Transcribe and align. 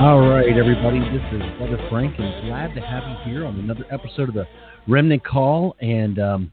All 0.00 0.20
right, 0.20 0.56
everybody, 0.56 1.00
this 1.00 1.20
is 1.32 1.42
Brother 1.58 1.76
Frank, 1.90 2.18
and 2.18 2.48
glad 2.48 2.74
to 2.74 2.80
have 2.80 3.02
you 3.06 3.16
here 3.30 3.44
on 3.44 3.58
another 3.58 3.84
episode 3.90 4.30
of 4.30 4.34
the 4.36 4.46
Remnant 4.88 5.22
Call. 5.22 5.76
And 5.82 6.18
um, 6.18 6.52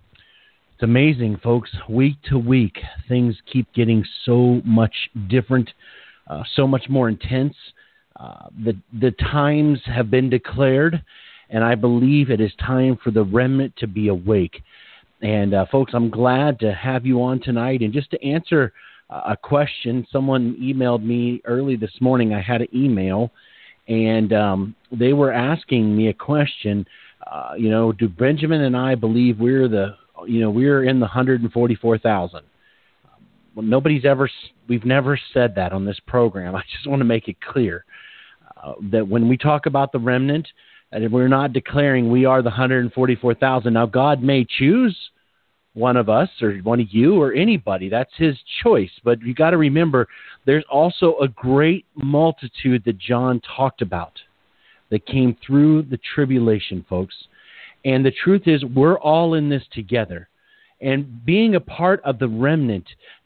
it's 0.83 0.89
amazing, 0.89 1.39
folks. 1.41 1.69
Week 1.87 2.17
to 2.29 2.37
week, 2.37 2.77
things 3.07 3.37
keep 3.51 3.71
getting 3.73 4.03
so 4.25 4.61
much 4.65 4.93
different, 5.29 5.69
uh, 6.27 6.43
so 6.57 6.67
much 6.67 6.89
more 6.89 7.07
intense. 7.07 7.55
Uh, 8.19 8.49
the 8.65 8.75
the 8.99 9.11
times 9.11 9.79
have 9.85 10.11
been 10.11 10.29
declared, 10.29 11.01
and 11.49 11.63
I 11.63 11.75
believe 11.75 12.29
it 12.29 12.41
is 12.41 12.51
time 12.59 12.99
for 13.01 13.11
the 13.11 13.23
remnant 13.23 13.73
to 13.77 13.87
be 13.87 14.09
awake. 14.09 14.61
And 15.21 15.53
uh, 15.53 15.67
folks, 15.71 15.93
I'm 15.95 16.09
glad 16.09 16.59
to 16.59 16.73
have 16.73 17.05
you 17.05 17.23
on 17.23 17.39
tonight, 17.39 17.81
and 17.81 17.93
just 17.93 18.11
to 18.11 18.21
answer 18.21 18.73
a 19.09 19.37
question. 19.37 20.05
Someone 20.11 20.57
emailed 20.61 21.03
me 21.03 21.41
early 21.45 21.77
this 21.77 22.01
morning. 22.01 22.33
I 22.33 22.41
had 22.41 22.61
an 22.61 22.67
email, 22.75 23.31
and 23.87 24.33
um, 24.33 24.75
they 24.91 25.13
were 25.13 25.31
asking 25.31 25.95
me 25.95 26.09
a 26.09 26.13
question. 26.13 26.85
Uh, 27.25 27.53
you 27.57 27.69
know, 27.69 27.93
do 27.93 28.09
Benjamin 28.09 28.61
and 28.61 28.75
I 28.75 28.95
believe 28.95 29.39
we're 29.39 29.69
the, 29.69 29.95
you 30.27 30.41
know, 30.41 30.49
we're 30.49 30.83
in 30.83 30.99
the 30.99 31.05
144,000? 31.05 32.41
Well, 33.55 33.65
nobody's 33.65 34.05
ever, 34.05 34.29
we've 34.67 34.85
never 34.85 35.19
said 35.33 35.55
that 35.55 35.73
on 35.73 35.85
this 35.85 35.99
program. 36.07 36.55
I 36.55 36.63
just 36.73 36.87
want 36.87 36.99
to 37.01 37.05
make 37.05 37.27
it 37.27 37.37
clear 37.41 37.85
uh, 38.61 38.73
that 38.91 39.07
when 39.07 39.27
we 39.27 39.37
talk 39.37 39.65
about 39.65 39.91
the 39.91 39.99
remnant, 39.99 40.47
and 40.91 41.11
we're 41.11 41.27
not 41.27 41.53
declaring 41.53 42.11
we 42.11 42.25
are 42.25 42.43
the 42.43 42.49
144,000. 42.49 43.73
Now, 43.73 43.87
God 43.87 44.21
may 44.21 44.45
choose 44.45 44.95
one 45.73 45.97
of 45.97 46.07
us 46.07 46.29
or 46.39 46.53
one 46.57 46.79
of 46.79 46.87
you 46.91 47.19
or 47.19 47.33
anybody. 47.33 47.89
That's 47.89 48.11
his 48.15 48.37
choice. 48.61 48.91
But 49.03 49.21
you 49.21 49.33
got 49.33 49.49
to 49.51 49.57
remember, 49.57 50.07
there's 50.45 50.63
also 50.71 51.17
a 51.19 51.27
great 51.27 51.85
multitude 51.95 52.83
that 52.85 52.99
John 52.99 53.41
talked 53.57 53.81
about 53.81 54.13
that 54.91 55.05
came 55.07 55.35
through 55.45 55.83
the 55.83 55.99
tribulation, 56.13 56.85
folks. 56.87 57.15
And 57.85 58.05
the 58.05 58.13
truth 58.23 58.43
is, 58.45 58.63
we're 58.63 58.97
all 58.97 59.33
in 59.33 59.49
this 59.49 59.63
together. 59.71 60.29
And 60.81 61.23
being 61.25 61.55
a 61.55 61.61
part 61.61 62.01
of 62.03 62.19
the 62.19 62.27
remnant 62.27 62.85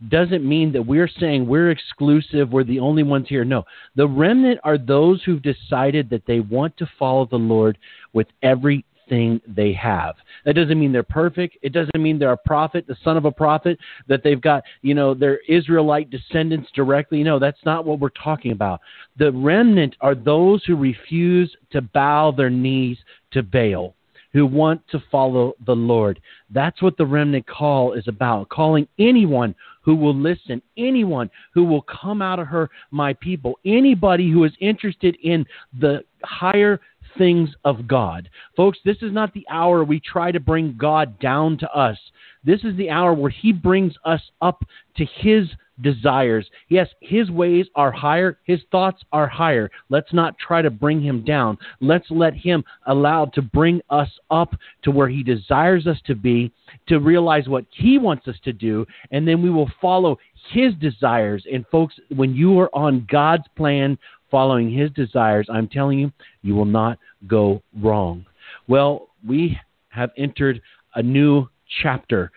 doesn't 0.09 0.47
mean 0.47 0.71
that 0.73 0.85
we're 0.85 1.09
saying 1.19 1.47
we're 1.47 1.71
exclusive, 1.71 2.51
we're 2.51 2.63
the 2.63 2.79
only 2.79 3.01
ones 3.01 3.27
here. 3.27 3.43
No. 3.43 3.63
The 3.95 4.07
remnant 4.07 4.59
are 4.63 4.77
those 4.77 5.23
who've 5.23 5.41
decided 5.41 6.09
that 6.11 6.25
they 6.27 6.39
want 6.39 6.77
to 6.77 6.89
follow 6.99 7.25
the 7.25 7.37
Lord 7.37 7.79
with 8.13 8.27
every 8.43 8.85
everything 9.07 9.41
they 9.47 9.73
have. 9.73 10.15
That 10.45 10.53
doesn't 10.53 10.79
mean 10.79 10.91
they're 10.91 11.03
perfect. 11.03 11.57
It 11.61 11.73
doesn't 11.73 12.01
mean 12.01 12.19
they're 12.19 12.31
a 12.31 12.37
prophet, 12.37 12.85
the 12.87 12.97
son 13.03 13.17
of 13.17 13.25
a 13.25 13.31
prophet, 13.31 13.77
that 14.07 14.23
they've 14.23 14.41
got, 14.41 14.63
you 14.81 14.93
know, 14.93 15.13
their 15.13 15.39
Israelite 15.47 16.09
descendants 16.09 16.69
directly. 16.73 17.23
No, 17.23 17.39
that's 17.39 17.63
not 17.65 17.85
what 17.85 17.99
we're 17.99 18.09
talking 18.09 18.51
about. 18.51 18.81
The 19.17 19.31
remnant 19.31 19.95
are 20.01 20.15
those 20.15 20.63
who 20.65 20.75
refuse 20.75 21.55
to 21.71 21.81
bow 21.81 22.31
their 22.31 22.49
knees 22.49 22.97
to 23.31 23.43
Baal 23.43 23.95
who 24.33 24.45
want 24.45 24.81
to 24.89 25.03
follow 25.11 25.53
the 25.65 25.75
Lord. 25.75 26.19
That's 26.49 26.81
what 26.81 26.97
the 26.97 27.05
remnant 27.05 27.47
call 27.47 27.93
is 27.93 28.07
about. 28.07 28.49
Calling 28.49 28.87
anyone 28.99 29.55
who 29.81 29.95
will 29.95 30.15
listen, 30.15 30.61
anyone 30.77 31.29
who 31.53 31.63
will 31.63 31.83
come 31.83 32.21
out 32.21 32.39
of 32.39 32.47
her, 32.47 32.69
my 32.91 33.13
people, 33.13 33.57
anybody 33.65 34.29
who 34.29 34.43
is 34.43 34.51
interested 34.59 35.17
in 35.23 35.45
the 35.79 36.03
higher 36.23 36.81
things 37.17 37.49
of 37.65 37.87
God. 37.87 38.29
Folks, 38.55 38.79
this 38.85 38.97
is 39.01 39.11
not 39.11 39.33
the 39.33 39.45
hour 39.49 39.83
we 39.83 39.99
try 39.99 40.31
to 40.31 40.39
bring 40.39 40.75
God 40.77 41.19
down 41.19 41.57
to 41.59 41.71
us. 41.71 41.97
This 42.43 42.63
is 42.63 42.75
the 42.77 42.89
hour 42.89 43.13
where 43.13 43.31
He 43.31 43.51
brings 43.51 43.93
us 44.05 44.21
up 44.41 44.63
to 44.97 45.05
His 45.05 45.47
desires. 45.81 46.49
Yes, 46.69 46.87
His 47.01 47.29
ways 47.29 47.65
are 47.75 47.91
higher, 47.91 48.39
His 48.43 48.61
thoughts 48.71 49.03
are 49.11 49.27
higher. 49.27 49.69
Let's 49.89 50.13
not 50.13 50.37
try 50.37 50.61
to 50.61 50.69
bring 50.69 51.01
Him 51.01 51.23
down. 51.23 51.57
Let's 51.81 52.09
let 52.09 52.33
Him 52.33 52.63
allow 52.87 53.25
to 53.25 53.41
bring 53.41 53.81
us 53.89 54.09
up 54.31 54.55
to 54.83 54.91
where 54.91 55.09
He 55.09 55.23
desires 55.23 55.87
us 55.87 55.97
to 56.05 56.15
be, 56.15 56.51
to 56.87 56.99
realize 56.99 57.47
what 57.47 57.65
He 57.71 57.97
wants 57.97 58.27
us 58.27 58.37
to 58.43 58.53
do, 58.53 58.85
and 59.11 59.27
then 59.27 59.41
we 59.41 59.49
will 59.49 59.69
follow 59.81 60.17
His 60.51 60.73
desires. 60.75 61.45
And 61.51 61.65
folks, 61.71 61.95
when 62.15 62.33
you 62.33 62.59
are 62.59 62.73
on 62.73 63.05
God's 63.09 63.47
plan 63.55 63.97
following 64.29 64.71
his 64.71 64.91
desires, 64.91 65.47
I'm 65.51 65.67
telling 65.67 65.99
you, 65.99 66.11
you 66.41 66.55
will 66.55 66.65
not 66.65 66.97
go 67.27 67.61
wrong. 67.81 68.25
Well, 68.67 69.09
we 69.27 69.59
have 69.89 70.11
entered 70.17 70.61
a 70.95 71.03
new 71.03 71.47
chapter 71.81 72.31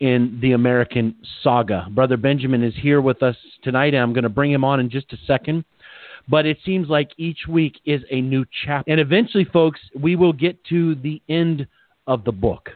in 0.00 0.38
the 0.42 0.52
American 0.52 1.14
saga. 1.42 1.86
Brother 1.90 2.16
Benjamin 2.16 2.62
is 2.62 2.74
here 2.76 3.00
with 3.00 3.22
us 3.22 3.36
tonight, 3.62 3.94
and 3.94 4.02
I'm 4.02 4.12
going 4.12 4.24
to 4.24 4.28
bring 4.28 4.52
him 4.52 4.64
on 4.64 4.80
in 4.80 4.90
just 4.90 5.12
a 5.12 5.18
second. 5.26 5.64
But 6.28 6.46
it 6.46 6.58
seems 6.64 6.88
like 6.88 7.10
each 7.16 7.46
week 7.48 7.80
is 7.84 8.02
a 8.10 8.20
new 8.20 8.44
chapter. 8.64 8.90
And 8.90 8.98
eventually, 8.98 9.44
folks, 9.44 9.80
we 9.98 10.16
will 10.16 10.32
get 10.32 10.62
to 10.66 10.94
the 10.96 11.20
end 11.28 11.66
of 12.06 12.24
the 12.24 12.32
book. 12.32 12.70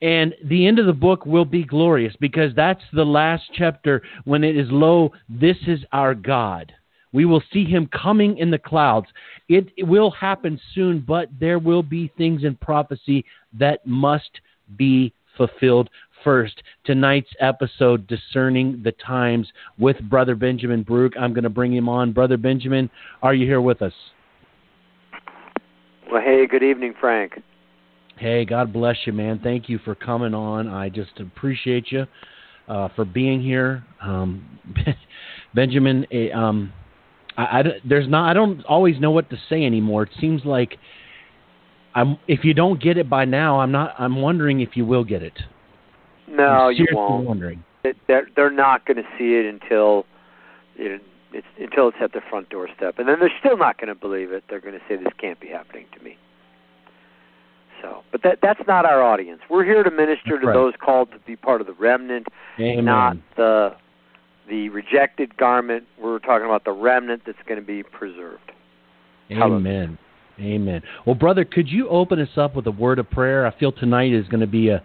And 0.00 0.34
the 0.44 0.66
end 0.66 0.78
of 0.78 0.86
the 0.86 0.92
book 0.92 1.26
will 1.26 1.44
be 1.44 1.64
glorious 1.64 2.14
because 2.18 2.52
that's 2.56 2.82
the 2.92 3.04
last 3.04 3.44
chapter 3.56 4.02
when 4.24 4.42
it 4.42 4.56
is, 4.56 4.66
Lo, 4.70 5.12
this 5.28 5.56
is 5.66 5.80
our 5.92 6.14
God. 6.14 6.72
We 7.12 7.24
will 7.24 7.42
see 7.52 7.64
him 7.64 7.88
coming 7.92 8.38
in 8.38 8.50
the 8.50 8.58
clouds. 8.58 9.06
It, 9.48 9.68
it, 9.76 9.84
will 9.84 10.10
happen 10.10 10.60
soon, 10.74 11.04
but 11.06 11.28
there 11.38 11.58
will 11.58 11.82
be 11.82 12.10
things 12.16 12.44
in 12.44 12.56
prophecy 12.56 13.24
that 13.58 13.86
must 13.86 14.40
be 14.76 15.12
fulfilled 15.36 15.90
first. 16.24 16.62
Tonight's 16.84 17.30
episode, 17.40 18.06
Discerning 18.06 18.80
the 18.82 18.92
Times, 18.92 19.48
with 19.78 20.00
Brother 20.08 20.34
Benjamin 20.34 20.82
Baruch. 20.82 21.14
I'm 21.18 21.32
going 21.32 21.44
to 21.44 21.50
bring 21.50 21.74
him 21.74 21.88
on. 21.88 22.12
Brother 22.12 22.36
Benjamin, 22.36 22.90
are 23.22 23.34
you 23.34 23.46
here 23.46 23.60
with 23.60 23.82
us? 23.82 23.92
Well, 26.10 26.22
hey, 26.22 26.46
good 26.46 26.62
evening, 26.62 26.94
Frank. 27.00 27.42
Hey, 28.18 28.44
God 28.44 28.72
bless 28.72 28.96
you, 29.06 29.12
man. 29.12 29.40
Thank 29.42 29.68
you 29.68 29.78
for 29.78 29.94
coming 29.94 30.34
on. 30.34 30.68
I 30.68 30.88
just 30.88 31.18
appreciate 31.18 31.90
you 31.90 32.06
uh, 32.68 32.88
for 32.94 33.04
being 33.04 33.42
here. 33.42 33.84
Um, 34.00 34.58
Benjamin, 35.54 36.06
eh, 36.12 36.30
um, 36.30 36.72
I, 37.36 37.42
I, 37.42 37.62
there's 37.84 38.08
not. 38.08 38.30
I 38.30 38.34
don't 38.34 38.64
always 38.64 39.00
know 39.00 39.10
what 39.10 39.30
to 39.30 39.36
say 39.48 39.64
anymore. 39.64 40.04
It 40.04 40.10
seems 40.20 40.44
like 40.44 40.76
I'm. 41.94 42.18
If 42.28 42.44
you 42.44 42.54
don't 42.54 42.80
get 42.82 42.96
it 42.96 43.08
by 43.08 43.24
now, 43.24 43.60
I'm 43.60 43.72
not. 43.72 43.94
I'm 43.98 44.20
wondering 44.20 44.60
if 44.60 44.70
you 44.76 44.84
will 44.84 45.04
get 45.04 45.22
it. 45.22 45.38
No, 46.28 46.68
you 46.68 46.86
won't. 46.92 47.26
Wondering. 47.26 47.64
They're 48.06 48.28
they're 48.36 48.50
not 48.50 48.86
going 48.86 48.98
to 48.98 49.08
see 49.18 49.34
it 49.34 49.46
until 49.46 50.06
it, 50.76 51.02
it's 51.32 51.46
until 51.58 51.88
it's 51.88 51.98
at 52.00 52.12
the 52.12 52.20
front 52.28 52.48
doorstep, 52.50 52.98
and 52.98 53.08
then 53.08 53.16
they're 53.20 53.32
still 53.40 53.56
not 53.56 53.78
going 53.78 53.88
to 53.88 53.94
believe 53.94 54.32
it. 54.32 54.44
They're 54.48 54.60
going 54.60 54.74
to 54.74 54.80
say 54.88 54.96
this 54.96 55.12
can't 55.18 55.40
be 55.40 55.48
happening 55.48 55.86
to 55.96 56.04
me. 56.04 56.16
So, 57.80 58.02
but 58.12 58.22
that 58.22 58.38
that's 58.40 58.60
not 58.68 58.84
our 58.84 59.02
audience. 59.02 59.40
We're 59.50 59.64
here 59.64 59.82
to 59.82 59.90
minister 59.90 60.38
to 60.38 60.46
right. 60.46 60.54
those 60.54 60.74
called 60.82 61.10
to 61.12 61.18
be 61.26 61.34
part 61.34 61.60
of 61.60 61.66
the 61.66 61.72
remnant, 61.72 62.28
Amen. 62.60 62.84
not 62.84 63.16
the 63.36 63.74
the 64.48 64.68
rejected 64.68 65.36
garment. 65.36 65.84
We're 66.00 66.18
talking 66.18 66.46
about 66.46 66.64
the 66.64 66.72
remnant 66.72 67.22
that's 67.26 67.38
going 67.46 67.60
to 67.60 67.66
be 67.66 67.82
preserved. 67.82 68.52
Amen. 69.30 69.98
Amen. 70.40 70.82
Well, 71.06 71.14
brother, 71.14 71.44
could 71.44 71.68
you 71.68 71.88
open 71.88 72.20
us 72.20 72.36
up 72.36 72.56
with 72.56 72.66
a 72.66 72.70
word 72.70 72.98
of 72.98 73.08
prayer? 73.10 73.46
I 73.46 73.56
feel 73.58 73.72
tonight 73.72 74.12
is 74.12 74.26
going 74.28 74.40
to 74.40 74.46
be 74.46 74.68
a 74.68 74.82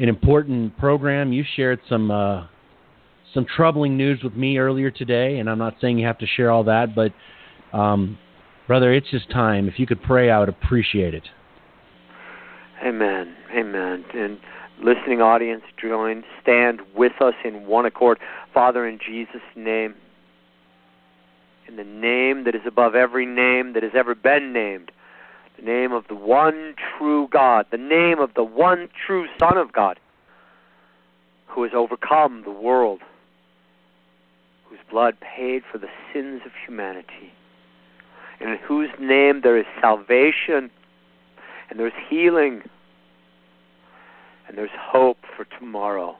an 0.00 0.08
important 0.08 0.76
program. 0.78 1.32
You 1.32 1.44
shared 1.56 1.80
some 1.88 2.10
uh, 2.10 2.46
some 3.34 3.46
troubling 3.56 3.96
news 3.96 4.22
with 4.22 4.34
me 4.34 4.58
earlier 4.58 4.90
today, 4.90 5.38
and 5.38 5.50
I'm 5.50 5.58
not 5.58 5.74
saying 5.80 5.98
you 5.98 6.06
have 6.06 6.18
to 6.18 6.26
share 6.26 6.50
all 6.50 6.64
that, 6.64 6.94
but 6.94 7.12
um, 7.76 8.18
brother, 8.66 8.92
it's 8.92 9.10
just 9.10 9.30
time. 9.30 9.68
If 9.68 9.78
you 9.78 9.86
could 9.86 10.02
pray, 10.02 10.30
I 10.30 10.38
would 10.40 10.48
appreciate 10.48 11.14
it. 11.14 11.24
Amen. 12.84 13.34
Amen. 13.54 14.04
And 14.14 14.38
listening 14.82 15.20
audience, 15.20 15.62
join, 15.80 16.24
stand 16.42 16.80
with 16.94 17.20
us 17.20 17.34
in 17.44 17.66
one 17.66 17.86
accord. 17.86 18.18
Father, 18.52 18.86
in 18.86 18.98
Jesus' 18.98 19.42
name, 19.56 19.94
in 21.66 21.76
the 21.76 21.84
name 21.84 22.44
that 22.44 22.54
is 22.54 22.62
above 22.66 22.94
every 22.94 23.26
name 23.26 23.72
that 23.74 23.82
has 23.82 23.92
ever 23.94 24.14
been 24.14 24.52
named, 24.52 24.90
the 25.56 25.62
name 25.62 25.92
of 25.92 26.06
the 26.08 26.14
one 26.14 26.74
true 26.96 27.28
God, 27.30 27.66
the 27.70 27.76
name 27.76 28.20
of 28.20 28.34
the 28.34 28.44
one 28.44 28.88
true 29.06 29.26
Son 29.38 29.56
of 29.56 29.72
God, 29.72 29.98
who 31.46 31.62
has 31.64 31.72
overcome 31.74 32.42
the 32.44 32.50
world, 32.50 33.00
whose 34.68 34.78
blood 34.90 35.16
paid 35.20 35.62
for 35.70 35.78
the 35.78 35.88
sins 36.12 36.42
of 36.46 36.52
humanity, 36.66 37.32
and 38.40 38.50
in 38.50 38.58
whose 38.58 38.90
name 39.00 39.40
there 39.42 39.58
is 39.58 39.66
salvation 39.80 40.70
and 41.70 41.78
there's 41.78 41.92
healing 42.08 42.62
and 44.48 44.56
there's 44.56 44.70
hope 44.74 45.18
for 45.36 45.44
tomorrow. 45.58 46.16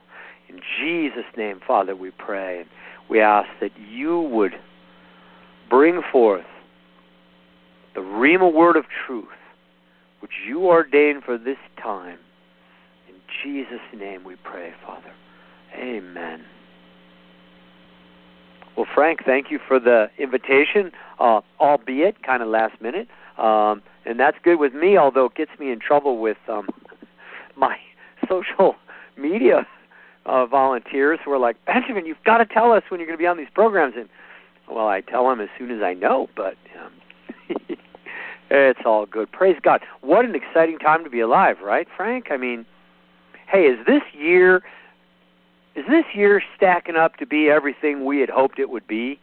In 0.47 0.61
Jesus' 0.79 1.25
name, 1.35 1.59
Father, 1.65 1.95
we 1.95 2.11
pray. 2.11 2.65
We 3.09 3.19
ask 3.19 3.49
that 3.59 3.71
you 3.77 4.21
would 4.21 4.53
bring 5.69 6.01
forth 6.11 6.45
the 7.95 8.01
Rhema 8.01 8.51
word 8.51 8.75
of 8.75 8.85
truth, 9.05 9.27
which 10.21 10.31
you 10.47 10.65
ordained 10.65 11.23
for 11.23 11.37
this 11.37 11.57
time. 11.81 12.19
In 13.07 13.15
Jesus' 13.43 13.79
name 13.95 14.23
we 14.23 14.35
pray, 14.37 14.73
Father. 14.85 15.11
Amen. 15.75 16.45
Well, 18.75 18.87
Frank, 18.93 19.19
thank 19.25 19.51
you 19.51 19.59
for 19.67 19.79
the 19.79 20.09
invitation, 20.17 20.91
uh, 21.19 21.41
albeit 21.59 22.23
kind 22.23 22.41
of 22.41 22.47
last 22.47 22.81
minute. 22.81 23.07
Um, 23.37 23.81
and 24.05 24.19
that's 24.19 24.37
good 24.43 24.57
with 24.59 24.73
me, 24.73 24.97
although 24.97 25.25
it 25.25 25.35
gets 25.35 25.51
me 25.59 25.71
in 25.71 25.79
trouble 25.79 26.19
with 26.19 26.37
um, 26.47 26.67
my 27.57 27.77
social 28.29 28.75
media 29.17 29.67
uh, 30.25 30.45
volunteers 30.45 31.19
who 31.25 31.31
are 31.31 31.39
like, 31.39 31.63
Benjamin, 31.65 32.05
you've 32.05 32.23
got 32.23 32.37
to 32.37 32.45
tell 32.45 32.71
us 32.71 32.83
when 32.89 32.99
you're 32.99 33.07
going 33.07 33.17
to 33.17 33.21
be 33.21 33.27
on 33.27 33.37
these 33.37 33.47
programs. 33.53 33.95
And 33.97 34.07
well, 34.69 34.87
I 34.87 35.01
tell 35.01 35.27
them 35.27 35.41
as 35.41 35.49
soon 35.57 35.71
as 35.71 35.81
I 35.81 35.93
know, 35.93 36.29
but 36.35 36.55
um, 36.79 37.57
it's 38.51 38.81
all 38.85 39.05
good. 39.05 39.31
Praise 39.31 39.57
God! 39.61 39.81
What 40.01 40.25
an 40.25 40.35
exciting 40.35 40.77
time 40.77 41.03
to 41.03 41.09
be 41.09 41.19
alive, 41.19 41.57
right, 41.63 41.87
Frank? 41.97 42.27
I 42.29 42.37
mean, 42.37 42.65
hey, 43.47 43.63
is 43.63 43.83
this 43.85 44.03
year 44.13 44.61
is 45.75 45.85
this 45.87 46.05
year 46.13 46.41
stacking 46.55 46.95
up 46.95 47.17
to 47.17 47.25
be 47.25 47.49
everything 47.49 48.05
we 48.05 48.19
had 48.19 48.29
hoped 48.29 48.59
it 48.59 48.69
would 48.69 48.87
be? 48.87 49.19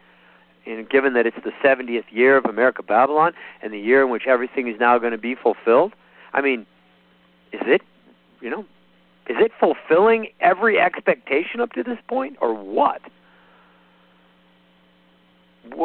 And 0.65 0.89
given 0.89 1.13
that 1.15 1.27
it's 1.27 1.37
the 1.45 1.53
70th 1.63 2.05
year 2.11 2.37
of 2.37 2.45
America 2.45 2.83
Babylon 2.83 3.35
and 3.63 3.73
the 3.73 3.79
year 3.79 4.03
in 4.03 4.11
which 4.11 4.27
everything 4.27 4.67
is 4.67 4.81
now 4.81 4.99
going 4.99 5.13
to 5.13 5.19
be 5.19 5.35
fulfilled, 5.37 5.93
I 6.33 6.41
mean, 6.41 6.67
is 7.53 7.61
it, 7.67 7.83
you 8.41 8.51
know, 8.51 8.65
is 9.29 9.37
it 9.41 9.53
fulfilling 9.59 10.29
every 10.41 10.79
expectation 10.79 11.61
up 11.61 11.73
to 11.73 11.83
this 11.83 11.99
point, 12.09 12.37
or 12.41 12.55
what? 12.55 13.01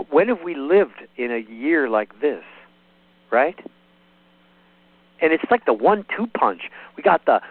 When 0.09 0.27
have 0.27 0.41
we 0.43 0.53
lived 0.55 1.01
in 1.17 1.31
a 1.31 1.39
year 1.39 1.89
like 1.89 2.21
this, 2.21 2.43
right? 3.31 3.57
And 5.21 5.33
it's 5.33 5.43
like 5.49 5.65
the 5.65 5.73
one-two 5.73 6.27
punch. 6.27 6.63
We 6.95 7.03
got 7.03 7.25
the 7.25 7.41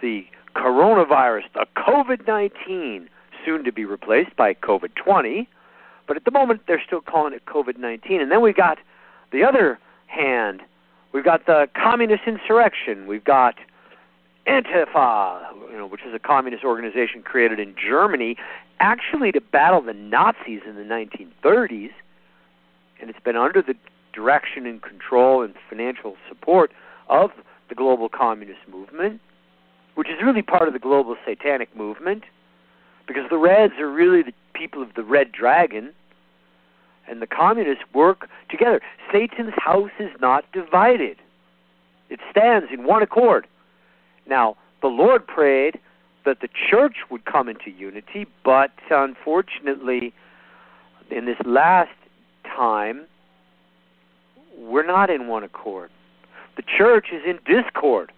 the 0.00 0.26
coronavirus, 0.56 1.44
the 1.54 1.66
COVID-19, 1.76 3.06
soon 3.44 3.64
to 3.64 3.72
be 3.72 3.84
replaced 3.84 4.36
by 4.36 4.54
COVID-20, 4.54 5.46
but 6.06 6.16
at 6.16 6.24
the 6.24 6.30
moment 6.30 6.62
they're 6.66 6.82
still 6.84 7.00
calling 7.00 7.32
it 7.32 7.46
COVID-19. 7.46 8.20
And 8.20 8.30
then 8.30 8.42
we 8.42 8.52
got 8.52 8.78
the 9.32 9.44
other 9.44 9.78
hand. 10.06 10.62
We've 11.12 11.24
got 11.24 11.46
the 11.46 11.68
communist 11.74 12.22
insurrection. 12.26 13.06
We've 13.06 13.24
got 13.24 13.54
Antifa, 14.46 15.52
you 15.70 15.76
know, 15.76 15.86
which 15.86 16.02
is 16.02 16.14
a 16.14 16.18
communist 16.18 16.64
organization 16.64 17.22
created 17.22 17.58
in 17.58 17.74
Germany, 17.76 18.36
actually 18.78 19.32
to 19.32 19.40
battle 19.40 19.80
the 19.80 19.94
Nazis 19.94 20.60
in 20.66 20.74
the 20.76 20.82
1930s, 20.82 21.92
and 23.00 23.08
it's 23.08 23.20
been 23.20 23.36
under 23.36 23.62
the 23.62 23.74
direction 24.12 24.66
and 24.66 24.82
control 24.82 25.42
and 25.42 25.54
financial 25.68 26.16
support 26.28 26.72
of 27.08 27.30
the 27.68 27.74
global 27.74 28.08
communist 28.08 28.60
movement, 28.70 29.20
which 29.94 30.08
is 30.08 30.16
really 30.22 30.42
part 30.42 30.68
of 30.68 30.74
the 30.74 30.78
global 30.78 31.16
satanic 31.26 31.74
movement, 31.74 32.24
because 33.06 33.28
the 33.30 33.38
Reds 33.38 33.74
are 33.78 33.90
really 33.90 34.22
the 34.22 34.32
people 34.52 34.82
of 34.82 34.94
the 34.94 35.02
Red 35.02 35.32
Dragon, 35.32 35.92
and 37.08 37.20
the 37.20 37.26
communists 37.26 37.84
work 37.94 38.28
together. 38.48 38.80
Satan's 39.12 39.54
house 39.56 39.90
is 39.98 40.10
not 40.20 40.44
divided; 40.52 41.16
it 42.10 42.20
stands 42.30 42.70
in 42.72 42.84
one 42.84 43.02
accord. 43.02 43.46
Now, 44.26 44.56
the 44.80 44.88
Lord 44.88 45.26
prayed 45.26 45.78
that 46.24 46.40
the 46.40 46.48
church 46.70 46.96
would 47.10 47.24
come 47.24 47.48
into 47.48 47.70
unity, 47.70 48.26
but 48.44 48.70
unfortunately, 48.90 50.12
in 51.10 51.26
this 51.26 51.36
last 51.44 51.90
time, 52.44 53.06
we're 54.56 54.86
not 54.86 55.10
in 55.10 55.26
one 55.26 55.44
accord. 55.44 55.90
The 56.56 56.62
church 56.62 57.06
is 57.12 57.22
in 57.26 57.38
discord 57.44 58.12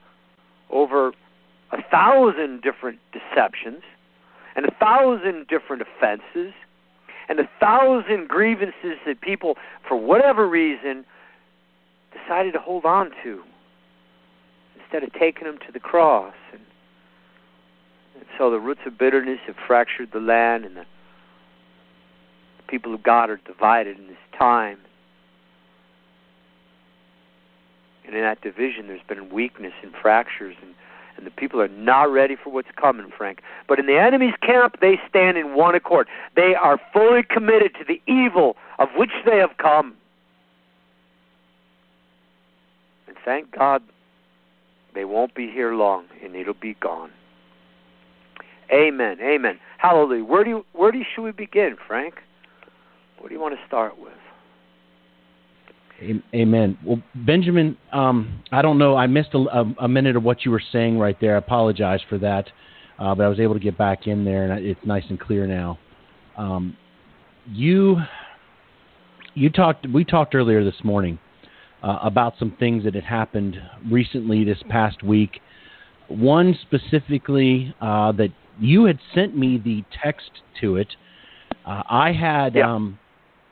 over 0.70 1.12
a 1.72 1.82
thousand 1.90 2.62
different 2.62 2.98
deceptions 3.12 3.82
and 4.54 4.66
a 4.66 4.74
thousand 4.78 5.48
different 5.48 5.82
offenses 5.82 6.52
and 7.28 7.40
a 7.40 7.48
thousand 7.58 8.28
grievances 8.28 8.98
that 9.04 9.20
people, 9.20 9.56
for 9.86 9.96
whatever 9.96 10.48
reason, 10.48 11.04
decided 12.12 12.52
to 12.52 12.60
hold 12.60 12.84
on 12.84 13.10
to 13.24 13.42
instead 14.96 15.08
of 15.08 15.18
taking 15.18 15.46
them 15.46 15.58
to 15.66 15.72
the 15.72 15.80
cross. 15.80 16.34
And, 16.52 16.62
and 18.14 18.24
so 18.38 18.50
the 18.50 18.58
roots 18.58 18.80
of 18.86 18.98
bitterness 18.98 19.38
have 19.46 19.56
fractured 19.66 20.10
the 20.12 20.20
land, 20.20 20.64
and 20.64 20.76
the, 20.76 20.86
the 22.58 22.62
people 22.68 22.94
of 22.94 23.02
God 23.02 23.30
are 23.30 23.40
divided 23.46 23.98
in 23.98 24.06
this 24.06 24.16
time. 24.38 24.78
And 28.06 28.14
in 28.14 28.22
that 28.22 28.40
division, 28.40 28.86
there's 28.86 29.00
been 29.08 29.30
weakness 29.30 29.72
and 29.82 29.92
fractures, 30.00 30.54
and, 30.62 30.74
and 31.16 31.26
the 31.26 31.30
people 31.30 31.60
are 31.60 31.68
not 31.68 32.04
ready 32.04 32.36
for 32.36 32.50
what's 32.50 32.68
coming, 32.76 33.10
Frank. 33.16 33.42
But 33.68 33.78
in 33.78 33.86
the 33.86 33.98
enemy's 33.98 34.34
camp, 34.40 34.76
they 34.80 35.00
stand 35.08 35.36
in 35.36 35.54
one 35.54 35.74
accord. 35.74 36.06
They 36.36 36.54
are 36.54 36.80
fully 36.92 37.22
committed 37.22 37.74
to 37.74 37.84
the 37.84 38.00
evil 38.10 38.56
of 38.78 38.88
which 38.96 39.10
they 39.26 39.38
have 39.38 39.56
come. 39.58 39.94
And 43.08 43.16
thank 43.24 43.50
God 43.50 43.82
they 44.96 45.04
won't 45.04 45.34
be 45.34 45.50
here 45.50 45.74
long, 45.74 46.06
and 46.24 46.34
it'll 46.34 46.54
be 46.54 46.74
gone. 46.80 47.10
Amen. 48.72 49.18
Amen. 49.20 49.60
Hallelujah. 49.78 50.24
Where 50.24 50.42
do 50.42 50.50
you, 50.50 50.66
where 50.72 50.90
do 50.90 50.98
you, 50.98 51.04
should 51.14 51.22
we 51.22 51.32
begin, 51.32 51.76
Frank? 51.86 52.14
What 53.18 53.28
do 53.28 53.34
you 53.34 53.40
want 53.40 53.54
to 53.54 53.66
start 53.66 53.98
with? 53.98 54.12
Amen. 56.34 56.76
Well, 56.84 57.00
Benjamin, 57.14 57.76
um, 57.92 58.42
I 58.52 58.60
don't 58.60 58.78
know. 58.78 58.96
I 58.96 59.06
missed 59.06 59.30
a, 59.34 59.64
a, 59.80 59.88
minute 59.88 60.14
of 60.16 60.24
what 60.24 60.44
you 60.44 60.50
were 60.50 60.62
saying 60.72 60.98
right 60.98 61.16
there. 61.20 61.36
I 61.36 61.38
apologize 61.38 62.00
for 62.08 62.18
that, 62.18 62.50
uh, 62.98 63.14
but 63.14 63.24
I 63.24 63.28
was 63.28 63.40
able 63.40 63.54
to 63.54 63.60
get 63.60 63.78
back 63.78 64.06
in 64.06 64.24
there, 64.24 64.50
and 64.50 64.64
it's 64.64 64.80
nice 64.84 65.04
and 65.08 65.18
clear 65.18 65.46
now. 65.46 65.78
Um, 66.36 66.76
you, 67.50 67.96
you 69.34 69.48
talked. 69.48 69.86
We 69.88 70.04
talked 70.04 70.34
earlier 70.34 70.64
this 70.64 70.84
morning 70.84 71.18
uh, 71.82 71.98
about 72.02 72.34
some 72.38 72.54
things 72.58 72.84
that 72.84 72.94
had 72.94 73.04
happened 73.04 73.56
recently 73.90 74.44
this 74.44 74.58
past 74.68 75.02
week. 75.02 75.40
One 76.08 76.56
specifically 76.62 77.74
uh, 77.80 78.12
that 78.12 78.30
you 78.58 78.84
had 78.84 78.98
sent 79.14 79.36
me 79.36 79.60
the 79.62 79.84
text 80.02 80.30
to 80.60 80.76
it. 80.76 80.88
Uh, 81.66 81.82
I 81.88 82.12
had 82.12 82.54
yeah. 82.54 82.72
um, 82.72 82.98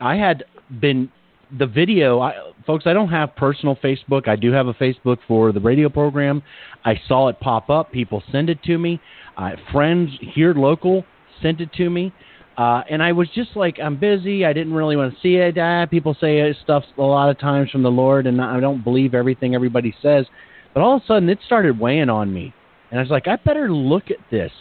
I 0.01 0.17
had 0.17 0.45
been 0.81 1.11
the 1.57 1.67
video. 1.67 2.21
I, 2.21 2.35
folks, 2.67 2.85
I 2.87 2.93
don't 2.93 3.09
have 3.09 3.35
personal 3.37 3.77
Facebook. 3.77 4.29
I 4.29 4.37
do 4.37 4.53
have 4.53 4.67
a 4.67 4.75
Facebook 4.75 5.19
for 5.27 5.53
the 5.53 5.61
radio 5.61 5.89
program. 5.89 6.43
I 6.85 7.01
saw 7.07 7.29
it 7.29 7.41
pop 7.41 7.71
up. 7.71 7.93
People 7.93 8.23
send 8.33 8.51
it 8.51 8.63
to 8.65 8.79
me. 8.79 9.01
Uh, 9.37 9.51
friends 9.73 10.11
here 10.21 10.55
local 10.55 11.05
sent 11.43 11.61
it 11.61 11.73
to 11.75 11.91
me. 11.91 12.13
Uh, 12.57 12.83
and 12.89 13.03
I 13.03 13.13
was 13.13 13.29
just 13.35 13.57
like, 13.57 13.79
I'm 13.83 13.99
busy. 13.99 14.45
I 14.45 14.53
didn't 14.53 14.75
really 14.75 14.97
want 14.97 15.13
to 15.13 15.21
see 15.21 15.37
it. 15.37 15.59
Ah, 15.59 15.87
people 15.87 16.17
say 16.21 16.55
stuff 16.63 16.85
a 16.97 17.03
lot 17.03 17.29
of 17.29 17.39
times 17.39 17.71
from 17.71 17.83
the 17.83 17.91
Lord, 17.91 18.27
and 18.27 18.41
I 18.41 18.61
don't 18.61 18.85
believe 18.85 19.15
everything 19.15 19.55
everybody 19.55 19.95
says. 20.01 20.27
But 20.73 20.83
all 20.83 20.97
of 20.97 21.03
a 21.03 21.07
sudden, 21.07 21.29
it 21.29 21.39
started 21.45 21.79
weighing 21.79 22.11
on 22.11 22.33
me, 22.33 22.55
and 22.91 23.01
I 23.01 23.03
was 23.03 23.11
like, 23.11 23.27
I 23.27 23.37
better 23.37 23.73
look 23.73 24.11
at 24.11 24.19
this. 24.31 24.53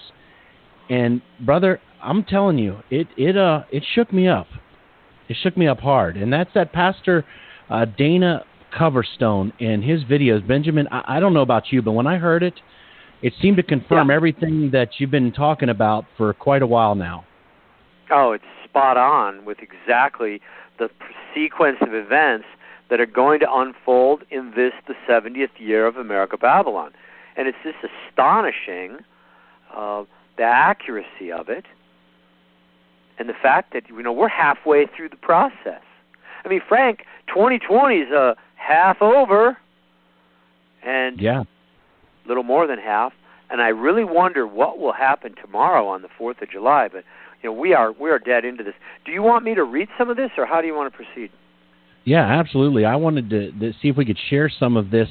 And 0.89 1.21
brother, 1.39 1.79
I'm 2.01 2.23
telling 2.23 2.57
you, 2.57 2.79
it 2.89 3.07
it 3.17 3.37
uh 3.37 3.63
it 3.71 3.83
shook 3.93 4.11
me 4.11 4.27
up. 4.27 4.47
It 5.29 5.37
shook 5.41 5.55
me 5.55 5.67
up 5.67 5.79
hard, 5.79 6.17
and 6.17 6.33
that's 6.33 6.53
that 6.55 6.73
Pastor 6.73 7.25
uh, 7.69 7.85
Dana 7.85 8.43
Coverstone 8.77 9.53
and 9.59 9.83
his 9.83 10.03
videos. 10.03 10.45
Benjamin, 10.45 10.87
I, 10.91 11.17
I 11.17 11.19
don't 11.19 11.33
know 11.33 11.41
about 11.41 11.71
you, 11.71 11.81
but 11.81 11.93
when 11.93 12.07
I 12.07 12.17
heard 12.17 12.43
it, 12.43 12.55
it 13.21 13.33
seemed 13.41 13.57
to 13.57 13.63
confirm 13.63 14.09
yeah. 14.09 14.15
everything 14.15 14.71
that 14.73 14.89
you've 14.97 15.11
been 15.11 15.31
talking 15.31 15.69
about 15.69 16.05
for 16.17 16.33
quite 16.33 16.61
a 16.61 16.67
while 16.67 16.95
now. 16.95 17.25
Oh, 18.09 18.31
it's 18.31 18.43
spot 18.63 18.97
on 18.97 19.45
with 19.45 19.59
exactly 19.59 20.41
the 20.79 20.89
sequence 21.33 21.77
of 21.81 21.93
events 21.93 22.45
that 22.89 22.99
are 22.99 23.05
going 23.05 23.39
to 23.39 23.47
unfold 23.51 24.23
in 24.29 24.51
this, 24.55 24.73
the 24.87 24.95
70th 25.07 25.49
year 25.57 25.85
of 25.87 25.97
America 25.97 26.37
Babylon. 26.37 26.91
And 27.35 27.47
it's 27.47 27.57
just 27.63 27.77
astonishing 28.09 28.99
uh, 29.75 30.03
the 30.37 30.43
accuracy 30.43 31.31
of 31.31 31.49
it. 31.49 31.65
and 33.17 33.29
the 33.29 33.33
fact 33.33 33.73
that 33.73 33.89
you 33.89 34.01
know 34.01 34.11
we're 34.11 34.27
halfway 34.27 34.85
through 34.87 35.09
the 35.09 35.15
process. 35.15 35.81
I 36.45 36.49
mean, 36.49 36.61
Frank, 36.67 37.05
2020 37.27 37.95
is 37.97 38.11
a 38.11 38.35
half 38.55 39.01
over, 39.01 39.57
and 40.83 41.19
yeah, 41.21 41.43
a 41.43 42.27
little 42.27 42.43
more 42.43 42.67
than 42.67 42.79
half. 42.79 43.13
And 43.49 43.61
I 43.61 43.67
really 43.67 44.03
wonder 44.03 44.47
what 44.47 44.79
will 44.79 44.93
happen 44.93 45.35
tomorrow 45.35 45.87
on 45.87 46.01
the 46.01 46.07
Fourth 46.17 46.41
of 46.41 46.49
July. 46.49 46.87
But 46.91 47.03
you 47.43 47.49
know, 47.49 47.53
we 47.53 47.73
are 47.73 47.91
we 47.91 48.09
are 48.09 48.19
dead 48.19 48.45
into 48.45 48.63
this. 48.63 48.73
Do 49.05 49.11
you 49.11 49.21
want 49.21 49.43
me 49.43 49.53
to 49.55 49.63
read 49.63 49.89
some 49.97 50.09
of 50.09 50.17
this, 50.17 50.31
or 50.37 50.45
how 50.45 50.61
do 50.61 50.67
you 50.67 50.73
want 50.73 50.91
to 50.91 50.97
proceed? 50.97 51.29
Yeah, 52.05 52.23
absolutely. 52.23 52.85
I 52.85 52.95
wanted 52.95 53.29
to, 53.29 53.51
to 53.51 53.73
see 53.81 53.89
if 53.89 53.97
we 53.97 54.05
could 54.05 54.19
share 54.29 54.49
some 54.49 54.75
of 54.77 54.89
this. 54.89 55.09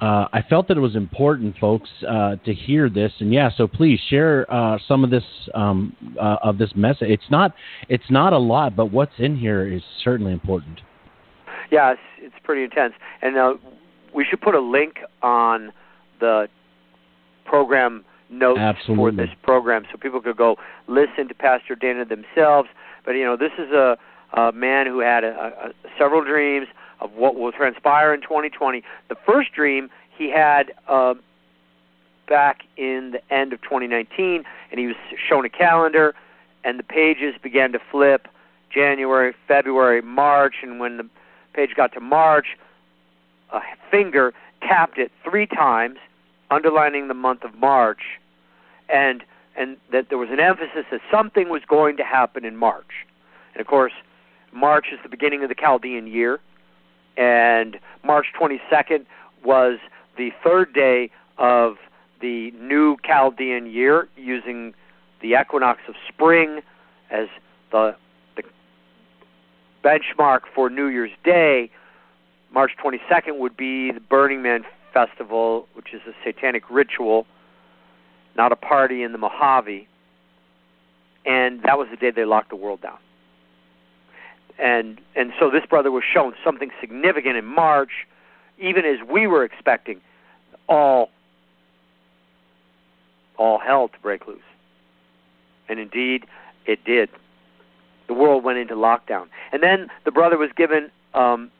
Uh, 0.00 0.26
I 0.32 0.42
felt 0.42 0.68
that 0.68 0.76
it 0.76 0.80
was 0.80 0.94
important, 0.94 1.56
folks, 1.58 1.88
uh, 2.06 2.36
to 2.44 2.52
hear 2.52 2.90
this, 2.90 3.12
and 3.20 3.32
yeah. 3.32 3.50
So 3.56 3.66
please 3.66 3.98
share 4.10 4.50
uh, 4.52 4.78
some 4.86 5.04
of 5.04 5.10
this 5.10 5.24
um, 5.54 5.96
uh, 6.20 6.36
of 6.42 6.58
this 6.58 6.70
message. 6.76 7.08
It's 7.08 7.30
not 7.30 7.54
it's 7.88 8.10
not 8.10 8.32
a 8.32 8.38
lot, 8.38 8.76
but 8.76 8.92
what's 8.92 9.18
in 9.18 9.36
here 9.36 9.66
is 9.66 9.82
certainly 10.04 10.32
important. 10.32 10.80
Yeah, 11.72 11.92
it's, 11.92 12.00
it's 12.18 12.34
pretty 12.44 12.62
intense, 12.62 12.94
and 13.22 13.36
uh, 13.36 13.54
we 14.14 14.24
should 14.28 14.40
put 14.40 14.54
a 14.54 14.60
link 14.60 14.98
on 15.22 15.72
the 16.20 16.48
program 17.44 18.04
notes 18.30 18.58
Absolutely. 18.60 19.04
for 19.04 19.12
this 19.12 19.36
program 19.42 19.84
so 19.90 19.98
people 19.98 20.20
could 20.20 20.36
go 20.36 20.56
listen 20.88 21.28
to 21.28 21.34
Pastor 21.34 21.74
Dana 21.74 22.04
themselves. 22.04 22.68
But 23.04 23.12
you 23.12 23.24
know, 23.24 23.36
this 23.36 23.52
is 23.58 23.70
a, 23.70 23.96
a 24.32 24.52
man 24.52 24.86
who 24.86 25.00
had 25.00 25.24
a, 25.24 25.52
a, 25.66 25.72
several 25.98 26.24
dreams 26.24 26.68
of 27.00 27.12
what 27.12 27.36
will 27.36 27.52
transpire 27.52 28.12
in 28.14 28.20
2020. 28.20 28.82
The 29.08 29.16
first 29.26 29.52
dream 29.52 29.90
he 30.16 30.30
had 30.30 30.72
uh, 30.88 31.14
back 32.28 32.62
in 32.76 33.12
the 33.12 33.34
end 33.34 33.52
of 33.52 33.62
2019, 33.62 34.44
and 34.70 34.80
he 34.80 34.86
was 34.86 34.96
shown 35.28 35.44
a 35.44 35.50
calendar, 35.50 36.14
and 36.64 36.78
the 36.78 36.84
pages 36.84 37.34
began 37.42 37.72
to 37.72 37.78
flip. 37.90 38.28
January, 38.68 39.32
February, 39.46 40.02
March, 40.02 40.56
and 40.62 40.80
when 40.80 40.96
the 40.96 41.08
page 41.54 41.70
got 41.76 41.92
to 41.92 42.00
March, 42.00 42.58
a 43.52 43.60
finger 43.90 44.34
tapped 44.60 44.98
it 44.98 45.10
three 45.24 45.46
times 45.46 45.98
underlining 46.50 47.08
the 47.08 47.14
month 47.14 47.44
of 47.44 47.54
March, 47.54 48.02
and 48.88 49.22
and 49.56 49.76
that 49.90 50.08
there 50.10 50.18
was 50.18 50.28
an 50.30 50.40
emphasis 50.40 50.84
that 50.90 51.00
something 51.10 51.48
was 51.48 51.62
going 51.66 51.96
to 51.96 52.04
happen 52.04 52.44
in 52.44 52.56
March. 52.56 53.06
And 53.54 53.60
of 53.60 53.66
course, 53.66 53.92
March 54.52 54.86
is 54.92 54.98
the 55.02 55.08
beginning 55.08 55.42
of 55.42 55.48
the 55.48 55.54
Chaldean 55.54 56.06
year, 56.06 56.40
and 57.16 57.78
March 58.04 58.26
22nd 58.38 59.06
was 59.44 59.78
the 60.16 60.30
third 60.44 60.72
day 60.74 61.10
of 61.38 61.76
the 62.20 62.50
new 62.52 62.96
Chaldean 63.04 63.66
year, 63.66 64.08
using 64.16 64.74
the 65.20 65.38
equinox 65.40 65.80
of 65.88 65.94
spring 66.08 66.60
as 67.10 67.28
the 67.72 67.96
the 68.36 68.42
benchmark 69.84 70.40
for 70.54 70.68
New 70.68 70.86
Year's 70.86 71.12
Day. 71.24 71.70
March 72.52 72.72
22nd 72.82 73.38
would 73.38 73.56
be 73.56 73.90
the 73.92 74.00
Burning 74.00 74.42
Man 74.42 74.64
festival, 74.96 75.68
which 75.74 75.92
is 75.92 76.00
a 76.08 76.12
satanic 76.24 76.70
ritual, 76.70 77.26
not 78.34 78.50
a 78.50 78.56
party 78.56 79.02
in 79.02 79.12
the 79.12 79.18
Mojave. 79.18 79.86
And 81.26 81.62
that 81.64 81.76
was 81.76 81.88
the 81.90 81.96
day 81.96 82.10
they 82.10 82.24
locked 82.24 82.48
the 82.48 82.56
world 82.56 82.80
down. 82.80 82.98
And 84.58 85.00
and 85.14 85.32
so 85.38 85.50
this 85.50 85.66
brother 85.68 85.90
was 85.90 86.02
shown 86.02 86.32
something 86.42 86.70
significant 86.80 87.36
in 87.36 87.44
March, 87.44 88.06
even 88.58 88.86
as 88.86 89.06
we 89.06 89.26
were 89.26 89.44
expecting 89.44 90.00
all 90.66 91.10
all 93.36 93.58
hell 93.58 93.88
to 93.88 93.98
break 94.00 94.26
loose. 94.26 94.40
And 95.68 95.78
indeed 95.78 96.24
it 96.64 96.84
did. 96.84 97.10
The 98.06 98.14
world 98.14 98.44
went 98.44 98.58
into 98.58 98.74
lockdown. 98.74 99.26
And 99.52 99.62
then 99.62 99.88
the 100.06 100.12
brother 100.12 100.38
was 100.38 100.50
given 100.56 100.90
um, 101.12 101.50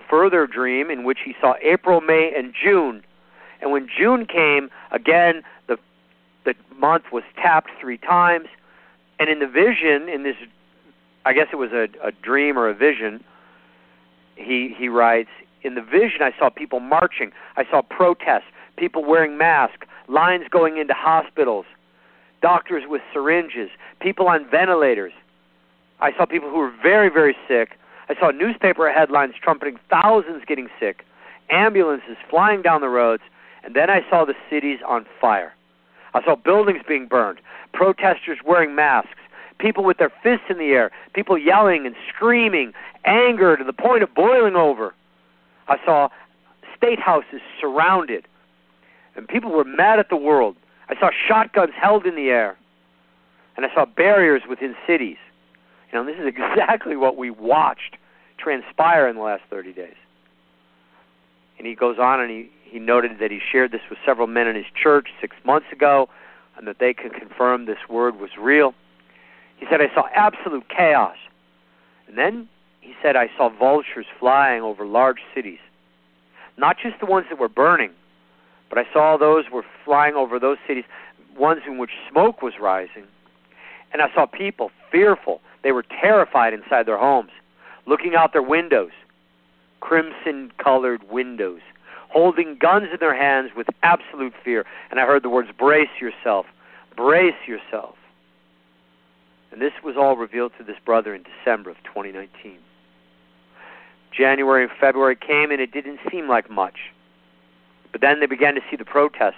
a 0.00 0.08
further 0.08 0.46
dream 0.46 0.90
in 0.90 1.04
which 1.04 1.18
he 1.24 1.34
saw 1.40 1.54
April, 1.62 2.00
May, 2.00 2.32
and 2.36 2.54
June. 2.54 3.02
And 3.60 3.72
when 3.72 3.88
June 3.88 4.26
came, 4.26 4.70
again, 4.90 5.42
the 5.66 5.78
the 6.44 6.54
month 6.76 7.04
was 7.12 7.24
tapped 7.36 7.70
three 7.80 7.98
times. 7.98 8.48
And 9.18 9.28
in 9.28 9.38
the 9.38 9.46
vision, 9.46 10.08
in 10.08 10.22
this, 10.22 10.36
I 11.26 11.34
guess 11.34 11.48
it 11.52 11.56
was 11.56 11.72
a, 11.72 11.88
a 12.02 12.12
dream 12.12 12.58
or 12.58 12.68
a 12.68 12.74
vision. 12.74 13.22
He 14.36 14.74
he 14.76 14.88
writes, 14.88 15.30
in 15.62 15.74
the 15.74 15.82
vision, 15.82 16.22
I 16.22 16.32
saw 16.38 16.48
people 16.48 16.80
marching. 16.80 17.32
I 17.56 17.64
saw 17.70 17.82
protests, 17.82 18.48
people 18.76 19.04
wearing 19.04 19.36
masks, 19.36 19.86
lines 20.08 20.46
going 20.50 20.78
into 20.78 20.94
hospitals, 20.94 21.66
doctors 22.40 22.84
with 22.86 23.02
syringes, 23.12 23.68
people 24.00 24.26
on 24.26 24.48
ventilators. 24.50 25.12
I 26.00 26.16
saw 26.16 26.24
people 26.24 26.48
who 26.48 26.56
were 26.56 26.72
very, 26.82 27.10
very 27.10 27.36
sick 27.46 27.76
I 28.10 28.18
saw 28.18 28.32
newspaper 28.32 28.90
headlines 28.90 29.34
trumpeting 29.40 29.78
thousands 29.88 30.42
getting 30.44 30.68
sick, 30.80 31.04
ambulances 31.48 32.16
flying 32.28 32.60
down 32.60 32.80
the 32.80 32.88
roads, 32.88 33.22
and 33.62 33.76
then 33.76 33.88
I 33.88 34.00
saw 34.10 34.24
the 34.24 34.34
cities 34.50 34.80
on 34.84 35.06
fire. 35.20 35.54
I 36.12 36.24
saw 36.24 36.34
buildings 36.34 36.80
being 36.88 37.06
burned, 37.06 37.38
protesters 37.72 38.38
wearing 38.44 38.74
masks, 38.74 39.20
people 39.60 39.84
with 39.84 39.98
their 39.98 40.10
fists 40.24 40.46
in 40.50 40.58
the 40.58 40.72
air, 40.72 40.90
people 41.14 41.38
yelling 41.38 41.86
and 41.86 41.94
screaming, 42.12 42.72
anger 43.04 43.56
to 43.56 43.62
the 43.62 43.72
point 43.72 44.02
of 44.02 44.12
boiling 44.12 44.56
over. 44.56 44.92
I 45.68 45.76
saw 45.84 46.08
state 46.76 46.98
houses 46.98 47.40
surrounded, 47.60 48.26
and 49.14 49.28
people 49.28 49.52
were 49.52 49.64
mad 49.64 50.00
at 50.00 50.08
the 50.08 50.16
world. 50.16 50.56
I 50.88 50.98
saw 50.98 51.10
shotguns 51.28 51.74
held 51.80 52.06
in 52.06 52.16
the 52.16 52.30
air, 52.30 52.56
and 53.56 53.64
I 53.64 53.72
saw 53.72 53.84
barriers 53.84 54.42
within 54.48 54.74
cities. 54.84 55.18
You 55.92 55.98
know, 56.00 56.04
this 56.04 56.16
is 56.18 56.26
exactly 56.36 56.96
what 56.96 57.16
we 57.16 57.30
watched 57.30 57.98
transpire 58.40 59.08
in 59.08 59.16
the 59.16 59.22
last 59.22 59.42
30 59.50 59.72
days. 59.72 59.94
And 61.58 61.66
he 61.66 61.74
goes 61.74 61.98
on 61.98 62.20
and 62.20 62.30
he, 62.30 62.50
he 62.64 62.78
noted 62.78 63.18
that 63.20 63.30
he 63.30 63.40
shared 63.40 63.72
this 63.72 63.82
with 63.90 63.98
several 64.04 64.26
men 64.26 64.46
in 64.46 64.56
his 64.56 64.66
church 64.74 65.08
six 65.20 65.36
months 65.44 65.66
ago 65.72 66.08
and 66.56 66.66
that 66.66 66.78
they 66.78 66.94
could 66.94 67.12
confirm 67.12 67.66
this 67.66 67.88
word 67.88 68.18
was 68.18 68.30
real. 68.38 68.74
He 69.58 69.66
said, 69.70 69.80
I 69.80 69.92
saw 69.94 70.06
absolute 70.14 70.68
chaos. 70.68 71.16
And 72.08 72.16
then 72.16 72.48
he 72.80 72.94
said, 73.02 73.14
I 73.14 73.30
saw 73.36 73.50
vultures 73.50 74.06
flying 74.18 74.62
over 74.62 74.86
large 74.86 75.20
cities. 75.34 75.58
Not 76.56 76.76
just 76.82 76.98
the 76.98 77.06
ones 77.06 77.26
that 77.30 77.38
were 77.38 77.48
burning, 77.48 77.90
but 78.68 78.78
I 78.78 78.84
saw 78.92 79.16
those 79.16 79.44
were 79.52 79.64
flying 79.84 80.14
over 80.14 80.38
those 80.38 80.58
cities, 80.66 80.84
ones 81.36 81.62
in 81.66 81.78
which 81.78 81.90
smoke 82.10 82.42
was 82.42 82.54
rising. 82.60 83.04
And 83.92 84.00
I 84.00 84.12
saw 84.14 84.26
people 84.26 84.70
fearful. 84.90 85.40
They 85.62 85.72
were 85.72 85.82
terrified 85.82 86.54
inside 86.54 86.86
their 86.86 86.98
homes 86.98 87.30
looking 87.90 88.14
out 88.14 88.32
their 88.32 88.42
windows, 88.42 88.92
crimson 89.80 90.52
colored 90.56 91.02
windows, 91.10 91.60
holding 92.08 92.56
guns 92.56 92.86
in 92.92 92.98
their 93.00 93.16
hands 93.16 93.50
with 93.56 93.66
absolute 93.82 94.32
fear. 94.44 94.64
And 94.90 95.00
I 95.00 95.06
heard 95.06 95.24
the 95.24 95.28
words, 95.28 95.50
brace 95.58 95.90
yourself, 96.00 96.46
brace 96.96 97.34
yourself. 97.46 97.96
And 99.50 99.60
this 99.60 99.72
was 99.82 99.96
all 99.96 100.16
revealed 100.16 100.52
to 100.58 100.64
this 100.64 100.76
brother 100.84 101.12
in 101.14 101.24
December 101.24 101.70
of 101.70 101.76
2019. 101.82 102.58
January 104.16 104.62
and 104.62 104.72
February 104.80 105.16
came, 105.16 105.50
and 105.50 105.60
it 105.60 105.72
didn't 105.72 105.98
seem 106.10 106.28
like 106.28 106.48
much. 106.48 106.92
But 107.90 108.00
then 108.00 108.20
they 108.20 108.26
began 108.26 108.54
to 108.54 108.60
see 108.70 108.76
the 108.76 108.84
protests 108.84 109.34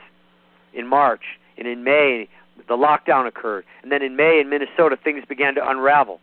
in 0.75 0.87
March, 0.87 1.39
and 1.57 1.67
in 1.67 1.85
May, 1.85 2.29
the 2.69 2.77
lockdown 2.77 3.27
occurred. 3.27 3.65
And 3.83 3.91
then 3.91 4.03
in 4.03 4.15
May 4.17 4.41
in 4.41 4.51
Minnesota, 4.51 4.99
things 5.03 5.25
began 5.27 5.55
to 5.55 5.67
unravel. 5.67 6.21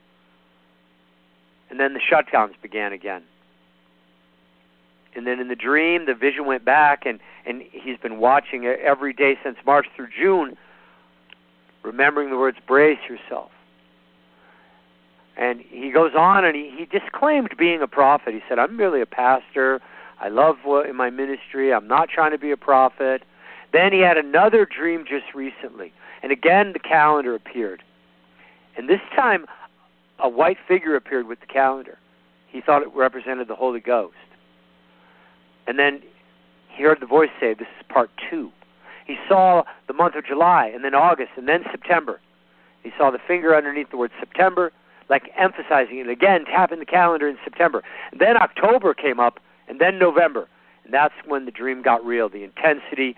And 1.70 1.80
then 1.80 1.94
the 1.94 2.00
shutdowns 2.00 2.54
began 2.62 2.94
again. 2.94 3.24
And 5.16 5.26
then 5.26 5.40
in 5.40 5.48
the 5.48 5.56
dream, 5.56 6.06
the 6.06 6.14
vision 6.14 6.46
went 6.46 6.64
back, 6.64 7.06
and, 7.06 7.20
and 7.46 7.64
he's 7.72 7.98
been 7.98 8.20
watching 8.20 8.66
every 8.66 9.14
day 9.14 9.38
since 9.44 9.58
March 9.66 9.88
through 9.96 10.10
June, 10.18 10.56
remembering 11.84 12.30
the 12.30 12.38
words, 12.38 12.58
brace 12.68 13.00
yourself. 13.10 13.52
And 15.36 15.62
he 15.62 15.90
goes 15.90 16.12
on 16.18 16.44
and 16.44 16.54
he, 16.54 16.70
he 16.78 16.86
disclaimed 16.86 17.56
being 17.58 17.82
a 17.82 17.88
prophet. 17.88 18.34
He 18.34 18.42
said, 18.50 18.60
I'm 18.60 18.76
merely 18.76 19.02
a 19.02 19.06
pastor. 19.06 19.80
I 20.20 20.28
love 20.28 20.58
what, 20.64 20.88
in 20.88 20.98
my 20.98 21.10
ministry. 21.10 21.74
I'm 21.74 21.88
not 21.88 22.10
trying 22.10 22.32
to 22.32 22.38
be 22.38 22.52
a 22.52 22.58
prophet. 22.58 23.24
Then 23.72 23.94
he 23.94 24.00
had 24.00 24.18
another 24.18 24.66
dream 24.66 25.06
just 25.08 25.34
recently. 25.34 25.94
And 26.22 26.34
again, 26.34 26.74
the 26.74 26.80
calendar 26.80 27.36
appeared. 27.36 27.82
And 28.76 28.90
this 28.90 29.00
time, 29.16 29.46
a 30.22 30.30
white 30.30 30.58
figure 30.68 30.96
appeared 30.96 31.28
with 31.28 31.40
the 31.40 31.46
calendar. 31.46 31.98
He 32.48 32.62
thought 32.62 32.82
it 32.82 32.90
represented 32.96 33.48
the 33.48 33.56
Holy 33.56 33.80
Ghost. 33.80 34.16
And 35.68 35.78
then 35.78 36.02
he 36.70 36.84
heard 36.84 37.00
the 37.00 37.06
voice 37.06 37.30
say, 37.40 37.54
This 37.54 37.68
is 37.80 37.86
part 37.90 38.10
two. 38.30 38.52
He 39.06 39.18
saw 39.28 39.64
the 39.88 39.94
month 39.94 40.16
of 40.16 40.26
July, 40.26 40.72
and 40.74 40.84
then 40.84 40.94
August, 40.94 41.32
and 41.36 41.48
then 41.48 41.64
September. 41.72 42.20
He 42.84 42.92
saw 42.98 43.12
the 43.12 43.20
finger 43.28 43.56
underneath 43.56 43.90
the 43.90 43.98
word 43.98 44.12
September, 44.20 44.72
like 45.10 45.32
emphasizing 45.38 45.98
it 45.98 46.10
again, 46.10 46.46
tapping 46.46 46.80
the 46.80 46.86
calendar 46.86 47.28
in 47.28 47.38
September. 47.44 47.84
And 48.12 48.22
then 48.22 48.38
October 48.38 48.94
came 48.94 49.20
up, 49.20 49.40
and 49.68 49.80
then 49.82 50.00
November. 50.00 50.48
And 50.84 50.94
that's 50.94 51.14
when 51.26 51.46
the 51.46 51.52
dream 51.52 51.82
got 51.82 52.06
real. 52.06 52.30
The 52.30 52.44
intensity 52.44 53.16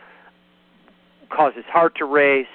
caused 1.29 1.55
his 1.55 1.65
heart 1.65 1.96
to 1.98 2.05
race, 2.05 2.48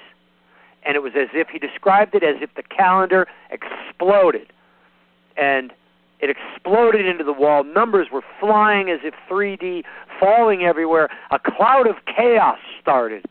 and 0.83 0.95
it 0.95 1.03
was 1.03 1.13
as 1.15 1.29
if 1.33 1.49
he 1.49 1.59
described 1.59 2.15
it 2.15 2.23
as 2.23 2.35
if 2.41 2.53
the 2.55 2.63
calendar 2.63 3.27
exploded. 3.49 4.51
And 5.35 5.73
it 6.19 6.29
exploded 6.29 7.05
into 7.05 7.23
the 7.23 7.33
wall. 7.33 7.63
Numbers 7.63 8.07
were 8.11 8.23
flying 8.39 8.89
as 8.89 8.99
if 9.03 9.13
3D, 9.29 9.83
falling 10.19 10.63
everywhere. 10.63 11.09
A 11.31 11.39
cloud 11.39 11.87
of 11.87 11.95
chaos 12.05 12.57
started. 12.81 13.25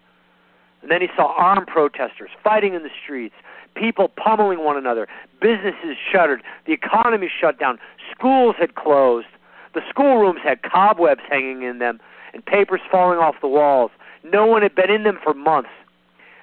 And 0.82 0.90
then 0.90 1.00
he 1.00 1.08
saw 1.16 1.34
armed 1.36 1.66
protesters 1.66 2.30
fighting 2.44 2.74
in 2.74 2.84
the 2.84 2.90
streets, 3.02 3.34
people 3.74 4.08
pummeling 4.08 4.64
one 4.64 4.76
another, 4.76 5.08
businesses 5.40 5.96
shuttered, 6.12 6.42
the 6.66 6.72
economy 6.72 7.28
shut 7.40 7.58
down, 7.58 7.78
schools 8.12 8.54
had 8.58 8.76
closed, 8.76 9.26
the 9.74 9.80
schoolrooms 9.90 10.40
had 10.44 10.62
cobwebs 10.62 11.22
hanging 11.28 11.62
in 11.62 11.78
them, 11.78 11.98
and 12.32 12.44
papers 12.44 12.80
falling 12.90 13.18
off 13.18 13.34
the 13.40 13.48
walls. 13.48 13.90
No 14.24 14.46
one 14.46 14.62
had 14.62 14.74
been 14.74 14.90
in 14.90 15.02
them 15.02 15.18
for 15.22 15.34
months. 15.34 15.70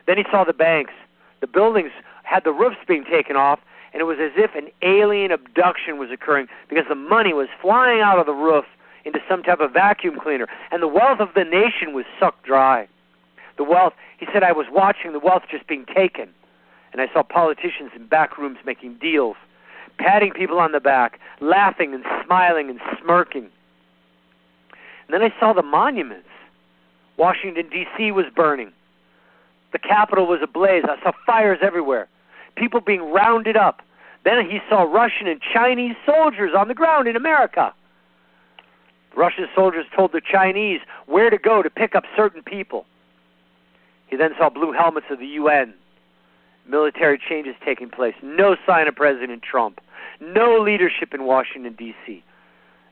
Then 0.05 0.17
he 0.17 0.25
saw 0.29 0.43
the 0.43 0.53
banks. 0.53 0.93
The 1.41 1.47
buildings 1.47 1.91
had 2.23 2.43
the 2.43 2.51
roofs 2.51 2.77
being 2.87 3.05
taken 3.05 3.35
off, 3.35 3.59
and 3.91 4.01
it 4.01 4.05
was 4.05 4.17
as 4.19 4.31
if 4.35 4.55
an 4.55 4.69
alien 4.81 5.31
abduction 5.31 5.97
was 5.97 6.09
occurring 6.11 6.47
because 6.69 6.85
the 6.89 6.95
money 6.95 7.33
was 7.33 7.47
flying 7.61 8.01
out 8.01 8.19
of 8.19 8.25
the 8.25 8.33
roof 8.33 8.65
into 9.05 9.19
some 9.27 9.43
type 9.43 9.59
of 9.59 9.71
vacuum 9.71 10.19
cleaner, 10.19 10.47
and 10.71 10.81
the 10.81 10.87
wealth 10.87 11.19
of 11.19 11.29
the 11.35 11.43
nation 11.43 11.93
was 11.93 12.05
sucked 12.19 12.43
dry. 12.43 12.87
The 13.57 13.63
wealth, 13.63 13.93
he 14.17 14.25
said, 14.31 14.43
I 14.43 14.51
was 14.51 14.65
watching 14.71 15.11
the 15.11 15.19
wealth 15.19 15.43
just 15.51 15.67
being 15.67 15.85
taken, 15.85 16.29
and 16.91 17.01
I 17.01 17.11
saw 17.11 17.21
politicians 17.23 17.91
in 17.95 18.07
back 18.07 18.37
rooms 18.37 18.57
making 18.65 18.95
deals, 18.95 19.35
patting 19.97 20.31
people 20.31 20.59
on 20.59 20.71
the 20.71 20.79
back, 20.79 21.19
laughing 21.41 21.93
and 21.93 22.03
smiling 22.25 22.69
and 22.69 22.79
smirking. 23.01 23.49
And 25.07 25.13
then 25.13 25.21
I 25.21 25.37
saw 25.39 25.53
the 25.53 25.61
monuments. 25.61 26.29
Washington, 27.17 27.69
D.C. 27.69 28.11
was 28.11 28.25
burning. 28.35 28.71
The 29.73 29.79
Capitol 29.79 30.27
was 30.27 30.39
ablaze. 30.41 30.83
I 30.87 31.01
saw 31.03 31.11
fires 31.25 31.59
everywhere 31.61 32.07
people 32.55 32.81
being 32.81 33.11
rounded 33.11 33.57
up. 33.57 33.81
Then 34.23 34.49
he 34.49 34.59
saw 34.69 34.83
Russian 34.83 35.27
and 35.27 35.41
Chinese 35.41 35.95
soldiers 36.05 36.51
on 36.57 36.67
the 36.67 36.73
ground 36.73 37.07
in 37.07 37.15
America. 37.15 37.73
Russian 39.15 39.47
soldiers 39.53 39.85
told 39.95 40.11
the 40.11 40.21
Chinese 40.21 40.81
where 41.05 41.29
to 41.29 41.37
go 41.37 41.61
to 41.61 41.69
pick 41.69 41.95
up 41.95 42.03
certain 42.15 42.41
people. 42.41 42.85
He 44.07 44.15
then 44.15 44.31
saw 44.37 44.49
blue 44.49 44.71
helmets 44.71 45.07
of 45.09 45.19
the 45.19 45.27
UN, 45.27 45.73
military 46.67 47.19
changes 47.19 47.55
taking 47.65 47.89
place, 47.89 48.15
no 48.23 48.55
sign 48.65 48.87
of 48.87 48.95
President 48.95 49.43
Trump, 49.43 49.81
no 50.21 50.57
leadership 50.59 51.13
in 51.13 51.23
Washington, 51.23 51.75
D.C. 51.77 52.23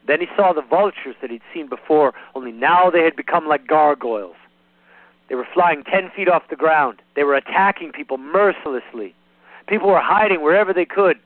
Then 0.07 0.19
he 0.19 0.27
saw 0.35 0.51
the 0.51 0.61
vultures 0.61 1.15
that 1.21 1.29
he'd 1.29 1.41
seen 1.53 1.67
before, 1.67 2.13
only 2.35 2.51
now 2.51 2.89
they 2.89 3.03
had 3.03 3.15
become 3.15 3.47
like 3.47 3.67
gargoyles. 3.67 4.35
They 5.31 5.35
were 5.35 5.47
flying 5.53 5.85
10 5.85 6.11
feet 6.13 6.27
off 6.27 6.50
the 6.50 6.57
ground. 6.57 7.01
They 7.15 7.23
were 7.23 7.35
attacking 7.35 7.93
people 7.93 8.17
mercilessly. 8.17 9.15
People 9.65 9.88
were 9.88 10.01
hiding 10.01 10.41
wherever 10.41 10.73
they 10.73 10.83
could. 10.83 11.17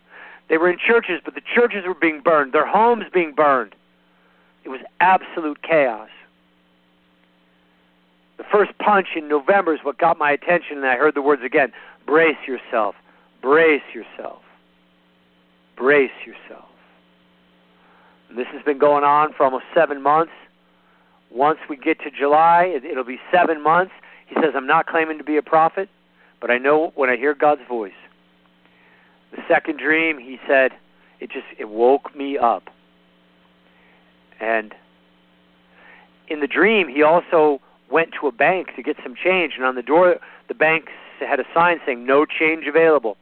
They 0.48 0.60
were 0.60 0.70
in 0.70 0.78
churches, 0.78 1.22
but 1.26 1.34
the 1.34 1.42
churches 1.42 1.86
were 1.88 1.96
being 1.96 2.22
burned, 2.22 2.54
their 2.54 2.68
homes 2.68 3.06
being 3.12 3.34
burned. 3.34 3.74
It 4.64 4.70
was 4.70 4.80
absolute 5.00 5.64
chaos. 5.64 6.10
The 8.38 8.44
first 8.44 8.78
punch 8.78 9.08
in 9.16 9.28
November 9.28 9.74
is 9.74 9.80
what 9.82 9.98
got 9.98 10.20
my 10.20 10.30
attention, 10.30 10.78
and 10.78 10.86
I 10.86 10.98
heard 10.98 11.16
the 11.16 11.24
words 11.24 11.42
again 11.44 11.72
brace 12.06 12.38
yourself, 12.48 12.94
brace 13.42 13.82
yourself, 13.92 14.44
brace 15.76 16.12
yourself. 16.28 16.70
And 18.30 18.38
this 18.38 18.48
has 18.54 18.62
been 18.62 18.78
going 18.78 19.04
on 19.04 19.34
for 19.34 19.46
almost 19.46 19.66
seven 19.74 20.04
months. 20.04 20.32
Once 21.32 21.60
we 21.70 21.76
get 21.76 22.00
to 22.00 22.12
July, 22.12 22.80
it'll 22.84 23.04
be 23.04 23.20
seven 23.32 23.62
months. 23.62 23.94
He 24.28 24.36
says, 24.36 24.54
I'm 24.56 24.68
not 24.68 24.88
claiming 24.88 25.18
to 25.18 25.24
be 25.24 25.38
a 25.38 25.42
prophet, 25.42 25.90
but 26.40 26.50
I 26.50 26.58
know 26.58 26.92
when 26.96 27.10
I 27.10 27.18
hear 27.18 27.34
God's 27.34 27.62
voice. 27.68 27.94
The 29.32 29.42
second 29.48 29.78
dream, 29.78 30.18
he 30.18 30.40
said, 30.48 30.72
it 31.20 31.30
just 31.30 31.48
it 31.58 31.70
woke 31.70 32.16
me 32.16 32.38
up. 32.38 32.70
And 34.40 34.74
in 36.28 36.40
the 36.40 36.48
dream, 36.48 36.88
he 36.88 37.04
also 37.04 37.62
went 37.90 38.12
to 38.20 38.28
a 38.28 38.32
bank 38.32 38.76
to 38.76 38.84
get 38.84 38.98
some 39.04 39.16
change, 39.16 39.54
and 39.56 39.66
on 39.66 39.76
the 39.76 39.82
door, 39.82 40.18
the 40.48 40.54
bank 40.54 40.90
had 41.20 41.40
a 41.40 41.46
sign 41.54 41.80
saying 41.86 42.06
"No 42.06 42.26
change 42.26 42.66
available." 42.68 43.18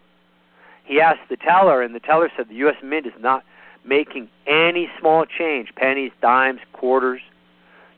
He 0.86 1.00
asked 1.00 1.30
the 1.30 1.38
teller, 1.38 1.82
and 1.82 1.94
the 1.96 2.00
teller 2.00 2.32
said 2.36 2.50
the 2.50 2.56
U.S. 2.56 2.76
Mint 2.84 3.06
is 3.06 3.14
not 3.20 3.44
making 3.86 4.30
any 4.48 4.90
small 5.00 5.26
change, 5.26 5.74
pennies, 5.76 6.12
dimes, 6.22 6.60
quarters. 6.74 7.22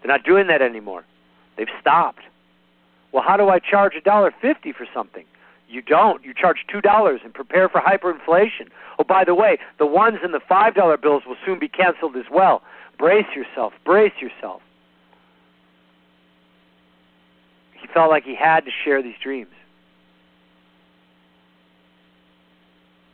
They're 0.05 0.15
not 0.15 0.23
doing 0.23 0.45
that 0.47 0.61
anymore. 0.61 1.03
They've 1.57 1.67
stopped. 1.81 2.21
Well, 3.11 3.23
how 3.23 3.37
do 3.37 3.49
I 3.49 3.57
charge 3.57 3.95
a 3.95 4.01
dollar 4.01 4.31
fifty 4.39 4.71
for 4.71 4.85
something? 4.93 5.25
You 5.67 5.81
don't. 5.81 6.23
You 6.23 6.31
charge 6.31 6.59
two 6.71 6.79
dollars 6.79 7.21
and 7.23 7.33
prepare 7.33 7.67
for 7.67 7.81
hyperinflation. 7.81 8.69
Oh, 8.99 9.03
by 9.03 9.23
the 9.23 9.33
way, 9.33 9.57
the 9.79 9.87
ones 9.87 10.19
in 10.23 10.31
the 10.31 10.39
five 10.39 10.75
dollar 10.75 10.95
bills 10.97 11.23
will 11.25 11.37
soon 11.43 11.57
be 11.57 11.67
canceled 11.67 12.15
as 12.17 12.25
well. 12.31 12.61
Brace 12.99 13.25
yourself. 13.35 13.73
Brace 13.83 14.13
yourself. 14.21 14.61
He 17.73 17.87
felt 17.87 18.11
like 18.11 18.25
he 18.25 18.35
had 18.35 18.63
to 18.65 18.71
share 18.83 19.01
these 19.01 19.17
dreams. 19.19 19.49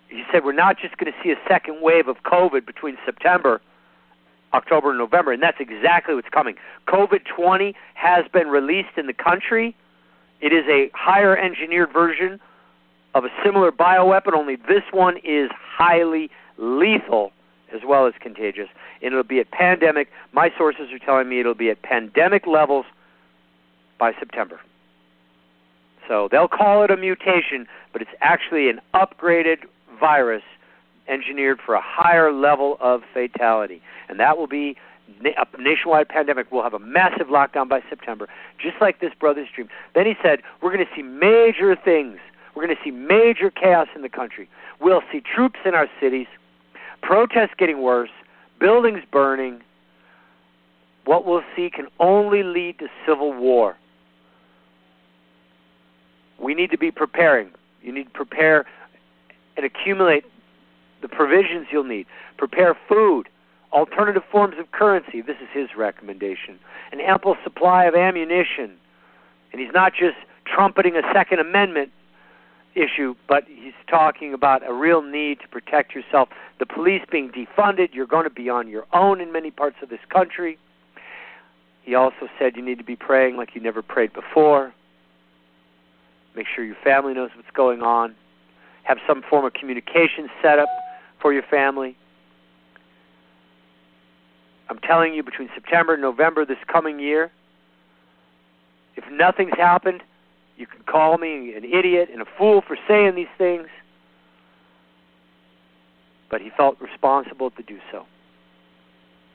He 0.10 0.24
said, 0.30 0.44
We're 0.44 0.52
not 0.52 0.78
just 0.78 0.98
going 0.98 1.10
to 1.10 1.18
see 1.24 1.32
a 1.32 1.40
second 1.48 1.82
wave 1.82 2.10
of 2.10 2.24
COVID 2.24 2.66
between 2.66 2.98
September, 3.06 3.62
October, 4.54 4.90
and 4.90 5.00
November, 5.00 5.32
and 5.32 5.42
that's 5.42 5.60
exactly 5.60 6.14
what's 6.16 6.30
coming. 6.30 6.56
COVID 6.88 7.26
20 7.26 7.76
has 7.94 8.26
been 8.34 8.48
released 8.48 8.98
in 8.98 9.08
the 9.08 9.14
country 9.14 9.76
it 10.42 10.52
is 10.52 10.66
a 10.68 10.90
higher 10.96 11.38
engineered 11.38 11.94
version 11.94 12.40
of 13.14 13.26
a 13.26 13.30
similar 13.46 13.72
bioweapon, 13.72 14.34
only 14.34 14.56
this 14.56 14.84
one 14.92 15.18
is 15.24 15.52
highly 15.54 16.32
lethal 16.58 17.32
as 17.74 17.82
well 17.86 18.08
as 18.08 18.14
contagious. 18.20 18.68
And 19.02 19.14
it'll 19.14 19.24
be 19.24 19.40
at 19.40 19.52
pandemic. 19.52 20.10
My 20.34 20.52
sources 20.58 20.92
are 20.92 21.00
telling 21.00 21.30
me 21.30 21.40
it'll 21.40 21.54
be 21.54 21.70
at 21.70 21.82
pandemic 21.84 22.48
levels 22.48 22.86
by 24.00 24.14
September. 24.18 24.60
So 26.08 26.28
they'll 26.32 26.48
call 26.48 26.84
it 26.84 26.92
a 26.92 26.98
mutation, 26.98 27.68
but 27.94 28.02
it's 28.02 28.12
actually 28.22 28.70
an 28.70 28.82
upgraded 28.94 29.60
virus 30.00 30.44
engineered 31.08 31.60
for 31.66 31.76
a 31.76 31.82
higher 31.84 32.32
level 32.32 32.78
of 32.80 33.02
fatality. 33.14 33.82
And 34.10 34.20
that 34.20 34.38
will 34.38 34.48
be 34.48 34.78
a 35.26 35.62
nationwide 35.62 36.10
pandemic. 36.10 36.52
We'll 36.52 36.64
have 36.64 36.74
a 36.74 36.80
massive 36.80 37.28
lockdown 37.28 37.68
by 37.68 37.82
September, 37.90 38.28
just 38.60 38.76
like 38.82 39.00
this 39.00 39.12
brother's 39.20 39.50
dream. 39.54 39.70
Then 39.94 40.06
he 40.06 40.16
said, 40.22 40.42
We're 40.62 40.74
going 40.74 40.86
to 40.86 40.96
see 40.96 41.04
major 41.04 41.76
things. 41.76 42.20
We're 42.56 42.66
going 42.66 42.76
to 42.76 42.84
see 42.84 42.92
major 42.92 43.50
chaos 43.50 43.88
in 43.96 44.02
the 44.02 44.10
country. 44.10 44.50
We'll 44.80 45.04
see 45.12 45.22
troops 45.22 45.60
in 45.66 45.74
our 45.74 45.88
cities, 46.00 46.28
protests 47.02 47.54
getting 47.58 47.82
worse, 47.82 48.10
buildings 48.60 49.02
burning. 49.12 49.62
What 51.06 51.26
we'll 51.26 51.44
see 51.56 51.70
can 51.70 51.88
only 52.00 52.44
lead 52.44 52.80
to 52.80 52.88
civil 53.06 53.34
war. 53.34 53.78
We 56.40 56.54
need 56.54 56.72
to 56.72 56.78
be 56.78 56.92
preparing. 56.92 57.52
You 57.82 57.92
need 57.92 58.06
to 58.06 58.10
prepare 58.10 58.66
and 59.56 59.66
accumulate 59.66 60.26
the 61.02 61.08
provisions 61.08 61.68
you'll 61.72 61.84
need. 61.84 62.06
Prepare 62.38 62.78
food 62.88 63.28
alternative 63.74 64.24
forms 64.32 64.56
of 64.60 64.72
currency. 64.72 65.22
This 65.22 65.38
is 65.42 65.48
his 65.54 65.70
recommendation. 65.78 66.60
An 66.92 67.00
ample 67.00 67.36
supply 67.44 67.86
of 67.86 67.96
ammunition. 67.96 68.72
And 69.52 69.62
he's 69.62 69.74
not 69.74 69.94
just 69.94 70.18
trumpeting 70.46 70.96
a 70.96 71.02
Second 71.14 71.40
Amendment 71.40 71.92
issue, 72.76 73.16
but 73.28 73.46
he's 73.48 73.74
talking 73.90 74.34
about 74.34 74.68
a 74.68 74.74
real 74.74 75.02
need 75.02 75.40
to 75.42 75.48
protect 75.48 75.94
yourself. 75.94 76.30
The 76.60 76.66
police 76.66 77.02
being 77.12 77.30
defunded, 77.30 77.90
you're 77.94 78.08
going 78.08 78.24
to 78.24 78.30
be 78.30 78.50
on 78.50 78.68
your 78.68 78.86
own 78.94 79.20
in 79.20 79.32
many 79.32 79.52
parts 79.52 79.78
of 79.82 79.90
this 79.90 80.00
country. 80.10 80.58
He 81.84 81.96
also 81.96 82.30
said 82.38 82.56
you 82.56 82.62
need 82.62 82.78
to 82.78 82.84
be 82.84 82.96
praying 82.96 83.38
like 83.38 83.56
you 83.56 83.62
never 83.62 83.82
prayed 83.82 84.14
before. 84.14 84.74
Make 86.36 86.48
sure 86.54 86.64
your 86.64 86.78
family 86.84 87.14
knows 87.14 87.32
what's 87.36 87.50
going 87.54 87.82
on. 87.82 88.16
Have 88.84 89.00
some 89.08 89.22
form 89.30 89.46
of 89.46 89.54
communication 89.54 90.30
set 90.42 90.60
up 90.60 90.70
for 91.22 91.34
your 91.34 91.44
family. 91.44 91.96
I'm 94.70 94.80
telling 94.80 95.14
you, 95.14 95.22
between 95.22 95.50
September 95.54 95.94
and 95.94 96.02
November 96.02 96.46
this 96.46 96.58
coming 96.68 97.00
year, 97.00 97.32
if 98.96 99.04
nothing's 99.12 99.58
happened, 99.58 100.02
you 100.58 100.66
can 100.66 100.82
call 100.84 101.18
me 101.18 101.54
an 101.54 101.66
idiot 101.66 102.10
and 102.12 102.22
a 102.22 102.26
fool 102.38 102.62
for 102.66 102.78
saying 102.88 103.16
these 103.16 103.28
things. 103.38 103.68
But 106.30 106.42
he 106.42 106.50
felt 106.56 106.80
responsible 106.80 107.52
to 107.52 107.64
do 107.64 107.80
so. 107.92 108.06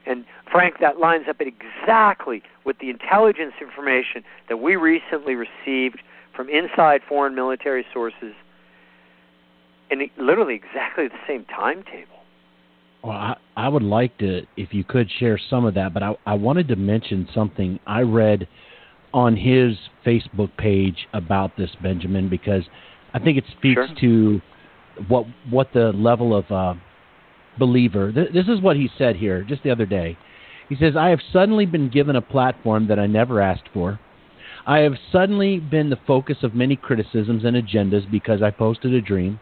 And 0.06 0.24
Frank, 0.50 0.76
that 0.80 0.98
lines 0.98 1.26
up 1.28 1.40
exactly 1.40 2.42
with 2.64 2.78
the 2.78 2.90
intelligence 2.90 3.54
information 3.60 4.24
that 4.48 4.58
we 4.58 4.76
recently 4.76 5.34
received 5.34 6.00
from 6.34 6.48
inside 6.48 7.02
foreign 7.06 7.34
military 7.34 7.84
sources, 7.92 8.34
and 9.90 10.00
literally 10.18 10.54
exactly 10.54 11.08
the 11.08 11.18
same 11.26 11.44
timetable. 11.44 12.16
Well, 13.02 13.12
I, 13.12 13.36
I 13.56 13.68
would 13.68 13.82
like 13.82 14.16
to, 14.18 14.42
if 14.56 14.72
you 14.72 14.82
could 14.82 15.08
share 15.18 15.38
some 15.50 15.64
of 15.64 15.74
that, 15.74 15.94
but 15.94 16.02
I, 16.02 16.16
I 16.26 16.34
wanted 16.34 16.68
to 16.68 16.76
mention 16.76 17.28
something 17.32 17.78
I 17.86 18.00
read 18.00 18.48
on 19.14 19.36
his 19.36 19.76
Facebook 20.04 20.50
page 20.56 21.06
about 21.12 21.56
this, 21.56 21.70
Benjamin, 21.82 22.28
because 22.28 22.64
I 23.14 23.18
think 23.18 23.38
it 23.38 23.44
speaks 23.56 23.74
Sure. 23.74 23.88
to 24.00 24.40
what 25.08 25.26
what 25.50 25.72
the 25.72 25.92
level 25.92 26.34
of 26.34 26.50
uh, 26.50 26.74
believer. 27.58 28.12
Th- 28.12 28.32
this 28.32 28.46
is 28.48 28.60
what 28.60 28.76
he 28.76 28.90
said 28.98 29.16
here 29.16 29.42
just 29.42 29.62
the 29.62 29.70
other 29.70 29.86
day. 29.86 30.18
He 30.68 30.76
says, 30.76 30.96
"I 30.96 31.08
have 31.10 31.20
suddenly 31.32 31.64
been 31.64 31.88
given 31.88 32.16
a 32.16 32.22
platform 32.22 32.88
that 32.88 32.98
I 32.98 33.06
never 33.06 33.40
asked 33.40 33.68
for. 33.72 34.00
I 34.66 34.78
have 34.78 34.94
suddenly 35.12 35.60
been 35.60 35.90
the 35.90 35.98
focus 36.06 36.38
of 36.42 36.54
many 36.54 36.76
criticisms 36.76 37.44
and 37.44 37.56
agendas 37.56 38.10
because 38.10 38.42
I 38.42 38.50
posted 38.50 38.92
a 38.92 39.00
dream. 39.00 39.38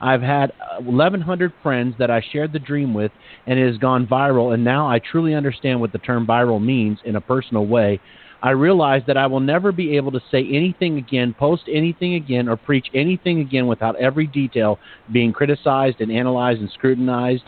I've 0.00 0.22
had 0.22 0.52
uh, 0.52 0.80
1,100 0.82 1.52
friends 1.62 1.94
that 1.98 2.10
I 2.10 2.24
shared 2.32 2.52
the 2.52 2.58
dream 2.58 2.94
with, 2.94 3.12
and 3.46 3.58
it 3.58 3.66
has 3.66 3.78
gone 3.78 4.06
viral. 4.06 4.54
And 4.54 4.64
now 4.64 4.88
I 4.88 4.98
truly 4.98 5.34
understand 5.34 5.80
what 5.80 5.92
the 5.92 5.98
term 5.98 6.26
viral 6.26 6.62
means 6.62 6.98
in 7.04 7.16
a 7.16 7.20
personal 7.20 7.66
way. 7.66 8.00
I 8.42 8.50
realize 8.50 9.02
that 9.06 9.16
I 9.16 9.26
will 9.26 9.40
never 9.40 9.72
be 9.72 9.96
able 9.96 10.12
to 10.12 10.20
say 10.30 10.46
anything 10.50 10.98
again, 10.98 11.34
post 11.38 11.64
anything 11.72 12.14
again, 12.14 12.48
or 12.48 12.56
preach 12.56 12.86
anything 12.94 13.40
again 13.40 13.66
without 13.66 13.96
every 13.96 14.26
detail 14.26 14.78
being 15.12 15.32
criticized 15.32 16.00
and 16.00 16.12
analyzed 16.12 16.60
and 16.60 16.70
scrutinized 16.70 17.44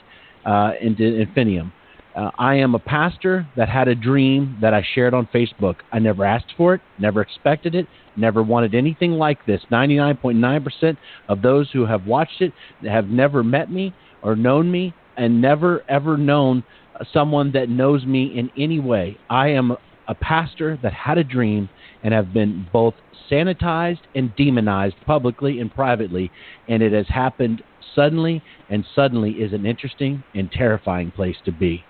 uh, 0.47 0.73
into 0.81 1.05
infinitum. 1.05 1.73
Uh, 2.19 2.33
I 2.37 2.57
am 2.57 2.75
a 2.75 2.81
pastor 2.81 3.47
that 3.57 3.69
had 3.69 3.87
a 3.87 3.95
dream 3.95 4.59
that 4.61 4.75
I 4.75 4.85
shared 4.95 5.15
on 5.15 5.29
Facebook. 5.33 5.77
I 5.93 6.01
never 6.01 6.25
asked 6.25 6.53
for 6.57 6.75
it, 6.75 6.81
never 6.99 7.21
expected 7.21 7.77
it, 7.77 7.87
never 8.17 8.43
wanted 8.43 8.75
anything 8.75 9.13
like 9.13 9.47
this. 9.47 9.61
99.9% 9.71 10.97
of 11.29 11.43
those 11.43 11.71
who 11.71 11.87
have 11.87 12.07
watched 12.07 12.43
it 12.43 12.53
have 12.83 13.07
never 13.07 13.45
met 13.45 13.71
me 13.71 13.95
or 14.21 14.35
known 14.35 14.69
me 14.69 14.93
and 15.17 15.41
never 15.41 15.85
ever 15.89 16.17
known 16.17 16.65
someone 17.13 17.53
that 17.53 17.69
knows 17.69 18.05
me 18.05 18.37
in 18.37 18.51
any 18.59 18.81
way. 18.81 19.17
I 19.31 19.51
am 19.51 19.77
a 20.09 20.15
pastor 20.17 20.77
that 20.83 20.93
had 20.93 21.19
a 21.19 21.25
dream 21.25 21.69
and 22.03 22.13
have 22.13 22.33
been 22.33 22.67
both 22.73 22.95
sanitized 23.31 24.01
and 24.17 24.35
demonized 24.35 24.97
publicly 25.07 25.61
and 25.61 25.73
privately, 25.73 26.33
and 26.67 26.83
it 26.83 26.91
has 26.93 27.07
happened 27.07 27.63
suddenly, 27.95 28.43
and 28.69 28.85
suddenly 28.97 29.33
is 29.33 29.53
an 29.53 29.67
interesting 29.67 30.25
and 30.35 30.51
terrifying 30.51 31.13
place 31.13 31.37
to 31.45 31.53
be. 31.53 31.85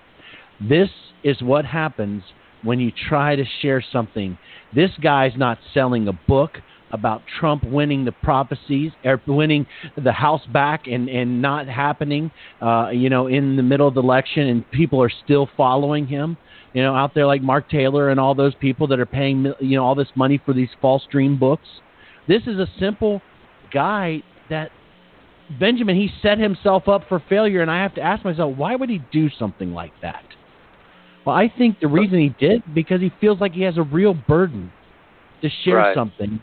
This 0.60 0.88
is 1.24 1.40
what 1.42 1.64
happens 1.64 2.22
when 2.62 2.80
you 2.80 2.90
try 3.08 3.36
to 3.36 3.44
share 3.62 3.84
something. 3.92 4.38
This 4.74 4.90
guy's 5.00 5.32
not 5.36 5.58
selling 5.72 6.08
a 6.08 6.12
book 6.12 6.58
about 6.90 7.22
Trump 7.38 7.64
winning 7.64 8.04
the 8.04 8.12
prophecies 8.12 8.92
or 9.04 9.20
winning 9.26 9.66
the 10.02 10.12
House 10.12 10.40
back 10.52 10.86
and 10.86 11.08
and 11.08 11.42
not 11.42 11.68
happening, 11.68 12.30
uh, 12.62 12.88
you 12.90 13.10
know, 13.10 13.26
in 13.26 13.56
the 13.56 13.62
middle 13.62 13.86
of 13.86 13.94
the 13.94 14.00
election, 14.00 14.48
and 14.48 14.68
people 14.70 15.02
are 15.02 15.12
still 15.24 15.48
following 15.56 16.06
him. 16.06 16.36
You 16.72 16.82
know, 16.82 16.94
out 16.94 17.14
there 17.14 17.26
like 17.26 17.42
Mark 17.42 17.68
Taylor 17.70 18.10
and 18.10 18.20
all 18.20 18.34
those 18.34 18.54
people 18.54 18.86
that 18.88 19.00
are 19.00 19.06
paying 19.06 19.52
you 19.60 19.76
know 19.76 19.84
all 19.84 19.94
this 19.94 20.08
money 20.14 20.40
for 20.44 20.52
these 20.52 20.70
false 20.80 21.02
dream 21.10 21.38
books. 21.38 21.66
This 22.26 22.42
is 22.46 22.58
a 22.58 22.66
simple 22.78 23.22
guy 23.72 24.22
that 24.50 24.70
Benjamin 25.58 25.96
he 25.96 26.10
set 26.22 26.38
himself 26.38 26.88
up 26.88 27.02
for 27.08 27.22
failure, 27.28 27.62
and 27.62 27.70
I 27.70 27.82
have 27.82 27.94
to 27.94 28.02
ask 28.02 28.24
myself, 28.24 28.56
why 28.56 28.76
would 28.76 28.90
he 28.90 29.02
do 29.12 29.30
something 29.38 29.72
like 29.72 29.92
that? 30.02 30.24
Well, 31.28 31.36
I 31.36 31.52
think 31.58 31.78
the 31.78 31.88
reason 31.88 32.18
he 32.20 32.34
did 32.40 32.62
because 32.74 33.02
he 33.02 33.12
feels 33.20 33.38
like 33.38 33.52
he 33.52 33.60
has 33.60 33.76
a 33.76 33.82
real 33.82 34.14
burden 34.14 34.72
to 35.42 35.50
share 35.62 35.76
Right. 35.76 35.94
something 35.94 36.40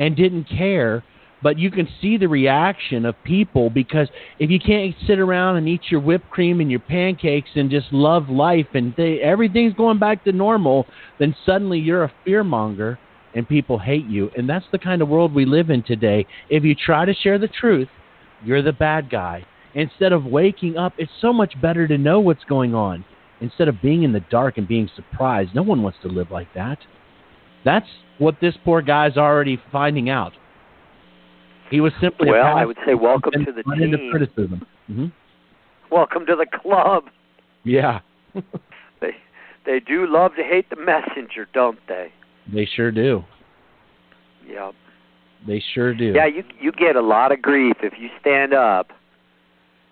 and 0.00 0.16
didn't 0.16 0.48
care. 0.48 1.04
But 1.40 1.56
you 1.56 1.70
can 1.70 1.86
see 2.00 2.16
the 2.16 2.26
reaction 2.26 3.06
of 3.06 3.14
people 3.22 3.70
because 3.70 4.08
if 4.40 4.50
you 4.50 4.58
can't 4.58 4.92
sit 5.06 5.20
around 5.20 5.58
and 5.58 5.68
eat 5.68 5.82
your 5.88 6.00
whipped 6.00 6.28
cream 6.30 6.60
and 6.60 6.68
your 6.68 6.80
pancakes 6.80 7.50
and 7.54 7.70
just 7.70 7.92
love 7.92 8.28
life 8.28 8.66
and 8.74 8.92
they, 8.96 9.20
everything's 9.20 9.74
going 9.74 10.00
back 10.00 10.24
to 10.24 10.32
normal, 10.32 10.84
then 11.20 11.32
suddenly 11.46 11.78
you're 11.78 12.02
a 12.02 12.12
fearmonger 12.26 12.98
and 13.36 13.48
people 13.48 13.78
hate 13.78 14.06
you. 14.06 14.32
And 14.36 14.48
that's 14.48 14.66
the 14.72 14.80
kind 14.80 15.00
of 15.00 15.06
world 15.06 15.32
we 15.32 15.44
live 15.44 15.70
in 15.70 15.84
today. 15.84 16.26
If 16.50 16.64
you 16.64 16.74
try 16.74 17.04
to 17.04 17.14
share 17.14 17.38
the 17.38 17.46
truth, 17.46 17.88
you're 18.44 18.62
the 18.62 18.72
bad 18.72 19.10
guy. 19.10 19.46
Instead 19.74 20.10
of 20.12 20.24
waking 20.24 20.76
up, 20.76 20.92
it's 20.98 21.12
so 21.20 21.32
much 21.32 21.54
better 21.62 21.86
to 21.86 21.96
know 21.96 22.18
what's 22.18 22.42
going 22.42 22.74
on 22.74 23.04
instead 23.40 23.68
of 23.68 23.80
being 23.82 24.02
in 24.02 24.12
the 24.12 24.20
dark 24.30 24.58
and 24.58 24.66
being 24.68 24.88
surprised. 24.94 25.54
No 25.54 25.62
one 25.62 25.82
wants 25.82 25.98
to 26.02 26.08
live 26.08 26.30
like 26.30 26.48
that. 26.54 26.78
That's 27.64 27.86
what 28.18 28.36
this 28.40 28.54
poor 28.64 28.82
guy's 28.82 29.16
already 29.16 29.60
finding 29.72 30.08
out. 30.10 30.32
He 31.70 31.80
was 31.80 31.92
simply 32.00 32.30
Well, 32.30 32.56
I 32.56 32.64
would 32.64 32.76
say 32.86 32.94
welcome 32.94 33.32
to 33.44 33.52
the 33.52 33.62
run 33.66 33.82
into 33.82 33.96
team. 33.96 34.10
criticism. 34.10 34.66
hmm 34.86 35.06
Welcome 35.90 36.26
to 36.26 36.36
the 36.36 36.46
club. 36.46 37.04
Yeah, 37.64 38.00
They 39.00 39.10
they 39.64 39.80
do 39.80 40.06
love 40.06 40.32
to 40.36 40.42
hate 40.42 40.68
the 40.70 40.76
messenger, 40.76 41.46
don't 41.54 41.78
they? 41.88 42.12
they 42.52 42.66
sure 42.66 42.90
do. 42.90 43.24
Yeah. 44.46 44.72
They 45.46 45.62
sure 45.74 45.94
do. 45.94 46.12
Yeah, 46.14 46.26
you 46.26 46.44
you 46.60 46.72
get 46.72 46.96
a 46.96 47.00
lot 47.00 47.32
of 47.32 47.40
grief 47.40 47.76
if 47.82 47.94
you 47.98 48.08
stand 48.20 48.52
up. 48.52 48.88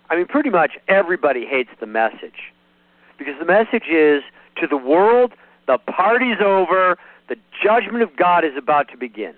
I 0.09 0.15
mean, 0.15 0.27
pretty 0.27 0.49
much 0.51 0.73
everybody 0.87 1.45
hates 1.45 1.71
the 1.79 1.87
message 1.87 2.53
because 3.17 3.35
the 3.39 3.45
message 3.45 3.87
is 3.89 4.23
to 4.57 4.67
the 4.67 4.77
world, 4.77 5.33
the 5.67 5.77
party's 5.77 6.41
over, 6.41 6.97
the 7.29 7.37
judgment 7.63 8.03
of 8.03 8.15
God 8.15 8.43
is 8.43 8.55
about 8.57 8.89
to 8.89 8.97
begin. 8.97 9.33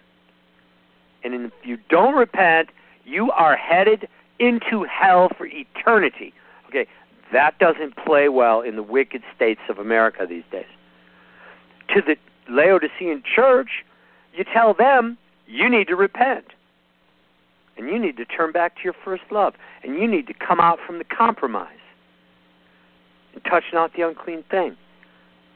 And 1.23 1.33
if 1.33 1.51
you 1.63 1.77
don't 1.89 2.15
repent, 2.15 2.69
you 3.03 3.31
are 3.31 3.55
headed 3.55 4.07
into 4.39 4.83
hell 4.83 5.29
for 5.37 5.47
eternity. 5.47 6.33
Okay, 6.67 6.87
that 7.31 7.57
doesn't 7.59 7.95
play 7.95 8.29
well 8.29 8.61
in 8.61 8.75
the 8.75 8.83
wicked 8.83 9.23
states 9.35 9.61
of 9.69 9.79
America 9.79 10.25
these 10.27 10.43
days. 10.51 10.65
To 11.93 12.01
the 12.01 12.17
Laodicean 12.49 13.23
church, 13.23 13.83
you 14.33 14.43
tell 14.43 14.73
them 14.73 15.17
you 15.47 15.69
need 15.69 15.87
to 15.87 15.95
repent. 15.95 16.45
And 17.77 17.89
you 17.89 17.99
need 17.99 18.17
to 18.17 18.25
turn 18.25 18.51
back 18.51 18.77
to 18.77 18.83
your 18.83 18.95
first 19.03 19.23
love. 19.31 19.55
And 19.83 19.95
you 19.95 20.07
need 20.07 20.27
to 20.27 20.33
come 20.33 20.59
out 20.59 20.79
from 20.85 20.97
the 20.97 21.03
compromise. 21.03 21.77
Touch 23.43 23.65
not 23.73 23.93
the 23.93 24.07
unclean 24.07 24.43
thing. 24.49 24.75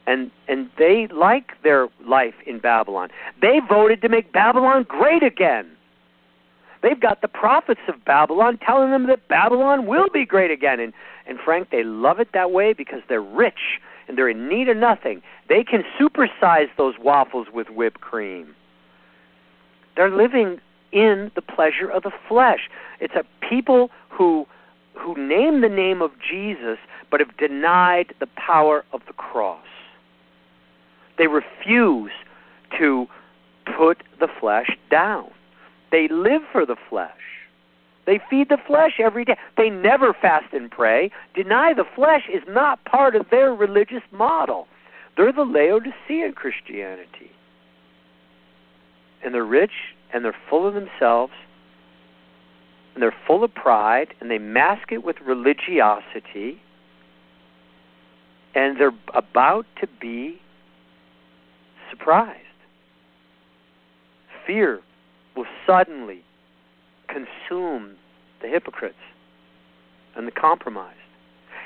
And 0.06 0.30
and 0.48 0.70
they 0.78 1.08
like 1.08 1.52
their 1.62 1.88
life 2.06 2.34
in 2.46 2.58
Babylon. 2.58 3.10
They 3.40 3.60
voted 3.68 4.02
to 4.02 4.08
make 4.08 4.32
Babylon 4.32 4.84
great 4.88 5.22
again. 5.22 5.70
They've 6.82 6.98
got 6.98 7.20
the 7.20 7.28
prophets 7.28 7.80
of 7.88 8.04
Babylon 8.04 8.58
telling 8.58 8.90
them 8.90 9.06
that 9.08 9.28
Babylon 9.28 9.86
will 9.86 10.08
be 10.08 10.24
great 10.24 10.50
again. 10.50 10.80
And 10.80 10.92
and 11.26 11.38
Frank, 11.38 11.70
they 11.70 11.84
love 11.84 12.18
it 12.18 12.28
that 12.32 12.50
way 12.50 12.72
because 12.72 13.00
they're 13.08 13.20
rich 13.20 13.78
and 14.08 14.18
they're 14.18 14.28
in 14.28 14.48
need 14.48 14.68
of 14.68 14.76
nothing. 14.76 15.22
They 15.48 15.62
can 15.62 15.84
supersize 15.98 16.68
those 16.76 16.94
waffles 16.98 17.48
with 17.52 17.68
whipped 17.68 18.00
cream. 18.00 18.54
They're 19.96 20.10
living 20.10 20.60
in 20.92 21.30
the 21.34 21.42
pleasure 21.42 21.88
of 21.88 22.02
the 22.02 22.10
flesh. 22.28 22.68
It's 23.00 23.14
a 23.14 23.24
people 23.46 23.90
who 24.08 24.46
who 24.94 25.14
name 25.14 25.60
the 25.60 25.68
name 25.68 26.02
of 26.02 26.10
Jesus 26.18 26.78
but 27.10 27.20
have 27.20 27.36
denied 27.36 28.14
the 28.20 28.28
power 28.36 28.84
of 28.92 29.02
the 29.06 29.12
cross. 29.12 29.66
They 31.18 31.26
refuse 31.26 32.12
to 32.78 33.06
put 33.76 34.02
the 34.18 34.28
flesh 34.40 34.70
down. 34.90 35.30
They 35.90 36.08
live 36.08 36.42
for 36.52 36.64
the 36.64 36.76
flesh. 36.88 37.10
They 38.06 38.20
feed 38.30 38.48
the 38.48 38.58
flesh 38.66 38.92
every 38.98 39.24
day. 39.24 39.36
They 39.56 39.70
never 39.70 40.14
fast 40.14 40.52
and 40.52 40.70
pray. 40.70 41.10
Deny 41.34 41.74
the 41.74 41.84
flesh 41.94 42.22
is 42.32 42.42
not 42.48 42.84
part 42.84 43.14
of 43.14 43.26
their 43.30 43.52
religious 43.54 44.02
model. 44.12 44.66
They're 45.16 45.32
the 45.32 45.44
Laodicean 45.44 46.32
Christianity. 46.34 47.30
And 49.22 49.34
they're 49.34 49.44
rich 49.44 49.94
and 50.12 50.24
they're 50.24 50.36
full 50.48 50.66
of 50.66 50.74
themselves 50.74 51.32
and 52.94 53.02
they're 53.02 53.14
full 53.26 53.44
of 53.44 53.54
pride 53.54 54.14
and 54.20 54.30
they 54.30 54.38
mask 54.38 54.92
it 54.92 55.04
with 55.04 55.16
religiosity 55.20 56.60
and 58.54 58.78
they're 58.78 58.92
about 59.14 59.66
to 59.80 59.86
be 60.00 60.40
surprised. 61.90 62.38
Fear 64.46 64.80
will 65.36 65.46
suddenly 65.66 66.24
consume 67.08 67.96
the 68.42 68.48
hypocrites 68.48 68.96
and 70.16 70.26
the 70.26 70.32
compromised. 70.32 70.96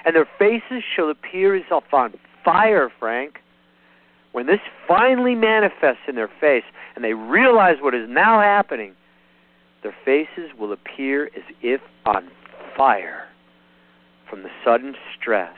And 0.05 0.15
their 0.15 0.29
faces 0.39 0.83
shall 0.95 1.09
appear 1.11 1.55
as 1.55 1.63
if 1.71 1.95
on 1.95 2.15
fire, 2.45 2.91
Frank. 2.99 3.39
When 4.33 4.47
this 4.47 4.61
finally 4.87 5.35
manifests 5.35 6.03
in 6.09 6.17
their 6.17 6.31
face 6.41 6.65
and 6.95 7.05
they 7.05 7.15
realize 7.15 7.77
what 7.81 7.95
is 7.95 8.09
now 8.09 8.41
happening, 8.41 8.95
their 9.83 9.95
faces 10.05 10.51
will 10.59 10.73
appear 10.73 11.27
as 11.37 11.45
if 11.63 11.81
on 12.05 12.29
fire 12.77 13.29
from 14.29 14.43
the 14.43 14.49
sudden 14.65 14.95
stress 15.19 15.55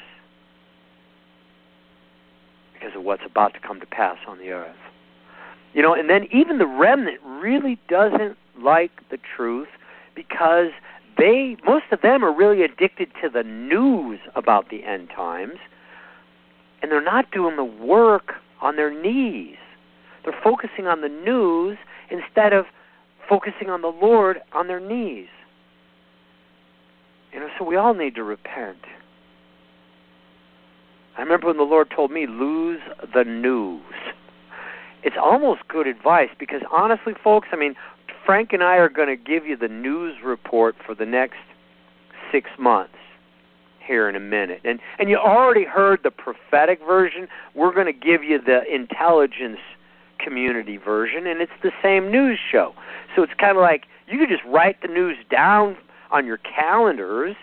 because 2.79 2.97
of 2.97 3.03
what's 3.03 3.23
about 3.25 3.55
to 3.55 3.61
come 3.61 3.81
to 3.81 3.87
pass 3.87 4.19
on 4.27 4.39
the 4.39 4.51
earth. 4.51 4.77
You 5.75 5.83
know, 5.83 5.95
and 5.95 6.09
then 6.09 6.27
even 6.33 6.59
the 6.59 6.67
remnant 6.67 7.21
really 7.25 7.79
doesn't 7.89 8.37
like 8.59 8.93
the 9.11 9.19
truth 9.37 9.69
because 10.15 10.71
they 11.19 11.57
most 11.65 11.85
of 11.93 12.01
them 12.01 12.25
are 12.25 12.33
really 12.33 12.63
addicted 12.63 13.11
to 13.23 13.29
the 13.29 13.43
news 13.43 14.19
about 14.35 14.71
the 14.71 14.85
end 14.85 15.09
times 15.15 15.59
and 16.83 16.91
they're 16.91 17.03
not 17.03 17.31
doing 17.31 17.57
the 17.57 17.65
work 17.65 18.35
on 18.61 18.77
their 18.77 18.93
knees. 18.93 19.57
They're 20.25 20.39
focusing 20.43 20.87
on 20.87 21.01
the 21.01 21.09
news 21.09 21.79
instead 22.11 22.53
of 22.53 22.67
focusing 23.29 23.71
on 23.71 23.83
the 23.83 23.89
Lord 23.89 24.41
on 24.53 24.67
their 24.67 24.81
knees. 24.81 25.29
You 27.33 27.41
know, 27.41 27.49
so 27.59 27.65
we 27.65 27.77
all 27.77 27.95
need 27.95 28.15
to 28.15 28.23
repent. 28.23 28.79
I 31.17 31.23
remember 31.23 31.47
when 31.47 31.57
the 31.57 31.63
Lord 31.63 31.91
told 31.95 32.11
me, 32.11 32.27
lose 32.27 32.81
the 33.15 33.25
news. 33.25 33.83
It's 35.03 35.17
almost 35.21 35.67
good 35.69 35.87
advice 35.87 36.31
because 36.39 36.63
honestly, 36.71 37.15
folks, 37.23 37.49
I 37.53 37.57
mean, 37.57 37.75
Frank 38.25 38.53
and 38.53 38.63
I 38.63 38.77
are 38.77 38.89
going 38.89 39.09
to 39.09 39.17
give 39.17 39.47
you 39.47 39.57
the 39.57 39.69
news 39.69 40.17
report 40.23 40.77
for 40.85 40.95
the 40.95 41.07
next 41.07 41.39
six 42.33 42.51
months 42.59 42.97
here 43.87 44.09
in 44.09 44.17
a 44.17 44.21
minute. 44.21 44.61
And 44.65 44.81
and 44.99 45.09
you 45.09 45.17
already 45.17 45.65
heard 45.65 46.01
the 46.03 46.11
prophetic 46.11 46.81
version. 46.81 47.29
We're 47.55 47.73
going 47.73 47.87
to 47.87 47.93
give 47.93 48.25
you 48.25 48.41
the 48.41 48.63
intelligence 48.73 49.61
community 50.19 50.77
version 50.77 51.27
and 51.27 51.41
it's 51.41 51.53
the 51.63 51.73
same 51.83 52.11
news 52.11 52.39
show. 52.51 52.75
So 53.15 53.23
it's 53.23 53.35
kind 53.39 53.57
of 53.57 53.63
like 53.63 53.85
you 54.09 54.19
could 54.19 54.29
just 54.29 54.45
write 54.45 54.83
the 54.83 54.89
news 54.89 55.17
down 55.31 55.77
on 56.11 56.27
your 56.27 56.39
calendars. 56.39 57.37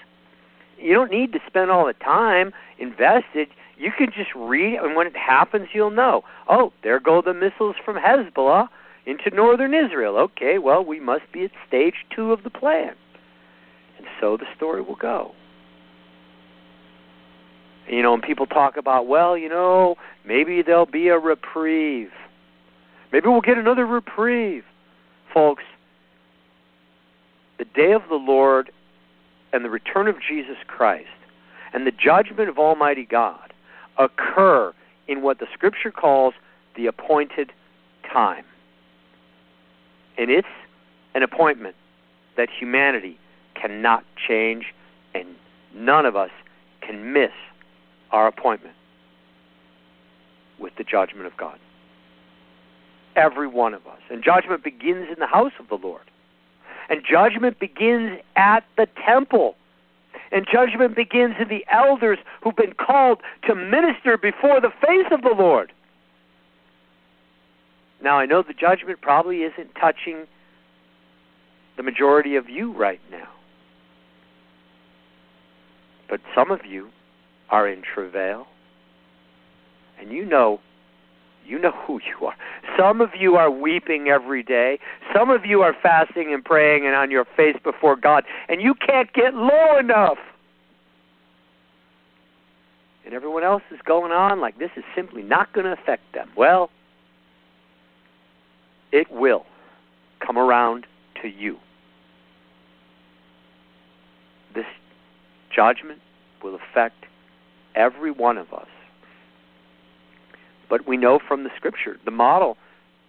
You 0.78 0.94
don't 0.94 1.12
need 1.12 1.32
to 1.34 1.40
spend 1.48 1.72
all 1.72 1.86
the 1.86 1.94
time 1.94 2.52
invested. 2.78 3.48
You 3.84 3.92
can 3.92 4.14
just 4.16 4.34
read 4.34 4.80
and 4.82 4.96
when 4.96 5.08
it 5.08 5.16
happens 5.18 5.68
you'll 5.74 5.92
know. 5.92 6.24
Oh, 6.48 6.72
there 6.84 7.02
go 7.02 7.22
the 7.22 7.34
missiles 7.34 7.76
from 7.84 7.98
Hezbollah 7.98 8.70
into 9.06 9.30
northern 9.30 9.74
Israel. 9.74 10.16
Okay, 10.18 10.58
well, 10.58 10.86
we 10.86 11.02
must 11.02 11.30
be 11.34 11.44
at 11.44 11.52
stage 11.68 11.96
2 12.16 12.32
of 12.32 12.44
the 12.44 12.50
plan. 12.50 12.96
And 13.98 14.08
so 14.22 14.38
the 14.38 14.46
story 14.56 14.82
will 14.82 14.96
go. 14.96 15.34
You 17.90 18.02
know, 18.02 18.14
and 18.14 18.24
people 18.24 18.46
talk 18.46 18.78
about, 18.78 19.08
well, 19.08 19.38
you 19.38 19.50
know, 19.50 19.98
maybe 20.26 20.62
there'll 20.62 20.86
be 20.86 21.10
a 21.10 21.20
reprieve. 21.20 22.12
Maybe 23.12 23.28
we'll 23.28 23.42
get 23.42 23.58
another 23.58 23.86
reprieve. 23.86 24.64
Folks, 25.34 25.64
the 27.60 27.66
day 27.66 27.92
of 27.92 28.04
the 28.08 28.16
Lord 28.16 28.72
and 29.52 29.66
the 29.66 29.70
return 29.70 30.08
of 30.08 30.16
Jesus 30.26 30.56
Christ 30.68 31.10
and 31.74 31.86
the 31.86 31.92
judgment 31.92 32.48
of 32.48 32.58
Almighty 32.58 33.06
God 33.06 33.53
occur 33.98 34.74
in 35.08 35.22
what 35.22 35.40
the 35.40 35.48
Scripture 35.54 35.92
calls 35.92 36.34
the 36.76 36.86
appointed 36.88 37.52
time. 38.12 38.46
And 40.18 40.30
it's 40.30 40.48
an 41.16 41.24
appointment 41.24 41.76
that 42.38 42.50
humanity 42.50 43.18
cannot 43.56 44.04
change, 44.28 44.74
and 45.14 45.28
none 45.76 46.06
of 46.06 46.16
us 46.16 46.32
can 46.82 47.14
miss 47.14 47.32
our 48.12 48.28
appointment 48.28 48.76
with 50.60 50.74
the 50.78 50.84
judgment 50.84 51.26
of 51.26 51.36
God. 51.38 51.60
Every 53.16 53.48
one 53.48 53.74
of 53.74 53.86
us. 53.86 54.00
And 54.10 54.24
judgment 54.24 54.64
begins 54.64 55.08
in 55.10 55.20
the 55.20 55.28
house 55.28 55.54
of 55.60 55.68
the 55.70 55.76
Lord. 55.76 56.04
And 56.90 57.02
judgment 57.10 57.60
begins 57.60 58.20
at 58.36 58.64
the 58.78 58.88
temple. 59.06 59.56
And 60.34 60.48
judgment 60.52 60.96
begins 60.96 61.36
in 61.40 61.48
the 61.48 61.64
elders 61.72 62.18
who've 62.42 62.56
been 62.56 62.74
called 62.74 63.22
to 63.48 63.54
minister 63.54 64.18
before 64.18 64.60
the 64.60 64.72
face 64.82 65.06
of 65.12 65.22
the 65.22 65.36
Lord. 65.38 65.72
Now, 68.02 68.18
I 68.18 68.26
know 68.26 68.42
the 68.42 68.54
judgment 68.54 69.00
probably 69.00 69.44
isn't 69.44 69.76
touching 69.80 70.26
the 71.78 71.84
majority 71.84 72.36
of 72.36 72.50
you 72.50 72.74
right 72.74 73.00
now. 73.12 73.30
But 76.10 76.20
some 76.36 76.50
of 76.50 76.66
you 76.66 76.90
are 77.50 77.68
in 77.68 77.84
travail. 77.84 78.48
And 80.00 80.12
you 80.12 80.26
know 80.26 80.60
you 81.46 81.60
know 81.60 81.72
who 81.72 82.00
you 82.00 82.26
are. 82.26 82.36
Some 82.78 83.02
of 83.02 83.10
you 83.18 83.36
are 83.36 83.52
weeping 83.52 84.08
every 84.08 84.44
day. 84.44 84.80
Some 85.16 85.30
of 85.30 85.46
you 85.46 85.62
are 85.62 85.76
fasting 85.82 86.34
and 86.34 86.44
praying 86.44 86.86
and 86.86 86.96
on 86.96 87.12
your 87.12 87.26
face 87.36 87.56
before 87.64 87.96
God, 87.96 88.24
and 88.50 88.62
you 88.62 88.74
can't 88.74 89.12
get 89.14 89.34
low 89.34 89.78
enough. 89.80 90.18
And 93.06 93.14
everyone 93.14 93.44
else 93.44 93.64
is 93.72 93.80
going 93.86 94.12
on 94.12 94.40
like 94.40 94.58
this 94.60 94.72
is 94.78 94.84
simply 94.96 95.24
not 95.24 95.52
going 95.54 95.66
to 95.66 95.74
affect 95.74 96.14
them. 96.14 96.30
Well, 96.38 96.70
it 98.92 99.12
will 99.12 99.46
come 100.26 100.38
around 100.38 100.86
to 101.22 101.28
you. 101.28 101.58
This 104.56 104.66
judgment 105.54 106.00
will 106.44 106.56
affect 106.56 107.06
every 107.76 108.12
one 108.12 108.38
of 108.38 108.54
us. 108.54 108.68
But 110.70 110.88
we 110.88 110.98
know 110.98 111.20
from 111.20 111.44
the 111.44 111.50
scripture, 111.56 111.98
the 112.06 112.12
model, 112.12 112.58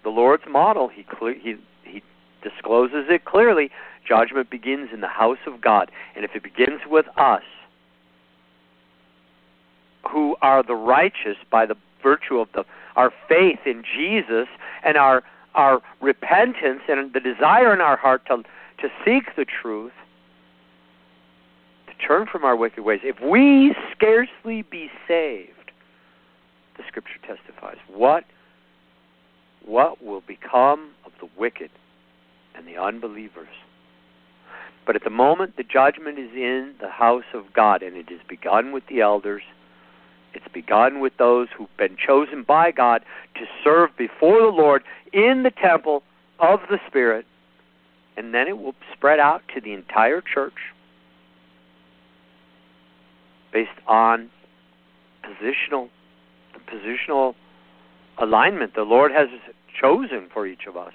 the 0.02 0.10
Lord's 0.10 0.44
model, 0.48 0.88
he 0.88 1.04
he 1.40 1.56
he 1.82 2.02
discloses 2.42 3.06
it 3.08 3.24
clearly. 3.24 3.70
Judgment 4.06 4.50
begins 4.50 4.90
in 4.92 5.00
the 5.00 5.08
house 5.08 5.38
of 5.46 5.60
God, 5.60 5.90
and 6.14 6.24
if 6.24 6.32
it 6.34 6.42
begins 6.42 6.82
with 6.86 7.06
us, 7.16 7.42
who 10.10 10.36
are 10.42 10.62
the 10.62 10.74
righteous 10.74 11.36
by 11.50 11.64
the 11.64 11.76
virtue 12.02 12.38
of 12.38 12.48
the 12.54 12.64
our 12.96 13.12
faith 13.28 13.60
in 13.66 13.82
Jesus 13.82 14.46
and 14.84 14.96
our 14.96 15.22
our 15.54 15.80
repentance 16.00 16.82
and 16.88 17.12
the 17.12 17.20
desire 17.20 17.72
in 17.72 17.80
our 17.80 17.96
heart 17.96 18.26
to 18.26 18.42
to 18.80 18.88
seek 19.04 19.34
the 19.36 19.46
truth, 19.46 19.92
to 21.86 22.06
turn 22.06 22.26
from 22.30 22.44
our 22.44 22.56
wicked 22.56 22.84
ways. 22.84 23.00
If 23.02 23.20
we 23.20 23.74
scarcely 23.92 24.62
be 24.62 24.90
saved, 25.08 25.53
the 26.76 26.82
scripture 26.88 27.18
testifies, 27.26 27.78
what 27.92 28.24
what 29.66 30.04
will 30.04 30.20
become 30.20 30.90
of 31.06 31.12
the 31.20 31.28
wicked 31.38 31.70
and 32.54 32.66
the 32.66 32.76
unbelievers? 32.76 33.48
But 34.86 34.96
at 34.96 35.04
the 35.04 35.10
moment 35.10 35.56
the 35.56 35.62
judgment 35.62 36.18
is 36.18 36.30
in 36.34 36.74
the 36.80 36.90
house 36.90 37.24
of 37.32 37.52
God 37.54 37.82
and 37.82 37.96
it 37.96 38.10
has 38.10 38.20
begun 38.28 38.72
with 38.72 38.86
the 38.88 39.00
elders, 39.00 39.42
it's 40.34 40.48
begun 40.52 41.00
with 41.00 41.16
those 41.16 41.48
who've 41.56 41.74
been 41.78 41.96
chosen 41.96 42.42
by 42.42 42.72
God 42.72 43.02
to 43.36 43.46
serve 43.62 43.96
before 43.96 44.40
the 44.40 44.48
Lord 44.48 44.82
in 45.12 45.44
the 45.44 45.50
temple 45.50 46.02
of 46.38 46.60
the 46.68 46.78
Spirit, 46.88 47.24
and 48.16 48.34
then 48.34 48.48
it 48.48 48.58
will 48.58 48.74
spread 48.92 49.20
out 49.20 49.42
to 49.54 49.60
the 49.60 49.72
entire 49.72 50.20
church 50.20 50.74
based 53.52 53.70
on 53.86 54.28
positional 55.24 55.88
positional 56.66 57.34
alignment 58.18 58.74
the 58.74 58.82
Lord 58.82 59.12
has 59.12 59.28
chosen 59.80 60.28
for 60.32 60.46
each 60.46 60.66
of 60.66 60.76
us. 60.76 60.92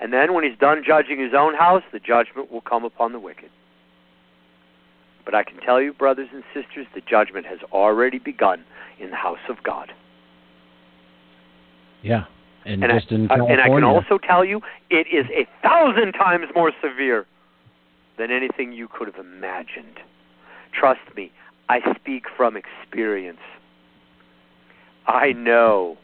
And 0.00 0.12
then 0.12 0.34
when 0.34 0.44
he's 0.44 0.58
done 0.58 0.82
judging 0.86 1.18
his 1.18 1.32
own 1.36 1.54
house, 1.54 1.82
the 1.92 1.98
judgment 1.98 2.50
will 2.52 2.60
come 2.60 2.84
upon 2.84 3.12
the 3.12 3.18
wicked. 3.18 3.50
But 5.24 5.34
I 5.34 5.42
can 5.42 5.58
tell 5.60 5.80
you, 5.80 5.92
brothers 5.92 6.28
and 6.32 6.44
sisters, 6.54 6.86
the 6.94 7.00
judgment 7.00 7.46
has 7.46 7.58
already 7.72 8.18
begun 8.18 8.64
in 9.00 9.10
the 9.10 9.16
house 9.16 9.40
of 9.48 9.62
God. 9.62 9.92
Yeah. 12.02 12.24
And, 12.64 12.82
and 12.84 12.92
just 12.92 13.10
I, 13.10 13.14
in 13.14 13.24
uh, 13.26 13.28
California. 13.28 13.52
and 13.52 13.60
I 13.60 13.74
can 13.74 13.84
also 13.84 14.18
tell 14.18 14.44
you, 14.44 14.60
it 14.90 15.06
is 15.08 15.26
a 15.30 15.46
thousand 15.62 16.12
times 16.12 16.46
more 16.54 16.72
severe 16.82 17.26
than 18.18 18.30
anything 18.30 18.72
you 18.72 18.88
could 18.88 19.08
have 19.08 19.24
imagined. 19.24 19.98
Trust 20.72 21.00
me, 21.16 21.32
I 21.68 21.80
speak 21.96 22.24
from 22.36 22.56
experience. 22.56 23.40
I 25.06 25.32
know. 25.32 25.96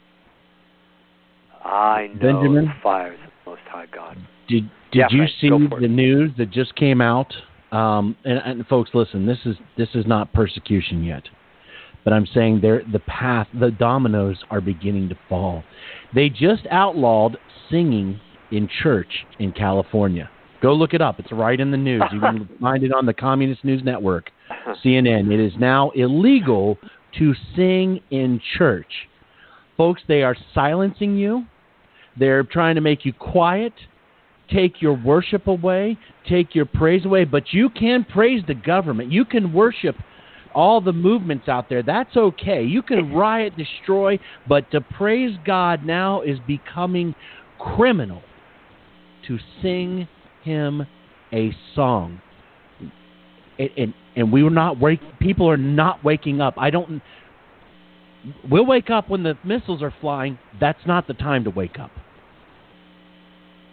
I 1.65 2.09
know 2.15 2.21
Benjamin? 2.21 2.65
the 2.67 2.73
fires 2.83 3.19
of 3.25 3.31
the 3.45 3.51
Most 3.51 3.63
High 3.69 3.87
God. 3.93 4.17
Did 4.49 4.71
did 4.91 4.99
Yeah, 4.99 5.07
you 5.11 5.19
Frank, 5.19 5.31
see 5.41 5.81
the 5.81 5.89
news 5.89 6.33
that 6.39 6.51
just 6.51 6.75
came 6.77 7.01
out? 7.01 7.33
Um, 7.71 8.17
and, 8.25 8.39
and 8.39 8.67
folks, 8.67 8.91
listen, 8.95 9.27
this 9.27 9.39
is 9.45 9.57
this 9.77 9.89
is 9.95 10.07
not 10.07 10.33
persecution 10.33 11.03
yet, 11.03 11.23
but 12.05 12.13
I'm 12.13 12.27
saying 12.27 12.61
there 12.61 12.83
the 12.93 12.99
path, 13.01 13.49
the 13.59 13.71
dominoes 13.71 14.39
are 14.51 14.61
beginning 14.61 15.09
to 15.09 15.19
fall. 15.29 15.65
They 16.15 16.29
just 16.29 16.67
outlawed 16.71 17.39
singing 17.71 18.21
in 18.51 18.69
church 18.83 19.25
in 19.39 19.53
California. 19.53 20.31
Go 20.61 20.75
look 20.75 20.95
it 20.95 21.01
up. 21.01 21.19
It's 21.19 21.33
right 21.33 21.59
in 21.59 21.71
the 21.71 21.77
news. 21.77 22.03
You 22.13 22.21
can 22.21 22.49
find 22.61 22.85
it 22.85 22.93
on 22.93 23.07
the 23.07 23.15
Communist 23.15 23.65
News 23.65 23.83
Network, 23.83 24.31
CNN. 24.85 25.33
It 25.33 25.41
is 25.41 25.53
now 25.59 25.91
illegal 25.91 26.79
to 27.19 27.35
sing 27.55 28.01
in 28.11 28.41
church. 28.57 29.09
Folks, 29.77 30.03
they 30.09 30.23
are 30.23 30.37
silencing 30.55 31.17
you. 31.17 31.45
They're 32.19 32.45
trying 32.45 32.75
to 32.75 32.81
make 32.81 33.05
you 33.05 33.13
quiet, 33.13 33.73
take 34.51 34.83
your 34.83 34.95
worship 35.03 35.47
away, 35.47 35.97
take 36.29 36.55
your 36.55 36.67
praise 36.67 37.05
away, 37.05 37.25
but 37.25 37.53
you 37.53 37.71
can 37.71 38.05
praise 38.05 38.43
the 38.47 38.55
government. 38.55 39.11
You 39.11 39.25
can 39.25 39.53
worship 39.53 39.97
all 40.55 40.81
the 40.81 40.93
movements 40.93 41.49
out 41.49 41.69
there. 41.69 41.83
That's 41.83 42.17
okay. 42.17 42.63
You 42.63 42.83
can 42.83 43.13
riot, 43.13 43.55
destroy, 43.57 44.19
but 44.49 44.71
to 44.73 44.81
praise 44.81 45.37
God 45.47 45.85
now 45.85 46.21
is 46.23 46.39
becoming 46.47 47.15
criminal 47.59 48.23
to 49.27 49.39
sing 49.63 50.09
him 50.45 50.87
a 51.33 51.53
song. 51.75 52.21
And, 53.59 53.95
and, 54.17 54.33
we 54.33 54.43
were 54.43 54.51
not 54.51 54.79
wake, 54.79 55.01
people 55.21 55.49
are 55.49 55.57
not 55.57 56.05
waking 56.05 56.41
up. 56.41 56.55
I 56.57 56.71
don't 56.71 57.03
We'll 58.49 58.67
wake 58.67 58.91
up 58.91 59.09
when 59.09 59.23
the 59.23 59.37
missiles 59.45 59.83
are 59.83 59.93
flying. 60.01 60.39
That's 60.61 60.79
not 60.87 61.07
the 61.07 61.15
time 61.15 61.45
to 61.45 61.51
wake 61.51 61.79
up. 61.79 61.91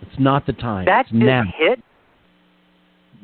It's 0.01 0.19
not 0.19 0.45
the 0.45 0.53
time. 0.53 0.85
That 0.85 1.05
it's 1.05 1.13
now. 1.13 1.43
hit. 1.57 1.83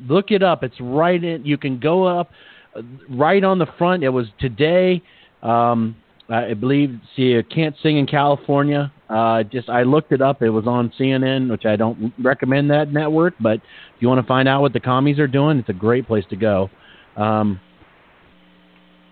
Look 0.08 0.30
it 0.30 0.42
up. 0.42 0.62
It's 0.62 0.76
right 0.80 1.22
in. 1.22 1.44
You 1.44 1.58
can 1.58 1.80
go 1.80 2.04
up 2.04 2.30
uh, 2.76 2.82
right 3.08 3.42
on 3.42 3.58
the 3.58 3.66
front. 3.78 4.04
It 4.04 4.10
was 4.10 4.26
today. 4.38 5.02
Um, 5.42 5.96
I 6.28 6.54
believe. 6.54 7.00
See, 7.16 7.40
can't 7.52 7.74
sing 7.82 7.98
in 7.98 8.06
California. 8.06 8.92
Uh, 9.08 9.42
just 9.44 9.68
I 9.68 9.82
looked 9.82 10.12
it 10.12 10.20
up. 10.20 10.42
It 10.42 10.50
was 10.50 10.66
on 10.66 10.92
CNN, 10.98 11.50
which 11.50 11.64
I 11.64 11.76
don't 11.76 12.12
recommend 12.22 12.70
that 12.70 12.92
network. 12.92 13.34
But 13.40 13.56
if 13.56 14.00
you 14.00 14.08
want 14.08 14.20
to 14.20 14.26
find 14.26 14.48
out 14.48 14.60
what 14.60 14.72
the 14.72 14.80
commies 14.80 15.18
are 15.18 15.28
doing, 15.28 15.58
it's 15.58 15.68
a 15.68 15.74
great 15.74 16.06
place 16.06 16.24
to 16.30 16.36
go. 16.36 16.70
Um, 17.16 17.60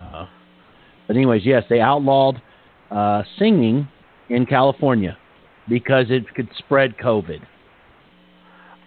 uh, 0.01 0.27
but 1.07 1.15
anyways, 1.15 1.41
yes, 1.45 1.63
they 1.69 1.79
outlawed 1.79 2.41
uh, 2.91 3.23
singing 3.39 3.87
in 4.29 4.45
California 4.45 5.17
because 5.67 6.05
it 6.09 6.23
could 6.35 6.49
spread 6.57 6.97
COVID. 6.97 7.41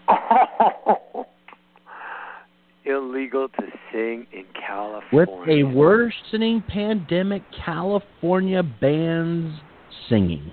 Oh, 0.09 1.27
illegal 2.85 3.49
to 3.49 3.63
sing 3.93 4.27
in 4.33 4.45
California. 4.55 5.11
With 5.13 5.49
a 5.49 5.63
worsening 5.65 6.63
pandemic, 6.67 7.43
California 7.65 8.63
bans 8.63 9.61
singing. 10.09 10.53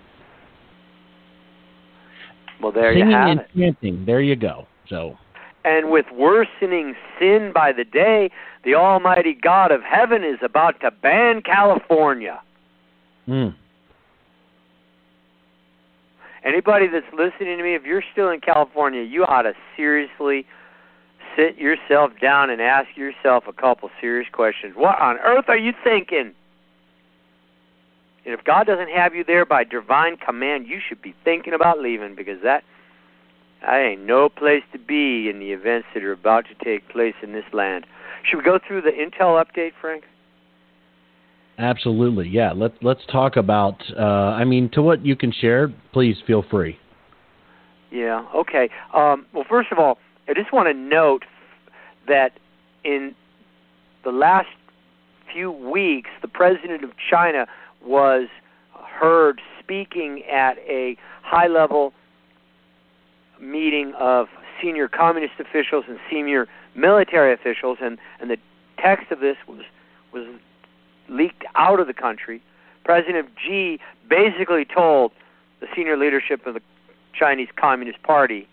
Well, 2.62 2.72
there 2.72 2.94
singing 2.94 3.10
you 3.10 3.16
have 3.16 3.30
and 3.30 3.40
it. 3.40 3.48
chanting. 3.56 4.06
There 4.06 4.22
you 4.22 4.36
go. 4.36 4.68
So. 4.90 5.18
And 5.66 5.90
with 5.90 6.06
worsening 6.12 6.96
sin 7.20 7.52
by 7.52 7.72
the 7.72 7.84
day, 7.84 8.30
the 8.64 8.76
Almighty 8.76 9.34
God 9.34 9.72
of 9.72 9.82
heaven 9.82 10.24
is 10.24 10.38
about 10.44 10.80
to 10.82 10.92
ban 10.92 11.42
California. 11.42 12.40
Hmm. 13.26 13.50
Anybody 16.44 16.86
that's 16.86 17.12
listening 17.12 17.58
to 17.58 17.64
me, 17.64 17.74
if 17.74 17.84
you're 17.84 18.04
still 18.12 18.30
in 18.30 18.42
California, 18.42 19.02
you 19.02 19.24
ought 19.26 19.42
to 19.42 19.54
seriously 19.76 20.46
sit 21.36 21.58
yourself 21.58 22.12
down 22.22 22.52
and 22.52 22.62
ask 22.62 22.96
yourself 22.96 23.46
a 23.48 23.54
couple 23.54 23.90
serious 24.00 24.30
questions. 24.32 24.76
What 24.76 25.00
on 25.02 25.18
earth 25.18 25.46
are 25.48 25.58
you 25.58 25.74
thinking? 25.84 26.36
And 28.24 28.34
if 28.34 28.44
God 28.44 28.68
doesn't 28.68 28.92
have 28.92 29.16
you 29.16 29.24
there 29.24 29.46
by 29.48 29.64
divine 29.64 30.18
command, 30.18 30.68
you 30.68 30.80
should 30.88 31.02
be 31.02 31.16
thinking 31.24 31.54
about 31.54 31.80
leaving 31.80 32.14
because 32.14 32.42
that 32.44 32.64
that 33.66 33.80
ain't 33.80 34.06
no 34.06 34.30
place 34.30 34.64
to 34.74 34.80
be 34.80 35.30
in 35.30 35.40
the 35.40 35.52
events 35.52 35.88
that 35.94 36.04
are 36.04 36.12
about 36.12 36.46
to 36.46 36.64
take 36.64 36.88
place 36.90 37.16
in 37.24 37.34
this 37.34 37.46
land. 37.54 37.86
Should 38.24 38.38
we 38.38 38.44
go 38.44 38.60
through 38.66 38.82
the 38.82 38.92
intel 38.92 39.44
update, 39.44 39.72
Frank? 39.80 40.04
Absolutely, 41.58 42.28
yeah. 42.28 42.52
Let 42.52 42.74
let's 42.84 43.06
talk 43.10 43.38
about. 43.38 43.82
Uh, 43.98 44.04
I 44.04 44.44
mean, 44.44 44.70
to 44.74 44.82
what 44.82 45.06
you 45.06 45.16
can 45.16 45.32
share, 45.32 45.74
please 45.94 46.18
feel 46.28 46.44
free. 46.50 46.78
Yeah. 47.92 48.26
Okay. 48.36 48.70
Um, 48.94 49.26
well, 49.34 49.46
first 49.50 49.72
of 49.72 49.80
all, 49.80 49.98
I 50.28 50.34
just 50.34 50.52
want 50.52 50.68
to 50.68 50.74
note 50.74 51.24
that 52.08 52.32
in 52.84 53.16
the 54.04 54.12
last 54.12 54.50
few 55.32 55.50
weeks, 55.52 56.10
the 56.22 56.28
president 56.28 56.84
of 56.84 56.92
China 57.10 57.48
was 57.84 58.28
heard 58.74 59.42
speaking 59.60 60.24
at 60.32 60.58
a 60.68 60.98
high-level 61.24 61.94
meeting 63.40 63.94
of 64.00 64.28
senior 64.62 64.88
communist 64.88 65.40
officials 65.40 65.86
and 65.88 66.00
senior 66.10 66.48
military 66.76 67.34
officials, 67.34 67.78
and 67.82 67.98
and 68.20 68.30
the 68.30 68.38
text 68.78 69.12
of 69.12 69.20
this 69.20 69.38
was 69.48 69.62
was 70.12 70.26
leaked 71.10 71.44
out 71.56 71.80
of 71.80 71.88
the 71.88 71.94
country. 71.94 72.42
President 72.84 73.30
Xi 73.44 73.80
basically 74.10 74.66
told 74.66 75.12
the 75.60 75.68
senior 75.76 75.98
leadership 75.98 76.46
of 76.46 76.54
the 76.54 76.62
Chinese 77.14 77.50
Communist 77.56 78.02
Party, 78.04 78.48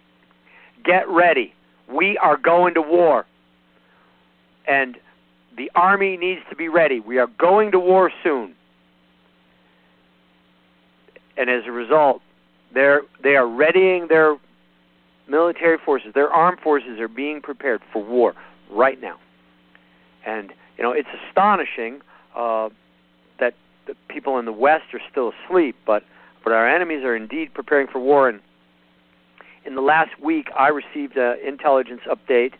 "Get 0.84 1.08
ready. 1.08 1.54
We 1.88 2.18
are 2.18 2.36
going 2.36 2.74
to 2.74 2.82
war." 2.82 3.26
And 4.66 4.98
the 5.56 5.70
army 5.74 6.16
needs 6.16 6.40
to 6.50 6.56
be 6.56 6.68
ready. 6.68 7.00
We 7.00 7.18
are 7.18 7.26
going 7.26 7.72
to 7.72 7.78
war 7.78 8.10
soon. 8.22 8.54
And 11.36 11.50
as 11.50 11.66
a 11.66 11.72
result, 11.72 12.22
they're 12.72 13.02
they 13.22 13.36
are 13.36 13.46
readying 13.46 14.06
their 14.08 14.36
military 15.28 15.78
forces, 15.84 16.12
their 16.14 16.30
armed 16.30 16.60
forces 16.60 17.00
are 17.00 17.08
being 17.08 17.40
prepared 17.40 17.80
for 17.92 18.02
war 18.02 18.34
right 18.70 19.00
now. 19.00 19.18
And 20.26 20.52
you 20.76 20.84
know, 20.84 20.92
it's 20.92 21.08
astonishing 21.28 22.00
uh, 22.36 22.68
that 23.38 23.54
the 23.86 23.94
people 24.08 24.38
in 24.38 24.44
the 24.44 24.52
West 24.52 24.84
are 24.94 25.00
still 25.10 25.32
asleep, 25.46 25.76
but 25.86 26.04
but 26.44 26.52
our 26.52 26.68
enemies 26.68 27.04
are 27.04 27.14
indeed 27.14 27.54
preparing 27.54 27.86
for 27.86 28.00
war. 28.00 28.28
And 28.28 28.40
in 29.64 29.74
the 29.74 29.80
last 29.80 30.10
week, 30.20 30.48
I 30.58 30.68
received 30.68 31.16
an 31.16 31.38
intelligence 31.46 32.00
update, 32.08 32.54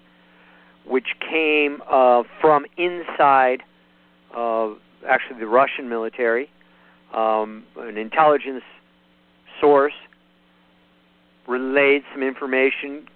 which 0.87 1.09
came 1.21 1.83
uh, 1.91 2.23
from 2.41 2.65
inside, 2.77 3.63
uh, 4.37 4.71
actually 5.09 5.41
the 5.41 5.47
Russian 5.47 5.89
military, 5.89 6.49
um, 7.13 7.65
an 7.77 7.99
intelligence 7.99 8.63
source 9.61 9.95
relayed 11.47 12.03
some 12.13 12.23
information 12.23 13.07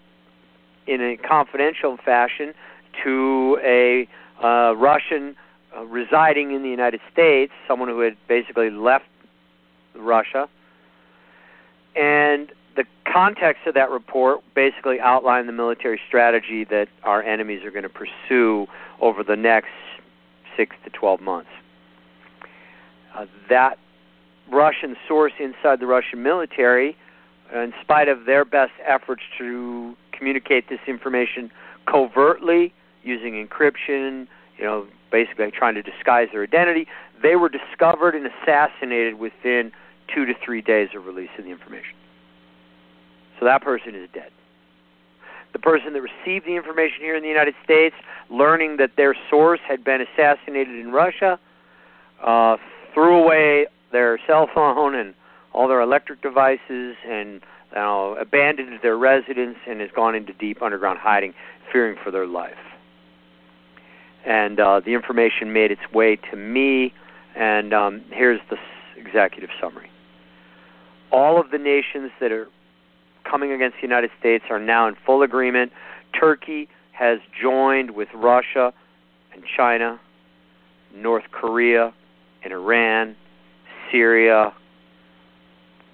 in 0.86 1.00
a 1.00 1.16
confidential 1.16 1.96
fashion 2.04 2.54
to 3.04 3.58
a 3.62 4.08
uh, 4.42 4.74
Russian 4.76 5.36
uh, 5.76 5.84
residing 5.84 6.52
in 6.52 6.62
the 6.62 6.68
United 6.68 7.00
States, 7.12 7.52
someone 7.66 7.88
who 7.88 8.00
had 8.00 8.16
basically 8.28 8.70
left 8.70 9.06
Russia. 9.94 10.48
And 11.94 12.52
the 12.76 12.84
context 13.10 13.66
of 13.66 13.74
that 13.74 13.90
report 13.90 14.40
basically 14.54 15.00
outlined 15.00 15.48
the 15.48 15.52
military 15.52 16.00
strategy 16.06 16.64
that 16.64 16.88
our 17.02 17.22
enemies 17.22 17.64
are 17.64 17.70
going 17.70 17.82
to 17.82 17.88
pursue 17.88 18.66
over 19.00 19.22
the 19.24 19.36
next 19.36 19.70
six 20.56 20.76
to 20.84 20.90
12 20.90 21.20
months. 21.20 21.50
Uh, 23.14 23.26
that 23.48 23.78
Russian 24.50 24.96
source 25.08 25.32
inside 25.40 25.80
the 25.80 25.86
Russian 25.86 26.22
military, 26.22 26.96
in 27.52 27.72
spite 27.80 28.08
of 28.08 28.24
their 28.24 28.44
best 28.44 28.72
efforts 28.84 29.22
to 29.38 29.96
communicate 30.12 30.68
this 30.68 30.80
information 30.86 31.50
covertly 31.86 32.72
using 33.02 33.34
encryption, 33.34 34.26
you 34.58 34.64
know, 34.64 34.86
basically 35.10 35.50
trying 35.50 35.74
to 35.74 35.82
disguise 35.82 36.28
their 36.32 36.42
identity, 36.42 36.86
they 37.22 37.36
were 37.36 37.48
discovered 37.48 38.14
and 38.14 38.26
assassinated 38.26 39.18
within 39.18 39.72
two 40.12 40.26
to 40.26 40.34
three 40.44 40.60
days 40.60 40.88
of 40.94 41.06
releasing 41.06 41.44
the 41.44 41.50
information. 41.50 41.94
So 43.38 43.44
that 43.44 43.62
person 43.62 43.94
is 43.94 44.08
dead. 44.12 44.30
The 45.52 45.58
person 45.58 45.92
that 45.92 46.02
received 46.02 46.46
the 46.46 46.56
information 46.56 46.98
here 47.00 47.16
in 47.16 47.22
the 47.22 47.28
United 47.28 47.54
States, 47.64 47.94
learning 48.28 48.76
that 48.78 48.96
their 48.96 49.14
source 49.30 49.60
had 49.66 49.84
been 49.84 50.00
assassinated 50.00 50.74
in 50.78 50.92
Russia, 50.92 51.38
uh, 52.22 52.56
threw 52.92 53.22
away 53.22 53.66
their 53.92 54.18
cell 54.26 54.48
phone 54.54 54.94
and 54.94 55.14
all 55.56 55.66
their 55.66 55.80
electric 55.80 56.20
devices 56.20 56.96
and 57.08 57.40
you 57.70 57.76
know, 57.76 58.14
abandoned 58.20 58.78
their 58.82 58.96
residence 58.96 59.56
and 59.66 59.80
has 59.80 59.90
gone 59.90 60.14
into 60.14 60.34
deep 60.34 60.60
underground 60.60 60.98
hiding, 60.98 61.32
fearing 61.72 61.96
for 62.04 62.10
their 62.10 62.26
life. 62.26 62.52
And 64.26 64.60
uh, 64.60 64.80
the 64.84 64.92
information 64.92 65.52
made 65.52 65.70
its 65.70 65.80
way 65.94 66.16
to 66.30 66.36
me, 66.36 66.92
and 67.34 67.72
um, 67.72 68.04
here's 68.10 68.40
the 68.50 68.56
executive 68.96 69.50
summary. 69.60 69.90
All 71.10 71.40
of 71.40 71.50
the 71.50 71.58
nations 71.58 72.10
that 72.20 72.32
are 72.32 72.48
coming 73.28 73.50
against 73.50 73.76
the 73.76 73.82
United 73.82 74.10
States 74.20 74.44
are 74.50 74.58
now 74.58 74.86
in 74.88 74.94
full 75.06 75.22
agreement. 75.22 75.72
Turkey 76.18 76.68
has 76.92 77.18
joined 77.40 77.92
with 77.92 78.08
Russia 78.14 78.74
and 79.32 79.42
China, 79.56 79.98
North 80.94 81.24
Korea 81.30 81.94
and 82.42 82.52
Iran, 82.52 83.16
Syria, 83.90 84.52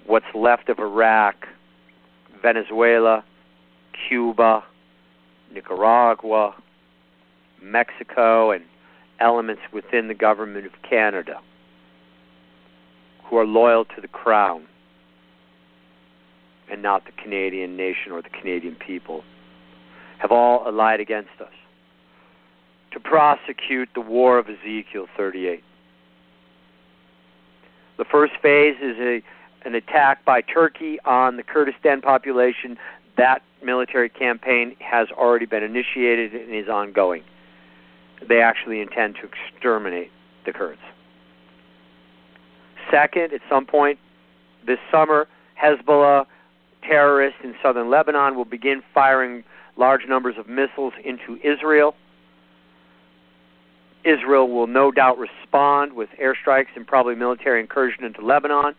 what's 0.05 0.25
left 0.35 0.69
of 0.69 0.79
Iraq, 0.79 1.47
Venezuela, 2.41 3.23
Cuba, 4.07 4.63
Nicaragua, 5.53 6.55
Mexico, 7.61 8.51
and 8.51 8.63
elements 9.19 9.61
within 9.71 10.07
the 10.07 10.13
government 10.13 10.65
of 10.65 10.73
Canada 10.87 11.39
who 13.25 13.37
are 13.37 13.45
loyal 13.45 13.85
to 13.85 14.01
the 14.01 14.07
crown 14.07 14.65
and 16.69 16.81
not 16.81 17.05
the 17.05 17.11
Canadian 17.21 17.77
nation 17.77 18.11
or 18.11 18.21
the 18.21 18.29
Canadian 18.29 18.75
people, 18.75 19.23
have 20.19 20.31
all 20.31 20.67
allied 20.67 20.99
against 20.99 21.39
us 21.39 21.51
to 22.91 22.99
prosecute 22.99 23.89
the 23.93 24.01
war 24.01 24.37
of 24.37 24.47
Ezekiel 24.47 25.07
38. 25.17 25.63
The 27.97 28.05
first 28.05 28.33
phase 28.41 28.75
is 28.81 28.97
a, 28.99 29.21
an 29.65 29.75
attack 29.75 30.23
by 30.25 30.41
Turkey 30.41 30.99
on 31.05 31.37
the 31.37 31.43
Kurdistan 31.43 32.01
population. 32.01 32.77
That 33.17 33.41
military 33.63 34.09
campaign 34.09 34.75
has 34.79 35.07
already 35.11 35.45
been 35.45 35.63
initiated 35.63 36.33
and 36.33 36.53
is 36.53 36.67
ongoing. 36.67 37.23
They 38.27 38.41
actually 38.41 38.81
intend 38.81 39.15
to 39.15 39.29
exterminate 39.29 40.11
the 40.45 40.53
Kurds. 40.53 40.81
Second, 42.91 43.33
at 43.33 43.41
some 43.49 43.65
point 43.65 43.99
this 44.65 44.79
summer, 44.91 45.27
Hezbollah 45.61 46.25
terrorists 46.87 47.39
in 47.43 47.55
southern 47.61 47.89
Lebanon 47.89 48.35
will 48.35 48.45
begin 48.45 48.81
firing 48.93 49.43
large 49.77 50.01
numbers 50.07 50.35
of 50.37 50.47
missiles 50.47 50.93
into 51.03 51.39
Israel. 51.43 51.95
Israel 54.03 54.49
will 54.49 54.67
no 54.67 54.91
doubt 54.91 55.17
respond 55.17 55.93
with 55.93 56.09
airstrikes 56.21 56.75
and 56.75 56.85
probably 56.85 57.15
military 57.15 57.61
incursion 57.61 58.03
into 58.03 58.21
Lebanon. 58.21 58.75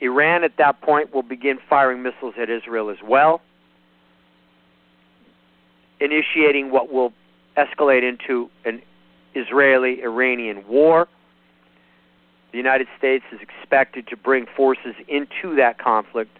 Iran 0.00 0.44
at 0.44 0.56
that 0.58 0.80
point 0.80 1.12
will 1.12 1.22
begin 1.22 1.58
firing 1.68 2.02
missiles 2.02 2.34
at 2.40 2.48
Israel 2.48 2.90
as 2.90 2.98
well, 3.02 3.40
initiating 6.00 6.70
what 6.70 6.92
will 6.92 7.12
escalate 7.56 8.08
into 8.08 8.48
an 8.64 8.80
Israeli 9.34 10.02
Iranian 10.02 10.66
war. 10.68 11.08
The 12.52 12.58
United 12.58 12.86
States 12.96 13.24
is 13.32 13.40
expected 13.40 14.06
to 14.08 14.16
bring 14.16 14.46
forces 14.56 14.94
into 15.08 15.56
that 15.56 15.78
conflict, 15.78 16.36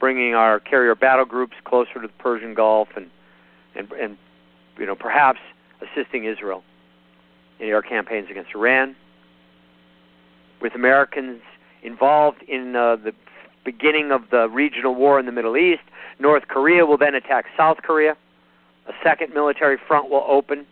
bringing 0.00 0.34
our 0.34 0.60
carrier 0.60 0.94
battle 0.94 1.24
groups 1.24 1.54
closer 1.64 1.94
to 1.94 2.06
the 2.06 2.12
Persian 2.18 2.54
Gulf 2.54 2.88
and, 2.96 3.08
and, 3.74 3.90
and 3.92 4.18
you 4.78 4.86
know, 4.86 4.96
perhaps 4.96 5.38
assisting 5.80 6.24
Israel 6.24 6.64
in 7.60 7.68
air 7.68 7.82
campaigns 7.82 8.28
against 8.30 8.54
Iran. 8.54 8.96
With 10.60 10.74
Americans 10.74 11.42
involved 11.86 12.42
in 12.42 12.76
uh, 12.76 12.96
the 12.96 13.14
beginning 13.64 14.12
of 14.12 14.30
the 14.30 14.48
regional 14.48 14.94
war 14.94 15.18
in 15.18 15.26
the 15.26 15.32
Middle 15.32 15.56
East, 15.56 15.82
North 16.18 16.48
Korea 16.48 16.84
will 16.84 16.98
then 16.98 17.14
attack 17.14 17.46
South 17.56 17.78
Korea. 17.78 18.16
A 18.88 18.92
second 19.02 19.32
military 19.32 19.78
front 19.88 20.10
will 20.10 20.24
open 20.28 20.66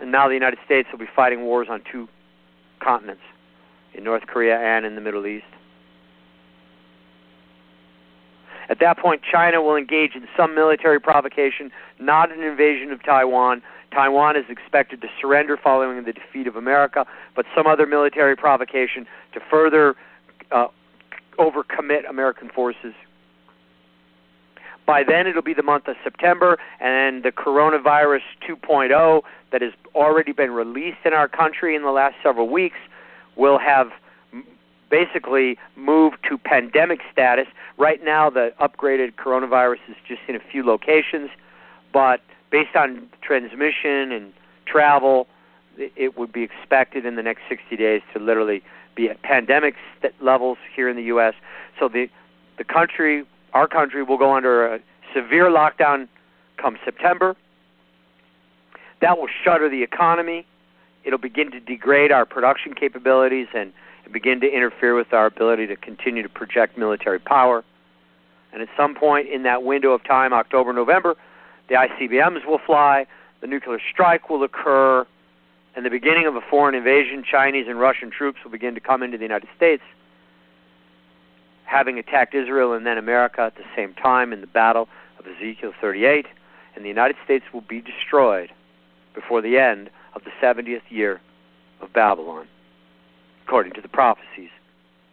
and 0.00 0.12
now 0.12 0.28
the 0.28 0.34
United 0.34 0.58
States 0.64 0.88
will 0.90 0.98
be 0.98 1.08
fighting 1.14 1.42
wars 1.42 1.68
on 1.70 1.82
two 1.90 2.08
continents, 2.80 3.22
in 3.94 4.04
North 4.04 4.26
Korea 4.26 4.56
and 4.58 4.86
in 4.86 4.94
the 4.94 5.00
Middle 5.00 5.26
East. 5.26 5.44
At 8.68 8.80
that 8.80 8.98
point, 8.98 9.22
China 9.30 9.62
will 9.62 9.76
engage 9.76 10.14
in 10.14 10.28
some 10.36 10.54
military 10.54 11.00
provocation, 11.00 11.70
not 11.98 12.30
an 12.30 12.42
invasion 12.42 12.92
of 12.92 13.02
Taiwan. 13.02 13.62
Taiwan 13.90 14.36
is 14.36 14.44
expected 14.48 15.00
to 15.00 15.08
surrender 15.20 15.56
following 15.56 16.04
the 16.04 16.12
defeat 16.12 16.46
of 16.46 16.56
America, 16.56 17.06
but 17.34 17.46
some 17.54 17.66
other 17.66 17.86
military 17.86 18.36
provocation 18.36 19.06
to 19.32 19.40
further 19.50 19.96
uh, 20.52 20.68
overcommit 21.38 22.08
American 22.08 22.48
forces 22.50 22.94
by 24.88 25.04
then, 25.04 25.26
it'll 25.26 25.42
be 25.42 25.52
the 25.52 25.62
month 25.62 25.86
of 25.86 25.96
September, 26.02 26.56
and 26.80 27.22
the 27.22 27.30
coronavirus 27.30 28.22
2.0 28.48 29.22
that 29.52 29.60
has 29.60 29.74
already 29.94 30.32
been 30.32 30.50
released 30.50 31.04
in 31.04 31.12
our 31.12 31.28
country 31.28 31.76
in 31.76 31.82
the 31.82 31.90
last 31.90 32.14
several 32.22 32.48
weeks 32.48 32.78
will 33.36 33.58
have 33.58 33.88
basically 34.90 35.58
moved 35.76 36.16
to 36.26 36.38
pandemic 36.38 37.00
status. 37.12 37.46
Right 37.76 38.02
now, 38.02 38.30
the 38.30 38.54
upgraded 38.62 39.16
coronavirus 39.16 39.80
is 39.90 39.96
just 40.08 40.22
in 40.26 40.34
a 40.34 40.40
few 40.40 40.64
locations, 40.64 41.28
but 41.92 42.22
based 42.50 42.76
on 42.76 43.08
transmission 43.22 44.12
and 44.12 44.32
travel, 44.66 45.26
it 45.76 46.18
would 46.18 46.32
be 46.32 46.42
expected 46.42 47.06
in 47.06 47.16
the 47.16 47.22
next 47.22 47.42
60 47.48 47.76
days 47.76 48.02
to 48.12 48.18
literally 48.18 48.62
be 48.94 49.08
at 49.08 49.22
pandemic 49.22 49.74
levels 50.20 50.58
here 50.74 50.88
in 50.88 50.96
the 50.96 51.04
U.S. 51.04 51.34
So 51.78 51.88
the 51.88 52.08
the 52.56 52.64
country 52.64 53.24
our 53.54 53.68
country 53.68 54.02
will 54.02 54.18
go 54.18 54.34
under 54.34 54.74
a 54.74 54.80
severe 55.14 55.46
lockdown 55.46 56.08
come 56.56 56.76
September. 56.84 57.36
That 59.00 59.16
will 59.16 59.28
shutter 59.44 59.68
the 59.68 59.82
economy. 59.82 60.44
It'll 61.04 61.18
begin 61.18 61.50
to 61.52 61.60
degrade 61.60 62.10
our 62.10 62.26
production 62.26 62.74
capabilities 62.74 63.46
and 63.54 63.72
begin 64.12 64.40
to 64.40 64.50
interfere 64.50 64.94
with 64.94 65.12
our 65.12 65.26
ability 65.26 65.66
to 65.68 65.76
continue 65.76 66.22
to 66.22 66.28
project 66.28 66.76
military 66.76 67.18
power. 67.18 67.64
And 68.52 68.62
at 68.62 68.68
some 68.76 68.94
point 68.94 69.28
in 69.28 69.44
that 69.44 69.62
window 69.62 69.92
of 69.92 70.02
time, 70.04 70.32
October, 70.32 70.72
November, 70.72 71.16
the 71.68 71.74
ICBMs 71.74 72.46
will 72.46 72.60
fly, 72.64 73.06
the 73.40 73.46
nuclear 73.46 73.78
strike 73.90 74.30
will 74.30 74.42
occur, 74.42 75.06
and 75.76 75.84
the 75.84 75.90
beginning 75.90 76.26
of 76.26 76.34
a 76.34 76.40
foreign 76.40 76.74
invasion, 76.74 77.22
Chinese 77.28 77.66
and 77.68 77.78
Russian 77.78 78.10
troops 78.10 78.38
will 78.42 78.50
begin 78.50 78.74
to 78.74 78.80
come 78.80 79.02
into 79.02 79.16
the 79.16 79.24
United 79.24 79.48
States 79.56 79.82
having 81.68 81.98
attacked 81.98 82.34
Israel 82.34 82.72
and 82.72 82.86
then 82.86 82.96
America 82.96 83.42
at 83.42 83.56
the 83.56 83.64
same 83.76 83.92
time 83.92 84.32
in 84.32 84.40
the 84.40 84.46
battle 84.46 84.88
of 85.18 85.26
Ezekiel 85.26 85.72
38, 85.78 86.26
and 86.74 86.82
the 86.82 86.88
United 86.88 87.16
States 87.24 87.44
will 87.52 87.60
be 87.60 87.82
destroyed 87.82 88.50
before 89.14 89.42
the 89.42 89.58
end 89.58 89.90
of 90.14 90.22
the 90.24 90.30
70th 90.42 90.80
year 90.88 91.20
of 91.82 91.92
Babylon, 91.92 92.48
according 93.44 93.74
to 93.74 93.82
the 93.82 93.88
prophecies 93.88 94.48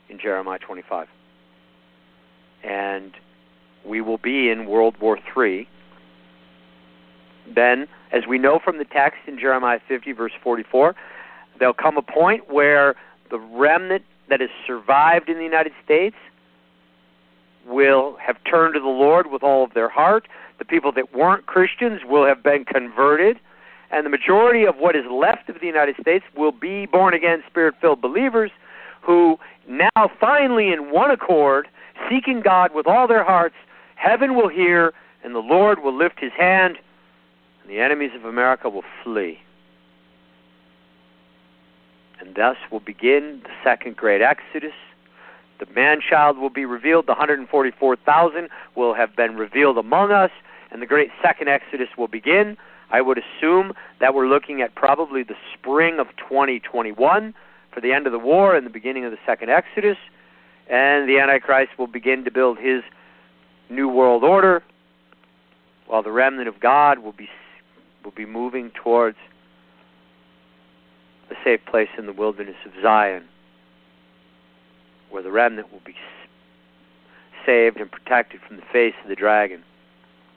in 0.10 0.18
Jeremiah 0.18 0.60
25. 0.60 1.10
And 2.64 3.12
we 3.86 4.00
will 4.00 4.18
be 4.18 4.50
in 4.50 4.66
World 4.66 4.96
War 5.02 5.20
III. 5.38 5.68
Then, 7.54 7.88
as 8.12 8.24
we 8.28 8.38
know 8.38 8.60
from 8.64 8.78
the 8.78 8.86
text 8.86 9.20
in 9.28 9.40
Jeremiah 9.40 9.80
50, 9.88 10.12
verse 10.14 10.32
44, 10.44 10.96
there'll 11.60 11.74
come 11.74 11.98
a 11.98 12.02
point 12.02 12.50
where 12.52 12.96
the 13.30 13.40
remnant 13.40 14.04
that 14.30 14.40
has 14.40 14.50
survived 14.66 15.30
in 15.30 15.38
the 15.38 15.44
United 15.44 15.74
States 15.84 16.16
will 17.68 18.18
have 18.20 18.38
turned 18.44 18.74
to 18.76 18.80
the 18.80 18.86
Lord 18.86 19.28
with 19.32 19.44
all 19.44 19.64
of 19.64 19.74
their 19.74 19.90
heart. 19.90 20.28
The 20.60 20.66
people 20.66 20.92
that 20.94 21.14
weren't 21.14 21.46
Christians 21.46 22.02
will 22.06 22.26
have 22.26 22.44
been 22.44 22.66
converted. 22.66 23.40
And 23.92 24.06
the 24.06 24.10
majority 24.10 24.66
of 24.66 24.78
what 24.78 24.96
is 24.96 25.06
left 25.10 25.50
of 25.50 25.60
the 25.60 25.68
United 25.68 25.96
States 26.02 26.26
will 26.36 26.52
be 26.52 26.86
born 26.86 27.14
again, 27.14 27.44
spirit 27.48 27.76
filled 27.80 28.02
believers 28.02 28.52
who 29.02 29.38
now 29.68 30.10
finally, 30.20 30.72
in 30.72 30.92
one 30.92 31.12
accord, 31.12 31.68
seeking 32.10 32.42
God 32.42 32.74
with 32.74 32.88
all 32.88 33.08
their 33.08 33.24
hearts, 33.24 33.56
heaven 33.96 34.36
will 34.36 34.50
hear 34.50 34.94
and 35.24 35.34
the 35.34 35.40
Lord 35.40 35.82
will 35.84 35.96
lift 35.96 36.20
his 36.20 36.32
hand 36.38 36.78
and 36.78 36.85
the 37.68 37.80
enemies 37.80 38.12
of 38.16 38.26
America 38.26 38.70
will 38.70 38.84
flee. 39.04 39.40
And 42.20 42.36
thus 42.36 42.58
will 42.72 42.80
begin 42.80 43.42
the 43.44 43.50
second 43.64 43.98
great 43.98 44.22
Exodus 44.22 44.74
the 45.60 45.66
man 45.74 46.00
child 46.02 46.38
will 46.38 46.50
be 46.50 46.66
revealed. 46.66 47.06
The 47.06 47.14
144,000 47.14 48.50
will 48.76 48.94
have 48.94 49.16
been 49.16 49.36
revealed 49.36 49.78
among 49.78 50.12
us, 50.12 50.32
and 50.72 50.82
the 50.82 50.86
great 50.86 51.12
second 51.22 51.48
Exodus 51.48 51.90
will 51.98 52.08
begin. 52.08 52.58
I 52.92 53.02
would 53.02 53.18
assume 53.18 53.74
that 54.00 54.14
we're 54.14 54.28
looking 54.28 54.62
at 54.62 54.76
probably 54.76 55.24
the 55.24 55.36
spring 55.54 56.00
of 56.00 56.08
2021 56.18 57.34
for 57.72 57.82
the 57.82 57.94
end 57.94 58.06
of 58.06 58.12
the 58.12 58.20
war 58.20 58.56
and 58.56 58.66
the 58.66 58.72
beginning 58.72 59.06
of 59.06 59.12
the 59.12 59.18
second 59.26 59.50
Exodus, 59.50 59.98
and 60.70 61.08
the 61.08 61.20
Antichrist 61.20 61.72
will 61.78 61.88
begin 61.88 62.24
to 62.26 62.32
build 62.32 62.58
his 62.58 62.84
new 63.70 63.88
world 63.88 64.24
order, 64.24 64.62
while 65.88 66.04
the 66.04 66.12
remnant 66.12 66.48
of 66.48 66.60
God 66.60 67.00
will 67.00 67.12
be 67.12 67.30
will 68.06 68.12
be 68.12 68.26
moving 68.26 68.72
towards 68.72 69.18
a 71.30 71.36
safe 71.44 71.60
place 71.66 71.90
in 71.98 72.06
the 72.06 72.14
wilderness 72.14 72.56
of 72.66 72.72
Zion 72.82 73.26
where 75.10 75.24
the 75.24 75.32
remnant 75.32 75.72
will 75.72 75.82
be 75.86 75.96
saved 77.46 77.78
and 77.78 77.92
protected 77.92 78.42
from 78.48 78.58
the 78.58 78.64
face 78.72 78.94
of 79.04 79.10
the 79.10 79.16
dragon. 79.16 79.64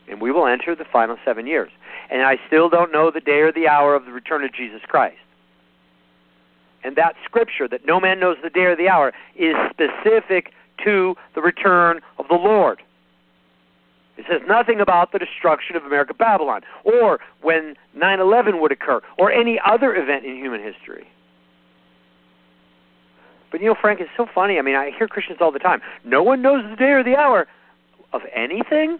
And 0.08 0.20
we 0.20 0.32
will 0.32 0.46
enter 0.46 0.74
the 0.74 0.84
final 0.84 1.16
seven 1.24 1.46
years. 1.46 1.70
And 2.10 2.22
I 2.22 2.38
still 2.46 2.68
don't 2.68 2.92
know 2.92 3.10
the 3.10 3.20
day 3.20 3.40
or 3.40 3.52
the 3.52 3.68
hour 3.68 3.94
of 3.94 4.06
the 4.06 4.12
return 4.12 4.44
of 4.44 4.52
Jesus 4.52 4.80
Christ. 4.86 5.18
And 6.84 6.96
that 6.96 7.16
scripture, 7.24 7.68
that 7.68 7.84
no 7.84 8.00
man 8.00 8.20
knows 8.20 8.36
the 8.42 8.50
day 8.50 8.64
or 8.66 8.76
the 8.76 8.88
hour, 8.88 9.12
is 9.36 9.54
specific 9.70 10.52
to 10.84 11.16
the 11.34 11.42
return 11.42 12.00
of 12.18 12.28
the 12.28 12.36
Lord. 12.36 12.82
It 14.18 14.24
says 14.28 14.40
nothing 14.48 14.80
about 14.80 15.12
the 15.12 15.18
destruction 15.20 15.76
of 15.76 15.84
America 15.84 16.12
Babylon, 16.12 16.62
or 16.82 17.20
when 17.40 17.76
9 17.94 18.20
11 18.20 18.60
would 18.60 18.72
occur, 18.72 19.00
or 19.16 19.30
any 19.30 19.60
other 19.64 19.94
event 19.94 20.26
in 20.26 20.36
human 20.36 20.60
history. 20.60 21.06
But 23.50 23.60
you 23.60 23.68
know, 23.68 23.76
Frank, 23.80 24.00
it's 24.00 24.10
so 24.16 24.26
funny. 24.34 24.58
I 24.58 24.62
mean, 24.62 24.74
I 24.74 24.90
hear 24.90 25.06
Christians 25.06 25.38
all 25.40 25.52
the 25.52 25.60
time. 25.60 25.80
No 26.04 26.22
one 26.22 26.42
knows 26.42 26.64
the 26.68 26.76
day 26.76 26.90
or 26.90 27.04
the 27.04 27.16
hour 27.16 27.46
of 28.12 28.22
anything. 28.34 28.98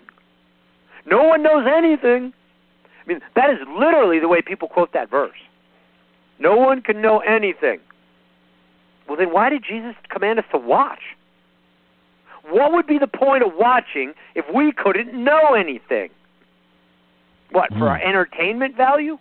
No 1.05 1.25
one 1.25 1.43
knows 1.43 1.67
anything. 1.67 2.33
I 3.05 3.09
mean, 3.09 3.21
that 3.35 3.51
is 3.51 3.59
literally 3.77 4.21
the 4.21 4.29
way 4.29 4.41
people 4.41 4.69
quote 4.69 4.93
that 4.93 5.11
verse. 5.11 5.37
No 6.39 6.57
one 6.57 6.81
can 6.81 7.03
know 7.03 7.19
anything. 7.19 7.81
Well, 9.09 9.17
then 9.17 9.33
why 9.33 9.49
did 9.49 9.65
Jesus 9.69 9.97
command 10.11 10.39
us 10.39 10.45
to 10.53 10.59
watch? 10.59 11.01
What 12.49 12.73
would 12.73 12.87
be 12.87 12.99
the 12.99 13.07
point 13.07 13.43
of 13.43 13.53
watching 13.55 14.15
if 14.35 14.45
we 14.55 14.73
couldn't 14.73 15.13
know 15.13 15.55
anything? 15.55 16.11
What, 17.51 17.71
for 17.71 17.89
our 17.89 17.99
hmm. 17.99 18.09
entertainment 18.09 18.77
value? 18.77 19.19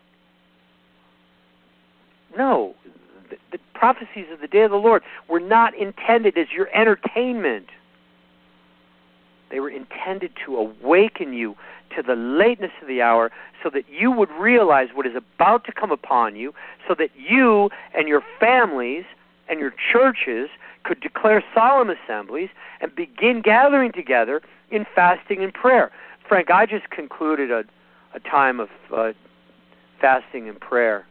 No, 2.38 2.76
the, 3.30 3.38
the 3.52 3.60
prophecies 3.74 4.26
of 4.32 4.42
the 4.42 4.48
day 4.48 4.62
of 4.62 4.72
the 4.72 4.78
Lord 4.78 5.02
were 5.28 5.40
not 5.40 5.76
intended 5.76 6.38
as 6.38 6.48
your 6.56 6.68
entertainment. 6.76 7.68
They 9.50 9.60
were 9.60 9.70
intended 9.70 10.32
to 10.46 10.58
awaken 10.58 11.34
you 11.34 11.56
to 11.96 12.04
the 12.04 12.16
lateness 12.16 12.72
of 12.82 12.88
the 12.88 13.02
hour 13.02 13.32
so 13.64 13.70
that 13.70 13.86
you 13.90 14.12
would 14.12 14.30
realize 14.32 14.90
what 14.94 15.08
is 15.08 15.16
about 15.16 15.64
to 15.66 15.72
come 15.72 15.92
upon 15.92 16.36
you, 16.36 16.54
so 16.88 16.94
that 16.96 17.10
you 17.16 17.70
and 17.96 18.08
your 18.08 18.22
families 18.40 19.06
and 19.50 19.60
your 19.60 19.74
churches 19.92 20.50
could 20.88 21.02
declare 21.02 21.44
solemn 21.54 21.90
assemblies 21.90 22.50
and 22.80 22.96
begin 22.96 23.42
gathering 23.42 23.92
together 23.92 24.42
in 24.72 24.86
fasting 24.96 25.44
and 25.44 25.54
prayer. 25.54 25.92
Frank, 26.28 26.50
I 26.50 26.66
just 26.66 26.90
concluded 26.90 27.52
a, 27.52 27.64
a 28.14 28.20
time 28.20 28.60
of 28.60 28.70
uh, 28.96 29.12
fasting 30.00 30.48
and 30.48 30.60
prayer, 30.60 31.06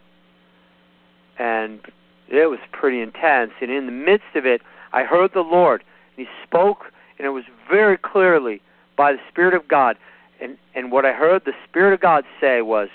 and 1.38 1.80
it 2.28 2.50
was 2.50 2.58
pretty 2.72 3.00
intense. 3.00 3.52
And 3.60 3.70
in 3.70 3.86
the 3.86 3.92
midst 3.92 4.34
of 4.34 4.46
it, 4.46 4.62
I 4.92 5.04
heard 5.04 5.32
the 5.34 5.40
Lord. 5.40 5.84
He 6.16 6.26
spoke, 6.42 6.86
and 7.18 7.26
it 7.26 7.30
was 7.30 7.44
very 7.68 7.98
clearly 7.98 8.62
by 8.96 9.12
the 9.12 9.20
Spirit 9.28 9.54
of 9.54 9.68
God. 9.68 9.96
And, 10.40 10.56
and 10.74 10.90
what 10.90 11.04
I 11.04 11.12
heard 11.12 11.44
the 11.44 11.54
Spirit 11.68 11.92
of 11.92 12.00
God 12.00 12.24
say 12.40 12.62
was, 12.62 12.88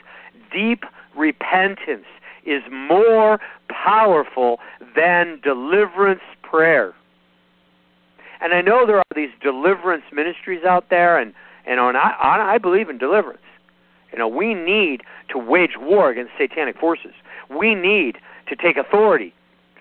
deep 0.52 0.84
repentance 1.16 2.06
is 2.46 2.64
more 2.72 3.40
powerful 3.70 4.60
than 4.96 5.40
deliverance 5.44 6.22
prayer. 6.52 6.94
And 8.42 8.54
I 8.54 8.62
know 8.62 8.86
there 8.86 8.98
are 8.98 9.04
these 9.16 9.30
deliverance 9.42 10.04
ministries 10.12 10.64
out 10.64 10.90
there, 10.90 11.18
and 11.18 11.34
and 11.66 11.80
on, 11.80 11.96
I, 11.96 12.54
I 12.54 12.58
believe 12.58 12.90
in 12.90 12.98
deliverance. 12.98 13.42
You 14.12 14.18
know, 14.18 14.28
we 14.28 14.54
need 14.54 15.04
to 15.30 15.38
wage 15.38 15.78
war 15.80 16.10
against 16.10 16.32
satanic 16.38 16.78
forces. 16.78 17.14
We 17.50 17.76
need 17.76 18.18
to 18.48 18.56
take 18.56 18.78
authority 18.78 19.34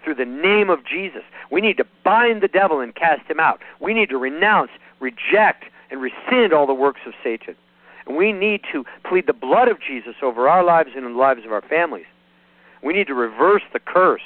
through 0.04 0.14
the 0.14 0.24
name 0.24 0.70
of 0.70 0.84
Jesus. 0.84 1.22
We 1.50 1.60
need 1.60 1.78
to 1.78 1.86
bind 2.04 2.42
the 2.42 2.48
devil 2.48 2.80
and 2.80 2.94
cast 2.94 3.28
him 3.28 3.40
out. 3.40 3.60
We 3.80 3.94
need 3.94 4.10
to 4.10 4.18
renounce, 4.18 4.70
reject, 5.00 5.64
and 5.90 6.00
rescind 6.00 6.52
all 6.52 6.66
the 6.66 6.74
works 6.74 7.00
of 7.06 7.14
Satan. 7.24 7.56
And 8.06 8.16
we 8.16 8.32
need 8.32 8.60
to 8.72 8.84
plead 9.04 9.26
the 9.26 9.32
blood 9.32 9.68
of 9.68 9.78
Jesus 9.80 10.16
over 10.22 10.48
our 10.48 10.62
lives 10.62 10.90
and 10.94 11.04
the 11.04 11.10
lives 11.10 11.44
of 11.44 11.52
our 11.52 11.62
families. 11.62 12.06
We 12.82 12.92
need 12.92 13.06
to 13.08 13.14
reverse 13.14 13.62
the 13.72 13.80
curse 13.80 14.22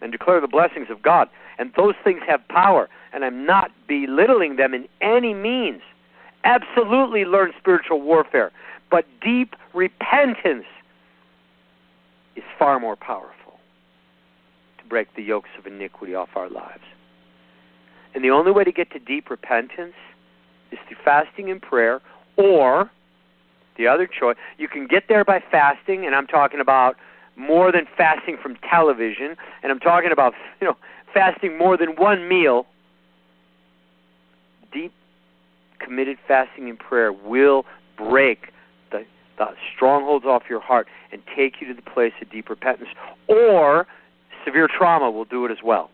and 0.00 0.12
declare 0.12 0.40
the 0.40 0.46
blessings 0.48 0.88
of 0.90 1.02
God. 1.02 1.28
And 1.58 1.72
those 1.76 1.94
things 2.04 2.20
have 2.26 2.46
power, 2.48 2.88
and 3.12 3.24
I'm 3.24 3.44
not 3.44 3.70
belittling 3.88 4.56
them 4.56 4.74
in 4.74 4.88
any 5.00 5.34
means. 5.34 5.82
Absolutely 6.44 7.24
learn 7.24 7.52
spiritual 7.58 8.00
warfare, 8.00 8.52
but 8.90 9.04
deep 9.20 9.56
repentance 9.74 10.66
is 12.36 12.44
far 12.58 12.78
more 12.78 12.96
powerful 12.96 13.58
to 14.78 14.84
break 14.84 15.14
the 15.16 15.22
yokes 15.22 15.50
of 15.58 15.66
iniquity 15.66 16.14
off 16.14 16.30
our 16.36 16.48
lives. 16.48 16.84
And 18.14 18.24
the 18.24 18.30
only 18.30 18.52
way 18.52 18.64
to 18.64 18.72
get 18.72 18.90
to 18.92 18.98
deep 18.98 19.30
repentance 19.30 19.94
is 20.70 20.78
through 20.86 20.98
fasting 21.04 21.50
and 21.50 21.60
prayer, 21.60 22.00
or 22.36 22.90
the 23.76 23.86
other 23.86 24.06
choice, 24.06 24.36
you 24.58 24.68
can 24.68 24.86
get 24.86 25.04
there 25.08 25.24
by 25.24 25.42
fasting, 25.50 26.06
and 26.06 26.14
I'm 26.14 26.26
talking 26.26 26.60
about 26.60 26.96
more 27.36 27.70
than 27.70 27.86
fasting 27.96 28.36
from 28.42 28.56
television, 28.68 29.36
and 29.62 29.72
I'm 29.72 29.78
talking 29.78 30.10
about 30.10 30.34
you 30.60 30.66
know 30.66 30.76
fasting 31.12 31.56
more 31.58 31.76
than 31.76 31.96
one 31.96 32.28
meal. 32.28 32.66
Deep, 34.72 34.92
committed 35.78 36.18
fasting 36.26 36.68
and 36.68 36.78
prayer 36.78 37.12
will 37.12 37.64
break 37.96 38.52
the, 38.90 39.04
the 39.38 39.48
strongholds 39.74 40.24
off 40.24 40.44
your 40.48 40.60
heart 40.60 40.86
and 41.12 41.22
take 41.34 41.60
you 41.60 41.66
to 41.68 41.74
the 41.74 41.82
place 41.90 42.12
of 42.20 42.30
deep 42.30 42.48
repentance. 42.50 42.90
Or 43.28 43.86
severe 44.44 44.68
trauma 44.68 45.10
will 45.10 45.24
do 45.24 45.44
it 45.44 45.50
as 45.50 45.58
well. 45.64 45.90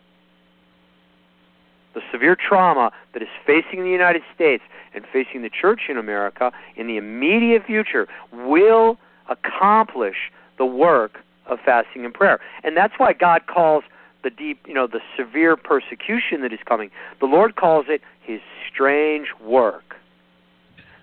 The 1.93 2.01
severe 2.11 2.35
trauma 2.35 2.91
that 3.13 3.21
is 3.21 3.29
facing 3.45 3.83
the 3.83 3.89
United 3.89 4.21
States 4.33 4.63
and 4.93 5.05
facing 5.11 5.41
the 5.41 5.49
church 5.49 5.83
in 5.89 5.97
America 5.97 6.51
in 6.75 6.87
the 6.87 6.97
immediate 6.97 7.65
future 7.65 8.07
will 8.31 8.97
accomplish 9.29 10.31
the 10.57 10.65
work 10.65 11.19
of 11.45 11.59
fasting 11.63 12.05
and 12.05 12.13
prayer. 12.13 12.39
And 12.63 12.75
that's 12.75 12.93
why 12.97 13.13
God 13.13 13.47
calls 13.47 13.83
the 14.25 14.31
deep, 14.31 14.65
you 14.67 14.73
know, 14.73 14.87
the 14.87 15.01
severe 15.15 15.55
persecution 15.55 16.41
that 16.41 16.51
is 16.51 16.59
coming, 16.65 16.89
the 17.19 17.27
Lord 17.27 17.55
calls 17.55 17.85
it 17.87 18.01
his 18.21 18.41
strange 18.67 19.27
work. 19.39 19.95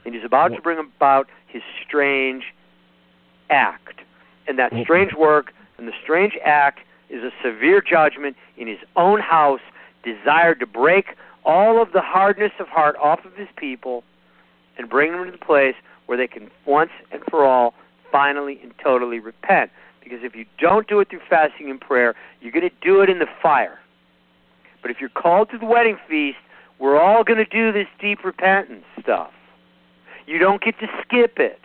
And 0.05 0.13
he's 0.13 0.25
about 0.25 0.49
to 0.49 0.61
bring 0.61 0.79
about 0.79 1.29
his 1.47 1.63
strange 1.87 2.53
act. 3.49 4.01
And 4.49 4.59
that 4.59 4.73
strange 4.83 5.15
work 5.15 5.55
and 5.79 5.87
the 5.87 5.93
strange 6.03 6.37
act 6.45 6.81
is 7.11 7.23
a 7.23 7.31
severe 7.43 7.81
judgment 7.81 8.37
in 8.57 8.67
his 8.67 8.81
own 8.97 9.21
house, 9.21 9.61
desired 10.03 10.59
to 10.59 10.67
break 10.67 11.17
all 11.45 11.81
of 11.81 11.93
the 11.93 12.01
hardness 12.01 12.53
of 12.59 12.67
heart 12.67 12.97
off 13.01 13.25
of 13.25 13.35
his 13.37 13.49
people 13.57 14.03
and 14.77 14.91
bring 14.91 15.13
them 15.13 15.27
to 15.27 15.31
the 15.31 15.39
place 15.39 15.77
where 16.07 16.19
they 16.19 16.27
can 16.27 16.51
once 16.67 16.91
and 17.13 17.23
for 17.31 17.45
all 17.45 17.75
finally 18.11 18.59
and 18.65 18.75
totally 18.83 19.21
repent. 19.21 19.71
Because 20.03 20.21
if 20.23 20.35
you 20.35 20.45
don't 20.59 20.89
do 20.89 21.01
it 21.01 21.11
through 21.11 21.21
fasting 21.29 21.71
and 21.71 21.81
prayer, 21.81 22.15
you're 22.41 22.53
going 22.53 22.69
to 22.69 22.75
do 22.83 23.01
it 23.01 23.09
in 23.09 23.19
the 23.19 23.27
fire. 23.43 23.79
But 24.83 24.91
if 24.91 24.99
you're 25.01 25.11
called 25.11 25.51
to 25.51 25.59
the 25.59 25.67
wedding 25.67 25.97
feast, 26.09 26.39
we're 26.79 27.01
all 27.01 27.23
going 27.23 27.39
to 27.39 27.45
do 27.45 27.73
this 27.73 27.87
deep 28.01 28.25
repentance 28.25 28.85
stuff. 29.01 29.31
You 30.27 30.39
don't 30.39 30.63
get 30.63 30.79
to 30.81 30.87
skip 31.03 31.39
it. 31.39 31.61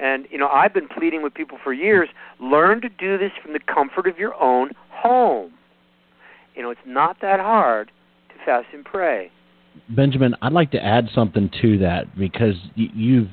And, 0.00 0.26
you 0.30 0.38
know, 0.38 0.48
I've 0.48 0.74
been 0.74 0.88
pleading 0.88 1.22
with 1.22 1.34
people 1.34 1.58
for 1.62 1.72
years 1.72 2.08
learn 2.40 2.80
to 2.80 2.88
do 2.88 3.16
this 3.16 3.30
from 3.42 3.52
the 3.52 3.60
comfort 3.60 4.06
of 4.06 4.18
your 4.18 4.34
own 4.40 4.70
home. 4.90 5.52
You 6.54 6.62
know, 6.62 6.70
it's 6.70 6.80
not 6.86 7.20
that 7.20 7.40
hard 7.40 7.90
to 8.28 8.34
fast 8.44 8.66
and 8.72 8.84
pray. 8.84 9.30
Benjamin, 9.88 10.36
I'd 10.40 10.52
like 10.52 10.70
to 10.72 10.84
add 10.84 11.08
something 11.14 11.50
to 11.62 11.78
that 11.78 12.16
because 12.16 12.54
you've 12.76 13.28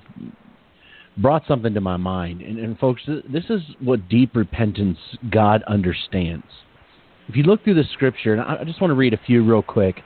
brought 1.17 1.43
something 1.47 1.73
to 1.73 1.81
my 1.81 1.97
mind. 1.97 2.41
And, 2.41 2.57
and 2.57 2.77
folks, 2.79 3.01
this 3.05 3.45
is 3.49 3.61
what 3.79 4.07
deep 4.09 4.35
repentance 4.35 4.97
God 5.29 5.63
understands. 5.63 6.45
If 7.27 7.35
you 7.35 7.43
look 7.43 7.63
through 7.63 7.75
the 7.75 7.83
scripture, 7.93 8.33
and 8.33 8.41
I 8.41 8.63
just 8.63 8.81
want 8.81 8.91
to 8.91 8.95
read 8.95 9.13
a 9.13 9.19
few 9.25 9.43
real 9.43 9.61
quick. 9.61 10.01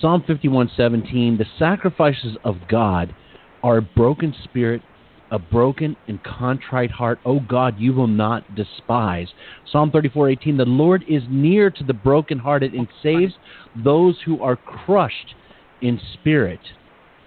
Psalm 0.00 0.22
51:17, 0.28 1.38
the 1.38 1.46
sacrifices 1.58 2.36
of 2.44 2.56
God 2.68 3.14
are 3.62 3.78
a 3.78 3.82
broken 3.82 4.34
spirit, 4.44 4.82
a 5.30 5.38
broken 5.38 5.96
and 6.08 6.22
contrite 6.22 6.90
heart. 6.90 7.18
O 7.24 7.40
God, 7.40 7.78
you 7.78 7.92
will 7.92 8.06
not 8.06 8.54
despise. 8.54 9.28
Psalm 9.70 9.90
34:18, 9.90 10.56
the 10.56 10.64
Lord 10.64 11.04
is 11.08 11.22
near 11.28 11.70
to 11.70 11.84
the 11.84 11.94
brokenhearted 11.94 12.74
and 12.74 12.88
saves 13.02 13.34
those 13.76 14.20
who 14.24 14.40
are 14.42 14.56
crushed 14.56 15.34
in 15.80 16.00
spirit. 16.14 16.60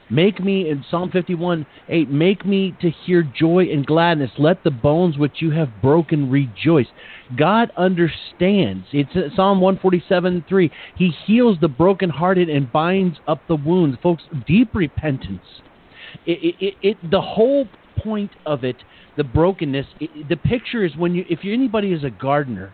Make 0.10 0.44
me, 0.44 0.70
in 0.70 0.86
Psalm 0.90 1.10
51 1.10 1.66
8, 1.90 2.10
make 2.10 2.46
me 2.46 2.76
to 2.82 2.92
hear 2.92 3.24
joy 3.24 3.68
and 3.72 3.86
gladness. 3.86 4.32
Let 4.38 4.64
the 4.64 4.72
bones 4.72 5.18
which 5.18 5.42
you 5.42 5.52
have 5.52 5.82
broken 5.82 6.30
rejoice. 6.30 6.88
God 7.36 7.72
understands. 7.76 8.86
It's 8.92 9.36
Psalm 9.36 9.62
147 9.62 10.46
3. 10.48 10.72
He 10.96 11.12
heals 11.26 11.58
the 11.60 11.68
brokenhearted 11.68 12.50
and 12.50 12.72
binds 12.72 13.18
up 13.28 13.42
the 13.48 13.56
wounds. 13.56 13.98
Folks, 14.04 14.24
deep 14.46 14.76
repentance. 14.76 15.42
It, 16.28 16.56
it, 16.60 16.74
it, 16.82 17.12
the 17.12 17.22
whole 17.22 17.68
point 17.98 18.32
of 18.46 18.64
it, 18.64 18.78
the 19.18 19.24
brokenness, 19.24 19.88
the 20.30 20.38
picture 20.38 20.86
is 20.86 20.96
when 20.96 21.16
you, 21.16 21.26
if 21.30 21.40
anybody 21.44 21.94
is 21.94 22.04
a 22.04 22.12
gardener, 22.12 22.74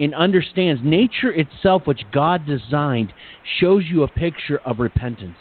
and 0.00 0.14
understands 0.14 0.80
nature 0.82 1.30
itself, 1.32 1.82
which 1.86 2.00
God 2.12 2.44
designed, 2.44 3.12
shows 3.60 3.84
you 3.88 4.02
a 4.02 4.08
picture 4.08 4.58
of 4.64 4.80
repentance 4.80 5.36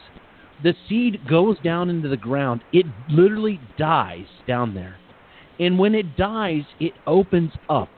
the 0.64 0.76
seed 0.88 1.28
goes 1.28 1.57
down 1.64 1.89
into 1.89 2.07
the 2.07 2.18
ground, 2.18 2.62
it 2.72 2.86
literally 3.09 3.59
dies 3.78 4.28
down 4.47 4.74
there. 4.74 4.95
And 5.59 5.78
when 5.78 5.95
it 5.95 6.18
dies, 6.18 6.64
it 6.80 6.93
opens 7.05 7.51
up 7.70 7.89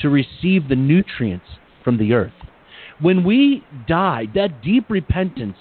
to 0.00 0.08
receive 0.08 0.68
the 0.68 0.76
nutrients 0.76 1.46
from 1.84 1.98
the 1.98 2.12
earth. 2.12 2.32
When 3.00 3.24
we 3.24 3.64
die, 3.86 4.26
that 4.34 4.62
deep 4.62 4.88
repentance 4.88 5.56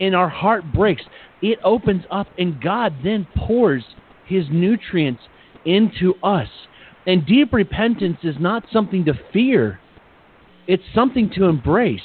and 0.00 0.14
our 0.14 0.28
heart 0.28 0.72
breaks, 0.72 1.02
it 1.42 1.58
opens 1.64 2.04
up, 2.10 2.26
and 2.38 2.60
God 2.60 2.94
then 3.04 3.26
pours 3.36 3.84
His 4.26 4.44
nutrients 4.50 5.22
into 5.64 6.14
us. 6.22 6.48
And 7.06 7.26
deep 7.26 7.52
repentance 7.52 8.18
is 8.22 8.36
not 8.38 8.64
something 8.72 9.04
to 9.06 9.14
fear, 9.32 9.80
it's 10.66 10.82
something 10.94 11.30
to 11.36 11.44
embrace. 11.44 12.00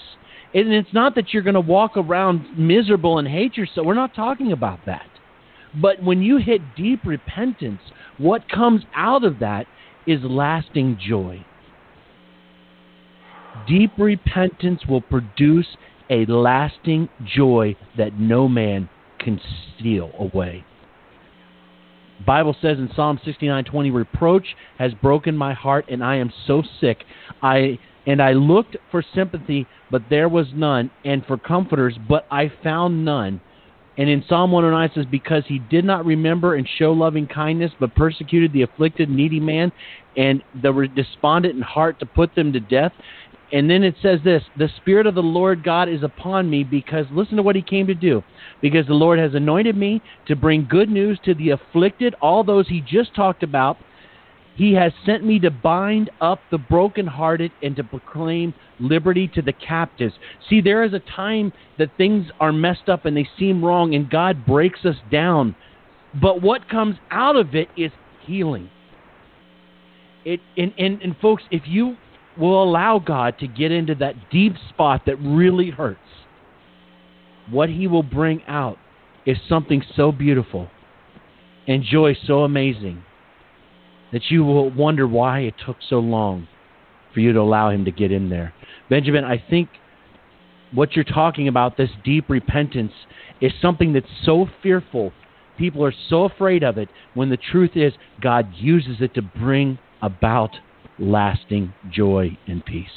And 0.56 0.72
it's 0.72 0.94
not 0.94 1.16
that 1.16 1.34
you're 1.34 1.44
going 1.44 1.56
to 1.56 1.60
walk 1.60 1.98
around 1.98 2.58
miserable 2.58 3.20
and 3.20 3.28
hate 3.28 3.58
yourself. 3.58 3.86
We're 3.86 3.94
not 3.94 4.16
talking 4.16 4.54
about 4.54 4.80
that. 4.86 5.06
But 5.80 6.02
when 6.02 6.22
you 6.22 6.38
hit 6.38 6.62
deep 6.78 7.02
repentance, 7.06 7.82
what 8.18 8.48
comes 8.48 8.84
out 8.96 9.26
of 9.26 9.40
that 9.40 9.66
is 10.08 10.22
lasting 10.24 10.98
joy. 11.06 11.46
Deep 13.68 13.92
repentance 13.98 14.82
will 14.88 15.02
produce 15.02 15.68
a 16.10 16.26
lasting 16.26 17.10
joy 17.26 17.76
that 17.98 18.18
no 18.18 18.48
man 18.48 18.88
can 19.20 19.42
steal 19.78 20.12
away. 20.18 20.64
Bible 22.26 22.56
says 22.62 22.78
in 22.78 22.90
Psalm 22.96 23.20
69:20 23.26 23.94
reproach 23.94 24.56
has 24.78 24.94
broken 24.94 25.36
my 25.36 25.54
heart 25.54 25.86
and 25.90 26.02
I 26.02 26.16
am 26.16 26.32
so 26.48 26.64
sick 26.80 27.04
I 27.42 27.78
and 28.06 28.22
I 28.22 28.34
looked 28.34 28.78
for 28.92 29.04
sympathy, 29.14 29.68
but 29.92 30.04
there 30.10 30.30
was 30.30 30.48
none, 30.54 30.92
and 31.04 31.26
for 31.26 31.38
comforters, 31.38 31.98
but 32.08 32.26
I 32.32 32.52
found 32.64 33.06
none. 33.06 33.42
And 33.98 34.10
in 34.10 34.24
Psalm 34.28 34.52
109 34.52 34.90
it 34.90 34.92
says, 34.94 35.10
Because 35.10 35.44
he 35.48 35.60
did 35.60 35.86
not 35.86 36.06
remember 36.06 36.56
and 36.56 36.68
show 36.78 36.92
loving 36.92 37.28
kindness, 37.28 37.72
but 37.80 37.96
persecuted 37.96 38.52
the 38.52 38.64
afflicted, 38.64 39.10
needy 39.10 39.40
man, 39.40 39.72
and 40.18 40.44
the 40.62 40.90
despondent 40.96 41.56
in 41.56 41.62
heart 41.62 42.00
to 42.00 42.06
put 42.06 42.36
them 42.36 42.52
to 42.54 42.60
death. 42.60 42.92
And 43.54 43.70
then 43.70 43.84
it 43.84 43.96
says 44.02 44.20
this 44.24 44.44
The 44.58 44.70
Spirit 44.78 45.08
of 45.08 45.16
the 45.16 45.24
Lord 45.24 45.64
God 45.64 45.88
is 45.88 46.04
upon 46.04 46.50
me 46.50 46.64
because, 46.64 47.06
listen 47.12 47.38
to 47.38 47.44
what 47.44 47.56
he 47.56 47.62
came 47.62 47.88
to 47.88 47.94
do. 47.94 48.22
Because 48.62 48.86
the 48.86 48.94
Lord 48.94 49.18
has 49.20 49.34
anointed 49.34 49.78
me 49.78 50.02
to 50.28 50.36
bring 50.36 50.68
good 50.70 50.90
news 50.90 51.20
to 51.24 51.34
the 51.34 51.52
afflicted, 51.52 52.16
all 52.22 52.44
those 52.44 52.68
he 52.68 52.82
just 52.82 53.16
talked 53.16 53.44
about. 53.44 53.78
He 54.56 54.74
has 54.74 54.94
sent 55.06 55.26
me 55.26 55.40
to 55.40 55.52
bind 55.52 56.10
up 56.22 56.40
the 56.50 56.58
brokenhearted 56.58 57.52
and 57.62 57.76
to 57.76 57.84
proclaim 57.84 58.54
liberty 58.80 59.28
to 59.36 59.42
the 59.42 59.52
captives. 59.52 60.14
See, 60.50 60.62
there 60.62 60.84
is 60.84 60.94
a 60.94 61.00
time 61.00 61.52
that 61.78 61.98
things 61.98 62.28
are 62.40 62.54
messed 62.54 62.88
up 62.88 63.06
and 63.06 63.16
they 63.18 63.28
seem 63.38 63.64
wrong, 63.64 63.94
and 63.94 64.10
God 64.10 64.46
breaks 64.46 64.86
us 64.86 64.96
down. 65.12 65.56
But 66.20 66.42
what 66.42 66.70
comes 66.70 66.96
out 67.12 67.36
of 67.36 67.54
it 67.54 67.68
is 67.76 67.92
healing. 68.26 68.70
It 70.24 70.40
and, 70.58 70.74
and, 70.78 71.02
and 71.02 71.18
folks, 71.18 71.44
if 71.52 71.64
you 71.66 71.98
will 72.38 72.64
allow 72.64 73.00
God 73.00 73.38
to 73.40 73.48
get 73.48 73.72
into 73.74 73.96
that 73.96 74.16
deep 74.32 74.54
spot 74.70 75.02
that 75.06 75.18
really 75.18 75.70
hurts, 75.70 76.00
what 77.50 77.70
He 77.70 77.88
will 77.88 78.04
bring 78.04 78.42
out 78.48 78.78
is 79.26 79.38
something 79.50 79.84
so 79.96 80.14
beautiful 80.14 80.70
and 81.68 81.84
joy 81.84 82.16
so 82.26 82.44
amazing 82.44 83.04
that 84.16 84.32
you 84.32 84.46
will 84.46 84.70
wonder 84.70 85.06
why 85.06 85.40
it 85.40 85.54
took 85.66 85.76
so 85.90 86.00
long 86.00 86.48
for 87.14 87.20
you 87.20 87.34
to 87.34 87.40
allow 87.42 87.70
Him 87.70 87.84
to 87.84 87.92
get 87.92 88.14
in 88.14 88.30
there. 88.30 88.54
Benjamin, 88.90 89.26
I 89.26 89.44
think 89.50 89.68
what 90.72 90.96
you're 90.96 91.04
talking 91.04 91.50
about, 91.50 91.76
this 91.76 91.90
deep 92.06 92.30
repentance, 92.30 92.94
is 93.42 93.52
something 93.62 93.92
that's 93.92 94.08
so 94.24 94.48
fearful. 94.64 95.12
People 95.58 95.84
are 95.84 95.94
so 96.08 96.24
afraid 96.24 96.64
of 96.64 96.78
it 96.78 96.88
when 97.14 97.30
the 97.30 97.36
truth 97.36 97.72
is 97.76 97.92
God 98.22 98.48
uses 98.56 99.02
it 99.02 99.14
to 99.16 99.22
bring 99.22 99.78
about 100.02 100.52
lasting 100.98 101.74
joy 101.92 102.38
and 102.48 102.66
peace. 102.66 102.88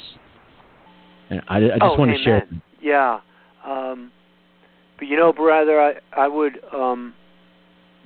And 1.29 1.41
I, 1.49 1.57
I 1.57 1.61
just 1.61 1.81
oh, 1.81 1.95
want 1.97 2.11
amen. 2.11 2.17
to 2.17 2.23
share. 2.23 2.47
Yeah, 2.81 3.19
um, 3.67 4.09
but 4.97 5.09
you 5.09 5.17
know, 5.17 5.33
brother, 5.33 5.81
I 5.81 5.95
I 6.17 6.29
would 6.29 6.59
um, 6.73 7.13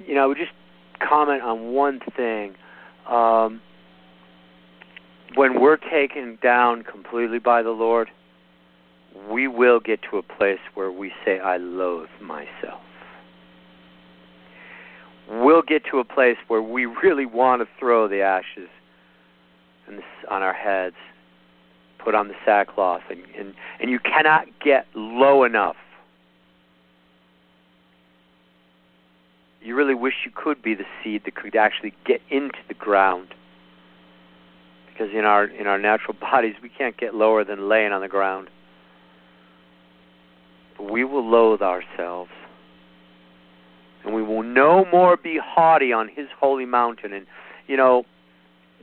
you 0.04 0.16
know 0.16 0.24
I 0.24 0.26
would 0.26 0.38
just 0.38 0.52
comment 1.08 1.44
on 1.44 1.74
one 1.74 2.00
thing. 2.18 2.56
Um, 3.10 3.62
when 5.36 5.60
we're 5.60 5.78
taken 5.78 6.38
down 6.42 6.84
completely 6.84 7.40
by 7.40 7.64
the 7.64 7.72
Lord, 7.72 8.10
we 9.30 9.48
will 9.48 9.80
get 9.80 10.02
to 10.10 10.18
a 10.18 10.24
place 10.24 10.60
where 10.74 10.92
we 10.92 11.12
say, 11.26 11.40
"I 11.40 11.58
loathe 11.58 12.10
myself." 12.22 12.82
We'll 15.30 15.62
get 15.62 15.86
to 15.86 16.00
a 16.00 16.04
place 16.04 16.38
where 16.48 16.62
we 16.62 16.86
really 16.86 17.26
want 17.26 17.62
to 17.62 17.68
throw 17.80 18.08
the 18.08 18.22
ashes 18.22 18.70
on 20.30 20.44
our 20.44 20.54
heads, 20.54 20.96
put 21.98 22.16
on 22.16 22.28
the 22.28 22.36
sackcloth, 22.46 23.04
and, 23.10 23.24
and 23.38 23.54
and 23.80 23.90
you 23.90 24.00
cannot 24.00 24.48
get 24.60 24.88
low 24.94 25.44
enough. 25.44 25.78
You 29.64 29.76
really 29.76 29.96
wish 29.96 30.14
you 30.26 30.32
could 30.36 30.62
be 30.62 30.76
the 30.76 30.84
seed 31.02 31.22
that 31.24 31.36
could 31.36 31.56
actually 31.56 31.94
get 32.06 32.22
into 32.30 32.60
the 32.68 32.74
ground. 32.74 33.34
Because 34.88 35.14
in 35.14 35.24
our 35.26 35.46
in 35.46 35.68
our 35.68 35.80
natural 35.80 36.16
bodies, 36.22 36.56
we 36.62 36.70
can't 36.70 36.98
get 36.98 37.16
lower 37.16 37.44
than 37.44 37.70
laying 37.70 37.94
on 37.94 38.02
the 38.02 38.10
ground. 38.10 38.50
But 40.78 40.92
we 40.92 41.04
will 41.04 41.28
loathe 41.28 41.62
ourselves, 41.62 42.32
and 44.04 44.14
we 44.14 44.22
will 44.22 44.44
no 44.44 44.86
more 44.92 45.16
be 45.16 45.40
haughty 45.42 45.94
on 45.94 46.10
His 46.10 46.28
holy 46.38 46.66
mountain. 46.66 47.14
And 47.14 47.26
you 47.68 47.78
know, 47.78 48.04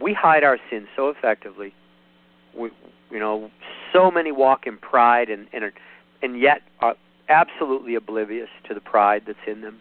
we 0.01 0.15
hide 0.15 0.45
our 0.45 0.59
sins 0.71 0.89
so 0.97 1.09
effectively. 1.11 1.75
We, 2.57 2.71
you 3.11 3.19
know, 3.19 3.51
so 3.93 4.11
many 4.11 4.33
walk 4.33 4.67
in 4.67 4.79
pride 4.79 5.29
and 5.29 5.47
and, 5.53 5.65
are, 5.65 5.73
and 6.23 6.41
yet 6.41 6.63
are 6.81 6.97
absolutely 7.29 7.95
oblivious 7.95 8.49
to 8.67 8.75
the 8.75 8.81
pride 8.81 9.25
that's 9.27 9.39
in 9.47 9.61
them. 9.61 9.79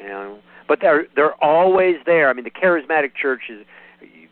You 0.00 0.08
know, 0.08 0.38
but 0.68 0.78
they're 0.80 1.06
they're 1.14 1.34
always 1.42 1.96
there. 2.06 2.28
I 2.28 2.32
mean, 2.32 2.44
the 2.44 2.50
charismatic 2.50 3.14
church 3.20 3.42
is. 3.48 3.64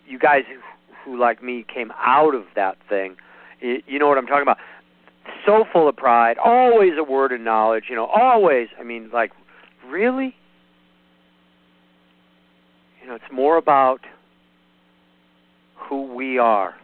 You 0.06 0.18
guys 0.18 0.44
who, 0.48 0.58
who 1.04 1.20
like 1.20 1.42
me 1.42 1.66
came 1.72 1.92
out 1.98 2.34
of 2.34 2.44
that 2.56 2.78
thing. 2.88 3.16
You, 3.60 3.82
you 3.86 3.98
know 3.98 4.08
what 4.08 4.16
I'm 4.16 4.26
talking 4.26 4.40
about? 4.40 4.56
So 5.44 5.66
full 5.70 5.86
of 5.86 5.96
pride, 5.96 6.38
always 6.38 6.92
a 6.98 7.04
word 7.04 7.32
of 7.32 7.42
knowledge. 7.42 7.84
You 7.90 7.96
know, 7.96 8.06
always. 8.06 8.68
I 8.80 8.84
mean, 8.84 9.10
like, 9.12 9.32
really? 9.86 10.34
You 13.02 13.08
know, 13.08 13.14
it's 13.14 13.30
more 13.30 13.58
about 13.58 14.00
who 15.76 16.14
we 16.14 16.38
are 16.38 16.74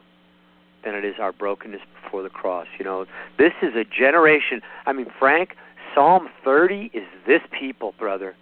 than 0.85 0.95
it 0.95 1.05
is 1.05 1.15
our 1.19 1.33
brokenness 1.33 1.81
before 2.03 2.23
the 2.23 2.31
cross. 2.31 2.67
You 2.79 2.85
know, 2.85 3.07
this 3.39 3.53
is 3.63 3.75
a 3.75 3.85
generation. 3.85 4.61
I 4.87 4.93
mean, 4.93 5.07
Frank, 5.19 5.57
Psalm 5.95 6.29
30 6.45 6.91
is 6.93 7.05
this 7.27 7.41
people, 7.59 7.95
brother. 7.99 8.35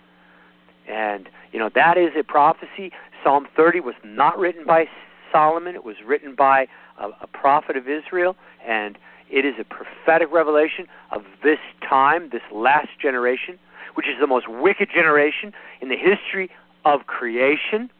And, 0.88 1.28
you 1.52 1.58
know, 1.58 1.70
that 1.74 1.96
is 1.96 2.12
a 2.18 2.22
prophecy. 2.22 2.92
Psalm 3.22 3.46
30 3.56 3.80
was 3.80 3.94
not 4.04 4.38
written 4.38 4.64
by 4.64 4.88
Solomon, 5.30 5.74
it 5.74 5.84
was 5.84 5.96
written 6.04 6.34
by 6.34 6.66
a, 6.98 7.08
a 7.20 7.26
prophet 7.26 7.76
of 7.76 7.88
Israel. 7.88 8.36
And 8.66 8.98
it 9.30 9.46
is 9.46 9.54
a 9.58 9.64
prophetic 9.64 10.30
revelation 10.30 10.86
of 11.10 11.24
this 11.42 11.58
time, 11.88 12.28
this 12.30 12.42
last 12.52 12.88
generation, 13.00 13.58
which 13.94 14.06
is 14.06 14.14
the 14.20 14.26
most 14.26 14.46
wicked 14.48 14.90
generation 14.92 15.52
in 15.80 15.88
the 15.88 15.96
history 15.96 16.50
of 16.84 17.06
creation. 17.06 17.90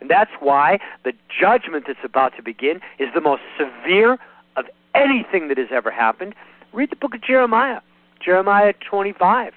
And 0.00 0.08
that's 0.08 0.30
why 0.40 0.78
the 1.04 1.12
judgment 1.28 1.84
that's 1.86 2.04
about 2.04 2.36
to 2.36 2.42
begin 2.42 2.80
is 2.98 3.08
the 3.14 3.20
most 3.20 3.42
severe 3.58 4.18
of 4.56 4.66
anything 4.94 5.48
that 5.48 5.58
has 5.58 5.68
ever 5.70 5.90
happened. 5.90 6.34
Read 6.72 6.90
the 6.90 6.96
book 6.96 7.14
of 7.14 7.22
Jeremiah, 7.22 7.80
Jeremiah 8.20 8.74
25. 8.88 9.54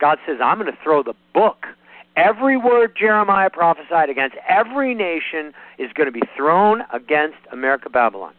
God 0.00 0.18
says, 0.26 0.38
I'm 0.42 0.58
going 0.58 0.70
to 0.70 0.78
throw 0.82 1.02
the 1.02 1.14
book. 1.32 1.66
Every 2.16 2.56
word 2.56 2.94
Jeremiah 2.96 3.50
prophesied 3.50 4.08
against 4.08 4.36
every 4.48 4.94
nation 4.94 5.52
is 5.78 5.92
going 5.92 6.06
to 6.06 6.12
be 6.12 6.22
thrown 6.36 6.84
against 6.92 7.38
America 7.50 7.90
Babylon. 7.90 8.32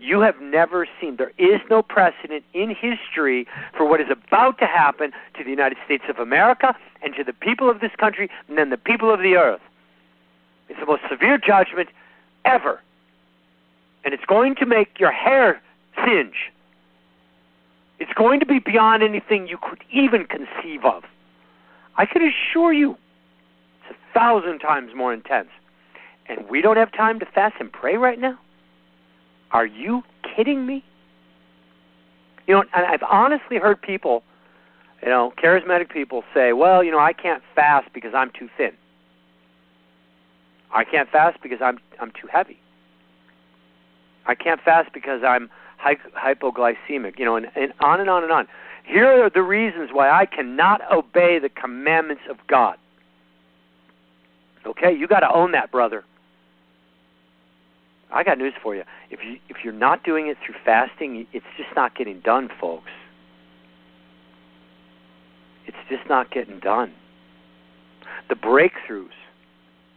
You 0.00 0.20
have 0.20 0.40
never 0.40 0.86
seen, 1.00 1.16
there 1.16 1.32
is 1.38 1.60
no 1.70 1.82
precedent 1.82 2.44
in 2.52 2.70
history 2.74 3.46
for 3.76 3.86
what 3.86 4.00
is 4.00 4.08
about 4.10 4.58
to 4.58 4.66
happen 4.66 5.12
to 5.36 5.44
the 5.44 5.50
United 5.50 5.78
States 5.84 6.04
of 6.08 6.18
America 6.18 6.74
and 7.02 7.14
to 7.16 7.24
the 7.24 7.32
people 7.32 7.70
of 7.70 7.80
this 7.80 7.92
country 7.98 8.30
and 8.48 8.58
then 8.58 8.70
the 8.70 8.76
people 8.76 9.12
of 9.12 9.20
the 9.20 9.36
earth. 9.36 9.60
It's 10.68 10.80
the 10.80 10.86
most 10.86 11.02
severe 11.08 11.38
judgment 11.38 11.90
ever. 12.44 12.80
And 14.04 14.12
it's 14.12 14.24
going 14.24 14.54
to 14.56 14.66
make 14.66 14.98
your 14.98 15.12
hair 15.12 15.60
singe. 16.04 16.50
It's 17.98 18.12
going 18.12 18.40
to 18.40 18.46
be 18.46 18.58
beyond 18.58 19.02
anything 19.02 19.48
you 19.48 19.58
could 19.58 19.84
even 19.90 20.26
conceive 20.26 20.84
of. 20.84 21.04
I 21.96 22.06
can 22.06 22.22
assure 22.22 22.72
you, 22.72 22.96
it's 23.88 23.96
a 23.98 24.18
thousand 24.18 24.58
times 24.58 24.92
more 24.94 25.12
intense. 25.12 25.48
And 26.26 26.48
we 26.48 26.62
don't 26.62 26.76
have 26.76 26.92
time 26.92 27.18
to 27.20 27.26
fast 27.26 27.56
and 27.60 27.70
pray 27.70 27.96
right 27.96 28.18
now? 28.18 28.38
Are 29.52 29.66
you 29.66 30.02
kidding 30.36 30.66
me? 30.66 30.84
You 32.46 32.54
know, 32.54 32.64
and 32.74 32.86
I've 32.86 33.02
honestly 33.08 33.58
heard 33.58 33.80
people, 33.80 34.22
you 35.02 35.08
know, 35.08 35.32
charismatic 35.42 35.90
people 35.90 36.24
say, 36.34 36.52
well, 36.52 36.82
you 36.82 36.90
know, 36.90 36.98
I 36.98 37.12
can't 37.12 37.42
fast 37.54 37.92
because 37.92 38.12
I'm 38.14 38.30
too 38.30 38.48
thin. 38.56 38.72
I 40.72 40.84
can't 40.84 41.08
fast 41.08 41.40
because 41.40 41.58
I'm 41.62 41.78
I'm 42.00 42.10
too 42.10 42.26
heavy. 42.30 42.58
I 44.26 44.34
can't 44.34 44.60
fast 44.60 44.92
because 44.92 45.22
I'm 45.22 45.48
hypoglycemic, 45.80 47.18
you 47.18 47.24
know, 47.24 47.36
and, 47.36 47.46
and 47.54 47.72
on 47.80 48.00
and 48.00 48.10
on 48.10 48.22
and 48.22 48.32
on. 48.32 48.48
Here 48.84 49.24
are 49.24 49.30
the 49.30 49.42
reasons 49.42 49.90
why 49.92 50.10
I 50.10 50.26
cannot 50.26 50.80
obey 50.92 51.38
the 51.38 51.48
commandments 51.48 52.22
of 52.30 52.36
God. 52.46 52.76
Okay, 54.66 54.94
you 54.94 55.06
got 55.06 55.20
to 55.20 55.32
own 55.32 55.52
that, 55.52 55.70
brother. 55.70 56.04
I 58.12 58.22
got 58.22 58.38
news 58.38 58.54
for 58.62 58.76
you. 58.76 58.84
If 59.10 59.20
you 59.24 59.38
if 59.48 59.58
you're 59.64 59.72
not 59.72 60.04
doing 60.04 60.28
it 60.28 60.36
through 60.44 60.54
fasting, 60.64 61.26
it's 61.32 61.46
just 61.56 61.70
not 61.74 61.96
getting 61.96 62.20
done, 62.20 62.48
folks. 62.60 62.90
It's 65.66 65.76
just 65.88 66.08
not 66.08 66.30
getting 66.30 66.60
done. 66.60 66.92
The 68.28 68.36
breakthroughs 68.36 69.08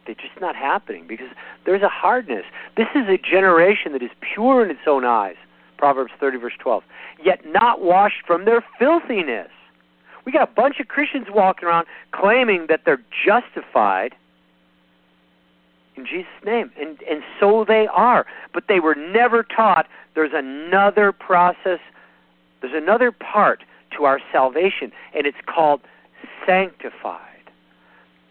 they're 0.08 0.14
just 0.14 0.40
not 0.40 0.56
happening 0.56 1.06
because 1.06 1.28
there's 1.66 1.82
a 1.82 1.88
hardness. 1.88 2.44
This 2.78 2.86
is 2.94 3.06
a 3.08 3.18
generation 3.18 3.92
that 3.92 4.02
is 4.02 4.10
pure 4.22 4.64
in 4.64 4.70
its 4.70 4.80
own 4.86 5.04
eyes. 5.04 5.36
Proverbs 5.78 6.12
30, 6.20 6.38
verse 6.38 6.52
12. 6.58 6.82
Yet 7.24 7.40
not 7.46 7.80
washed 7.80 8.26
from 8.26 8.44
their 8.44 8.64
filthiness. 8.78 9.48
We 10.26 10.32
got 10.32 10.48
a 10.48 10.52
bunch 10.52 10.78
of 10.80 10.88
Christians 10.88 11.28
walking 11.30 11.66
around 11.66 11.86
claiming 12.12 12.66
that 12.68 12.80
they're 12.84 13.02
justified 13.24 14.14
in 15.96 16.04
Jesus' 16.04 16.26
name. 16.44 16.70
And, 16.78 17.00
and 17.10 17.22
so 17.40 17.64
they 17.66 17.86
are. 17.86 18.26
But 18.52 18.64
they 18.68 18.80
were 18.80 18.94
never 18.94 19.42
taught 19.42 19.86
there's 20.14 20.32
another 20.34 21.12
process, 21.12 21.80
there's 22.60 22.74
another 22.74 23.10
part 23.12 23.64
to 23.96 24.04
our 24.04 24.20
salvation, 24.32 24.92
and 25.14 25.26
it's 25.26 25.38
called 25.46 25.80
sanctified. 26.46 27.24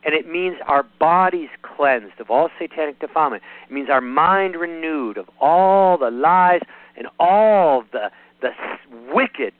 and 0.03 0.15
it 0.15 0.27
means 0.27 0.55
our 0.67 0.83
bodies 0.83 1.49
cleansed 1.61 2.19
of 2.19 2.29
all 2.29 2.49
satanic 2.57 2.99
defilement. 2.99 3.43
It 3.69 3.73
means 3.73 3.89
our 3.89 4.01
mind 4.01 4.55
renewed 4.55 5.17
of 5.17 5.29
all 5.41 5.97
the 5.97 6.09
lies 6.09 6.61
and 6.97 7.07
all 7.19 7.83
the 7.91 8.11
the 8.41 8.51
wicked, 9.11 9.53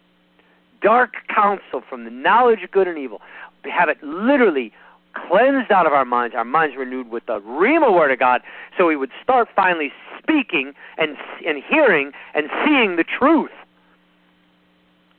dark 0.82 1.16
counsel 1.34 1.82
from 1.88 2.04
the 2.04 2.12
knowledge 2.12 2.62
of 2.64 2.72
good 2.72 2.88
and 2.88 2.98
evil. 2.98 3.22
Have 3.64 3.90
it 3.90 4.02
literally 4.04 4.72
cleansed 5.14 5.72
out 5.72 5.86
of 5.88 5.94
our 5.94 6.06
minds, 6.06 6.36
our 6.36 6.46
minds 6.46 6.76
renewed 6.78 7.10
with 7.10 7.26
the 7.26 7.40
Rhema 7.42 7.94
word 7.94 8.12
of 8.12 8.20
God, 8.20 8.42
so 8.78 8.88
we 8.88 8.96
would 8.96 9.12
start 9.24 9.48
finally 9.56 9.92
speaking 10.20 10.74
and 10.98 11.18
and 11.46 11.64
hearing 11.68 12.12
and 12.34 12.50
seeing 12.66 12.96
the 12.96 13.04
truth. 13.04 13.52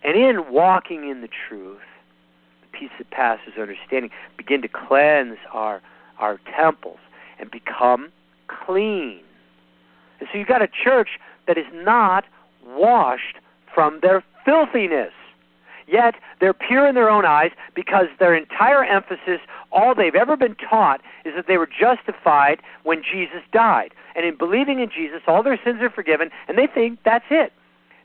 And 0.05 0.17
in 0.17 0.53
walking 0.53 1.09
in 1.09 1.21
the 1.21 1.29
truth, 1.49 1.81
the 2.63 2.79
peace 2.79 2.91
that 2.99 3.11
passes 3.11 3.55
understanding, 3.61 4.11
begin 4.37 4.63
to 4.63 4.69
cleanse 4.69 5.39
our 5.53 5.81
our 6.19 6.39
temples 6.57 6.99
and 7.39 7.51
become 7.51 8.11
clean. 8.47 9.21
And 10.21 10.29
so 10.33 10.39
you've 10.39 10.49
got 10.49 10.63
a 10.63 10.69
church 10.69 11.11
that 11.49 11.59
is 11.59 11.67
not 11.73 12.25
washed 12.65 13.39
from 13.75 13.99
their 14.01 14.23
filthiness. 14.45 15.13
Yet 15.89 16.15
they're 16.39 16.55
pure 16.55 16.87
in 16.87 16.95
their 16.95 17.09
own 17.09 17.25
eyes 17.25 17.51
because 17.75 18.07
their 18.19 18.35
entire 18.37 18.85
emphasis, 18.85 19.41
all 19.73 19.95
they've 19.95 20.15
ever 20.15 20.37
been 20.37 20.55
taught, 20.55 21.01
is 21.25 21.35
that 21.35 21.47
they 21.49 21.57
were 21.57 21.67
justified 21.69 22.61
when 22.85 23.03
Jesus 23.03 23.41
died. 23.53 23.95
And 24.15 24.27
in 24.27 24.37
believing 24.37 24.81
in 24.81 24.91
Jesus, 24.91 25.23
all 25.27 25.43
their 25.43 25.59
sins 25.65 25.81
are 25.81 25.91
forgiven, 25.91 26.31
and 26.47 26.59
they 26.59 26.67
think 26.67 26.99
that's 27.05 27.25
it. 27.31 27.53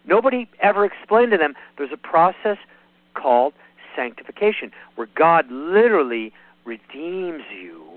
Nobody 0.06 0.50
ever 0.60 0.86
explained 0.86 1.32
to 1.32 1.38
them 1.38 1.56
there's 1.78 1.92
a 1.92 1.98
process 1.98 2.58
called 3.14 3.54
sanctification 3.96 4.72
where 4.96 5.08
God 5.16 5.52
literally 5.52 6.34
redeems 6.66 7.44
you 7.54 7.93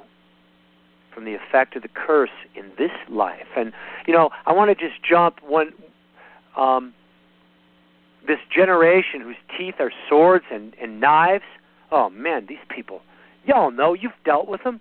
from 1.16 1.24
the 1.24 1.34
effect 1.34 1.74
of 1.74 1.80
the 1.82 1.88
curse 1.88 2.28
in 2.54 2.70
this 2.76 2.90
life. 3.08 3.46
And 3.56 3.72
you 4.06 4.12
know, 4.12 4.28
I 4.44 4.52
want 4.52 4.68
to 4.68 4.74
just 4.74 5.02
jump 5.02 5.38
one 5.42 5.72
um, 6.58 6.92
this 8.28 8.38
generation 8.54 9.22
whose 9.22 9.36
teeth 9.56 9.76
are 9.78 9.90
swords 10.10 10.44
and, 10.52 10.74
and 10.80 11.00
knives. 11.00 11.44
Oh 11.90 12.10
man, 12.10 12.44
these 12.46 12.58
people. 12.68 13.00
Y'all 13.46 13.70
know 13.70 13.94
you've 13.94 14.12
dealt 14.26 14.46
with 14.46 14.62
them. 14.62 14.78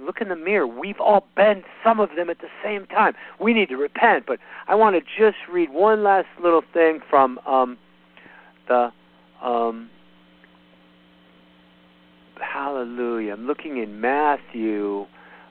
Look 0.00 0.20
in 0.20 0.28
the 0.28 0.36
mirror. 0.36 0.66
We've 0.66 1.00
all 1.00 1.26
been 1.36 1.62
some 1.84 2.00
of 2.00 2.10
them 2.16 2.28
at 2.28 2.40
the 2.40 2.48
same 2.62 2.86
time. 2.86 3.14
We 3.40 3.54
need 3.54 3.68
to 3.68 3.76
repent. 3.76 4.26
But 4.26 4.40
I 4.66 4.74
want 4.74 4.96
to 4.96 5.00
just 5.00 5.38
read 5.48 5.70
one 5.70 6.02
last 6.02 6.26
little 6.42 6.62
thing 6.74 7.00
from 7.08 7.38
um, 7.46 7.78
the 8.66 8.90
um, 9.40 9.90
Hallelujah. 12.40 13.32
I'm 13.32 13.46
looking 13.46 13.78
in 13.78 14.00
Matthew. 14.00 15.06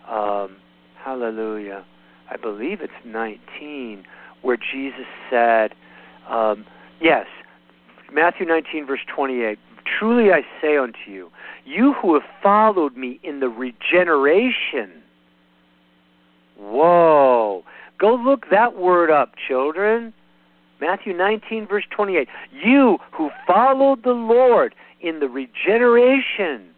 Um, 0.09 0.57
hallelujah. 1.03 1.85
I 2.29 2.37
believe 2.37 2.81
it's 2.81 2.93
19, 3.05 4.03
where 4.41 4.57
Jesus 4.57 5.05
said, 5.29 5.73
um, 6.29 6.65
Yes, 7.01 7.27
Matthew 8.11 8.45
19, 8.45 8.85
verse 8.85 9.01
28. 9.13 9.59
Truly 9.99 10.31
I 10.31 10.41
say 10.61 10.77
unto 10.77 10.97
you, 11.07 11.29
you 11.65 11.93
who 11.93 12.13
have 12.13 12.23
followed 12.41 12.95
me 12.95 13.19
in 13.23 13.39
the 13.39 13.49
regeneration. 13.49 15.03
Whoa. 16.57 17.63
Go 17.99 18.15
look 18.15 18.49
that 18.49 18.77
word 18.77 19.11
up, 19.11 19.33
children. 19.47 20.13
Matthew 20.81 21.13
19, 21.13 21.67
verse 21.67 21.85
28. 21.91 22.27
You 22.51 22.97
who 23.11 23.29
followed 23.47 24.03
the 24.03 24.11
Lord 24.11 24.75
in 25.01 25.19
the 25.19 25.27
regeneration. 25.27 26.69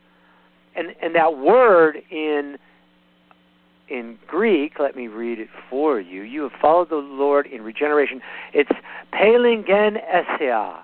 And, 0.76 0.96
and 1.02 1.16
that 1.16 1.38
word 1.38 2.02
in 2.12 2.58
in 3.90 4.18
Greek, 4.28 4.80
let 4.80 4.96
me 4.96 5.08
read 5.08 5.40
it 5.40 5.50
for 5.70 6.00
you. 6.00 6.22
You 6.22 6.44
have 6.44 6.52
followed 6.62 6.90
the 6.90 6.96
Lord 6.96 7.48
in 7.48 7.62
regeneration. 7.62 8.22
It's 8.54 8.72
palingen 9.14 9.98
esia, 10.14 10.80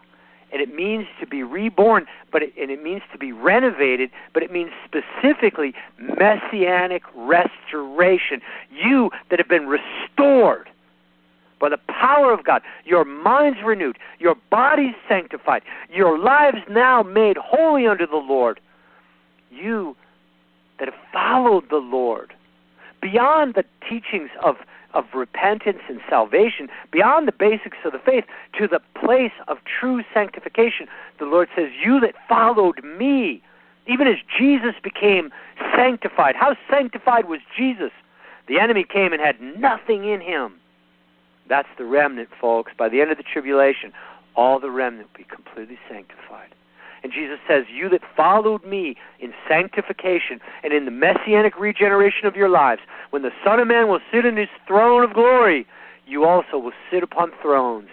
and 0.51 0.61
it 0.61 0.73
means 0.73 1.05
to 1.19 1.27
be 1.27 1.43
reborn, 1.43 2.05
but 2.31 2.43
it, 2.43 2.53
and 2.59 2.71
it 2.71 2.81
means 2.81 3.01
to 3.11 3.17
be 3.17 3.31
renovated, 3.31 4.09
but 4.33 4.43
it 4.43 4.51
means 4.51 4.71
specifically 4.85 5.73
messianic 5.99 7.03
restoration. 7.15 8.41
You 8.71 9.09
that 9.29 9.39
have 9.39 9.49
been 9.49 9.67
restored 9.67 10.69
by 11.59 11.69
the 11.69 11.79
power 11.87 12.33
of 12.33 12.43
God, 12.43 12.61
your 12.83 13.05
minds 13.05 13.59
renewed, 13.63 13.97
your 14.19 14.35
bodies 14.49 14.95
sanctified, 15.07 15.61
your 15.89 16.19
lives 16.19 16.57
now 16.69 17.03
made 17.03 17.37
holy 17.37 17.87
unto 17.87 18.05
the 18.05 18.17
Lord. 18.17 18.59
You 19.49 19.95
that 20.79 20.87
have 20.87 20.99
followed 21.13 21.69
the 21.69 21.77
Lord 21.77 22.33
beyond 23.03 23.55
the 23.55 23.65
teachings 23.87 24.29
of 24.41 24.55
of 24.93 25.05
repentance 25.13 25.79
and 25.89 25.99
salvation, 26.07 26.69
beyond 26.91 27.27
the 27.27 27.31
basics 27.31 27.77
of 27.83 27.93
the 27.93 27.99
faith, 27.99 28.25
to 28.57 28.67
the 28.67 28.79
place 28.93 29.31
of 29.47 29.57
true 29.65 30.03
sanctification. 30.13 30.87
The 31.17 31.25
Lord 31.25 31.49
says, 31.55 31.69
You 31.83 31.99
that 32.01 32.13
followed 32.29 32.83
me, 32.83 33.41
even 33.87 34.07
as 34.07 34.17
Jesus 34.37 34.75
became 34.83 35.31
sanctified. 35.75 36.35
How 36.35 36.55
sanctified 36.69 37.27
was 37.27 37.39
Jesus? 37.57 37.89
The 38.47 38.59
enemy 38.59 38.83
came 38.83 39.13
and 39.13 39.21
had 39.21 39.41
nothing 39.41 40.05
in 40.05 40.21
him. 40.21 40.53
That's 41.49 41.69
the 41.77 41.85
remnant, 41.85 42.29
folks. 42.39 42.71
By 42.77 42.87
the 42.87 43.01
end 43.01 43.11
of 43.11 43.17
the 43.17 43.23
tribulation, 43.23 43.93
all 44.35 44.59
the 44.59 44.69
remnant 44.69 45.09
will 45.11 45.25
be 45.25 45.35
completely 45.35 45.79
sanctified. 45.89 46.53
And 47.03 47.11
Jesus 47.11 47.37
says, 47.47 47.65
You 47.69 47.89
that 47.89 48.01
followed 48.15 48.65
me 48.65 48.95
in 49.19 49.33
sanctification 49.47 50.39
and 50.63 50.71
in 50.71 50.85
the 50.85 50.91
messianic 50.91 51.59
regeneration 51.59 52.25
of 52.25 52.35
your 52.35 52.49
lives, 52.49 52.81
when 53.09 53.21
the 53.21 53.31
Son 53.43 53.59
of 53.59 53.67
Man 53.67 53.89
will 53.89 53.99
sit 54.11 54.25
in 54.25 54.37
his 54.37 54.47
throne 54.65 55.03
of 55.03 55.13
glory, 55.13 55.67
you 56.07 56.25
also 56.25 56.57
will 56.57 56.71
sit 56.89 57.03
upon 57.03 57.31
thrones. 57.41 57.89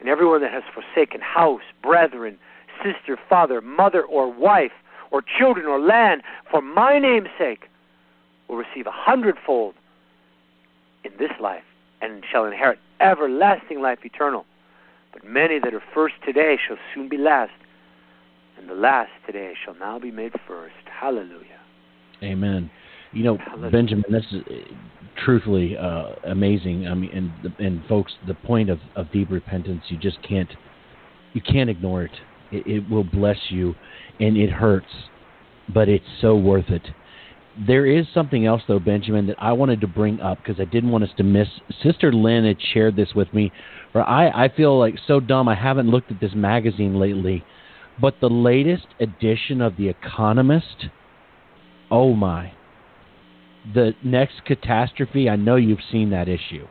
And 0.00 0.08
everyone 0.08 0.40
that 0.40 0.52
has 0.52 0.62
forsaken 0.74 1.20
house, 1.20 1.62
brethren, 1.82 2.38
sister, 2.82 3.18
father, 3.28 3.60
mother, 3.60 4.02
or 4.02 4.32
wife, 4.32 4.72
or 5.10 5.22
children, 5.22 5.66
or 5.66 5.78
land, 5.78 6.22
for 6.50 6.60
my 6.60 6.98
name's 6.98 7.28
sake, 7.38 7.68
will 8.48 8.56
receive 8.56 8.86
a 8.86 8.92
hundredfold 8.92 9.74
in 11.04 11.12
this 11.18 11.30
life 11.40 11.64
and 12.00 12.24
shall 12.30 12.44
inherit 12.44 12.78
everlasting 13.00 13.80
life 13.80 13.98
eternal. 14.04 14.44
But 15.12 15.24
many 15.24 15.58
that 15.58 15.74
are 15.74 15.82
first 15.94 16.14
today 16.24 16.56
shall 16.66 16.76
soon 16.94 17.08
be 17.08 17.16
last, 17.16 17.52
and 18.58 18.68
the 18.68 18.74
last 18.74 19.10
today 19.26 19.54
shall 19.64 19.74
now 19.74 19.98
be 19.98 20.10
made 20.10 20.32
first. 20.46 20.74
Hallelujah. 20.86 21.60
Amen. 22.22 22.70
You 23.12 23.24
know, 23.24 23.38
Hallelujah. 23.38 23.70
Benjamin, 23.72 24.04
this 24.10 24.24
is 24.30 24.42
uh, 24.46 24.74
truthfully 25.24 25.76
uh, 25.76 26.10
amazing. 26.24 26.86
I 26.86 26.94
mean, 26.94 27.10
and 27.10 27.54
and 27.58 27.84
folks, 27.88 28.12
the 28.26 28.34
point 28.34 28.70
of, 28.70 28.78
of 28.94 29.10
deep 29.10 29.30
repentance, 29.30 29.82
you 29.88 29.98
just 29.98 30.22
can't 30.22 30.50
you 31.32 31.40
can't 31.40 31.70
ignore 31.70 32.04
it. 32.04 32.12
it. 32.52 32.66
It 32.66 32.90
will 32.90 33.04
bless 33.04 33.38
you, 33.48 33.74
and 34.20 34.36
it 34.36 34.50
hurts, 34.50 34.92
but 35.74 35.88
it's 35.88 36.04
so 36.20 36.36
worth 36.36 36.68
it. 36.68 36.82
There 37.66 37.84
is 37.84 38.06
something 38.14 38.46
else, 38.46 38.62
though, 38.68 38.78
Benjamin, 38.78 39.26
that 39.26 39.36
I 39.38 39.52
wanted 39.52 39.80
to 39.80 39.88
bring 39.88 40.20
up 40.20 40.38
because 40.38 40.60
I 40.60 40.64
didn't 40.66 40.90
want 40.90 41.04
us 41.04 41.10
to 41.16 41.24
miss. 41.24 41.48
Sister 41.82 42.12
Lynn 42.12 42.44
had 42.44 42.58
shared 42.72 42.94
this 42.94 43.12
with 43.14 43.32
me. 43.34 43.50
Where 43.92 44.08
I, 44.08 44.44
I 44.44 44.48
feel 44.48 44.78
like 44.78 44.94
so 45.06 45.20
dumb 45.20 45.48
I 45.48 45.54
haven't 45.54 45.90
looked 45.90 46.10
at 46.10 46.20
this 46.20 46.34
magazine 46.34 46.98
lately. 46.98 47.44
But 48.00 48.14
the 48.20 48.28
latest 48.28 48.86
edition 48.98 49.60
of 49.60 49.76
The 49.76 49.88
Economist, 49.88 50.86
oh 51.90 52.14
my. 52.14 52.52
The 53.74 53.94
next 54.02 54.44
catastrophe, 54.46 55.28
I 55.28 55.36
know 55.36 55.56
you've 55.56 55.80
seen 55.92 56.10
that 56.10 56.28
issue. 56.28 56.66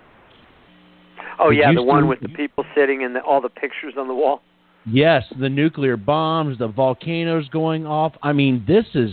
Oh, 1.40 1.52
Did 1.52 1.60
yeah, 1.60 1.74
the 1.74 1.84
one 1.84 2.08
with 2.08 2.20
the 2.22 2.30
people 2.30 2.66
sitting 2.76 3.04
and 3.04 3.16
the, 3.16 3.22
all 3.22 3.42
the 3.42 3.50
pictures 3.50 3.94
on 3.98 4.08
the 4.08 4.14
wall? 4.14 4.42
Yes, 4.86 5.24
the 5.40 5.50
nuclear 5.50 5.98
bombs, 5.98 6.58
the 6.58 6.68
volcanoes 6.68 7.48
going 7.50 7.86
off. 7.86 8.14
I 8.24 8.34
mean, 8.34 8.64
this 8.68 8.86
is 8.96 9.12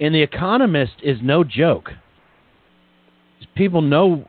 and 0.00 0.14
the 0.14 0.22
Economist 0.22 0.94
is 1.02 1.18
no 1.22 1.44
joke. 1.44 1.90
People 3.54 3.82
know 3.82 4.26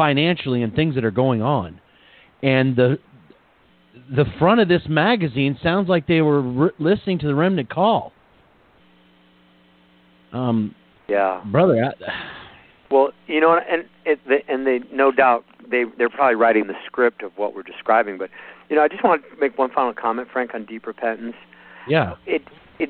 financially 0.00 0.62
and 0.62 0.74
things 0.74 0.94
that 0.94 1.04
are 1.04 1.10
going 1.10 1.42
on, 1.42 1.78
and 2.42 2.74
the 2.74 2.98
the 4.16 4.24
front 4.38 4.58
of 4.58 4.66
this 4.66 4.80
magazine 4.88 5.58
sounds 5.62 5.90
like 5.90 6.06
they 6.06 6.22
were 6.22 6.40
re- 6.40 6.70
listening 6.78 7.18
to 7.18 7.26
the 7.26 7.34
Remnant 7.34 7.68
Call. 7.68 8.10
Um, 10.32 10.74
yeah, 11.06 11.42
brother. 11.52 11.84
I, 11.84 11.90
well, 12.90 13.10
you 13.26 13.42
know, 13.42 13.60
and 13.70 13.84
it, 14.06 14.20
and 14.48 14.66
they 14.66 14.80
no 14.90 15.12
doubt 15.12 15.44
they 15.70 15.84
they're 15.98 16.08
probably 16.08 16.36
writing 16.36 16.66
the 16.66 16.74
script 16.86 17.22
of 17.22 17.32
what 17.36 17.54
we're 17.54 17.62
describing. 17.62 18.16
But 18.16 18.30
you 18.70 18.76
know, 18.76 18.82
I 18.82 18.88
just 18.88 19.04
want 19.04 19.22
to 19.22 19.38
make 19.38 19.58
one 19.58 19.70
final 19.70 19.92
comment, 19.92 20.28
Frank, 20.32 20.54
on 20.54 20.64
deep 20.64 20.86
repentance. 20.86 21.36
Yeah. 21.86 22.14
It 22.24 22.40
it 22.78 22.88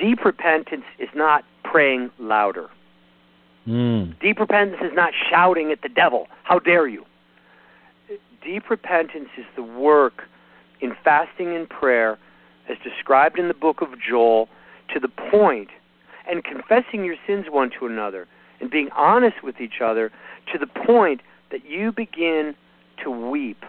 deep 0.00 0.24
repentance 0.24 0.84
is 0.98 1.10
not 1.14 1.44
praying 1.62 2.10
louder. 2.18 2.70
Mm. 3.66 4.18
Deep 4.20 4.38
repentance 4.38 4.80
is 4.82 4.92
not 4.94 5.12
shouting 5.28 5.72
at 5.72 5.82
the 5.82 5.88
devil, 5.88 6.28
how 6.44 6.58
dare 6.58 6.86
you? 6.86 7.04
Deep 8.44 8.70
repentance 8.70 9.28
is 9.36 9.44
the 9.56 9.62
work 9.62 10.22
in 10.80 10.94
fasting 11.02 11.54
and 11.56 11.68
prayer 11.68 12.18
as 12.68 12.76
described 12.84 13.38
in 13.38 13.48
the 13.48 13.54
book 13.54 13.80
of 13.80 13.88
Joel, 14.00 14.48
to 14.92 15.00
the 15.00 15.08
point, 15.08 15.68
and 16.28 16.44
confessing 16.44 17.04
your 17.04 17.16
sins 17.26 17.46
one 17.48 17.70
to 17.78 17.86
another, 17.86 18.26
and 18.60 18.70
being 18.70 18.88
honest 18.94 19.42
with 19.42 19.60
each 19.60 19.80
other, 19.82 20.10
to 20.52 20.58
the 20.58 20.66
point 20.66 21.20
that 21.50 21.64
you 21.64 21.92
begin 21.92 22.54
to 23.02 23.10
weep 23.10 23.64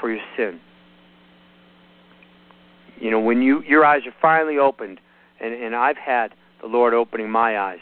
for 0.00 0.10
your 0.10 0.22
sin. 0.36 0.60
You 2.98 3.10
know, 3.10 3.20
when 3.20 3.42
you 3.42 3.62
your 3.62 3.84
eyes 3.84 4.02
are 4.06 4.14
finally 4.20 4.58
opened, 4.58 5.00
and, 5.40 5.52
and 5.52 5.74
I've 5.74 5.96
had 5.96 6.34
the 6.60 6.66
Lord 6.66 6.94
opening 6.94 7.30
my 7.30 7.58
eyes 7.58 7.80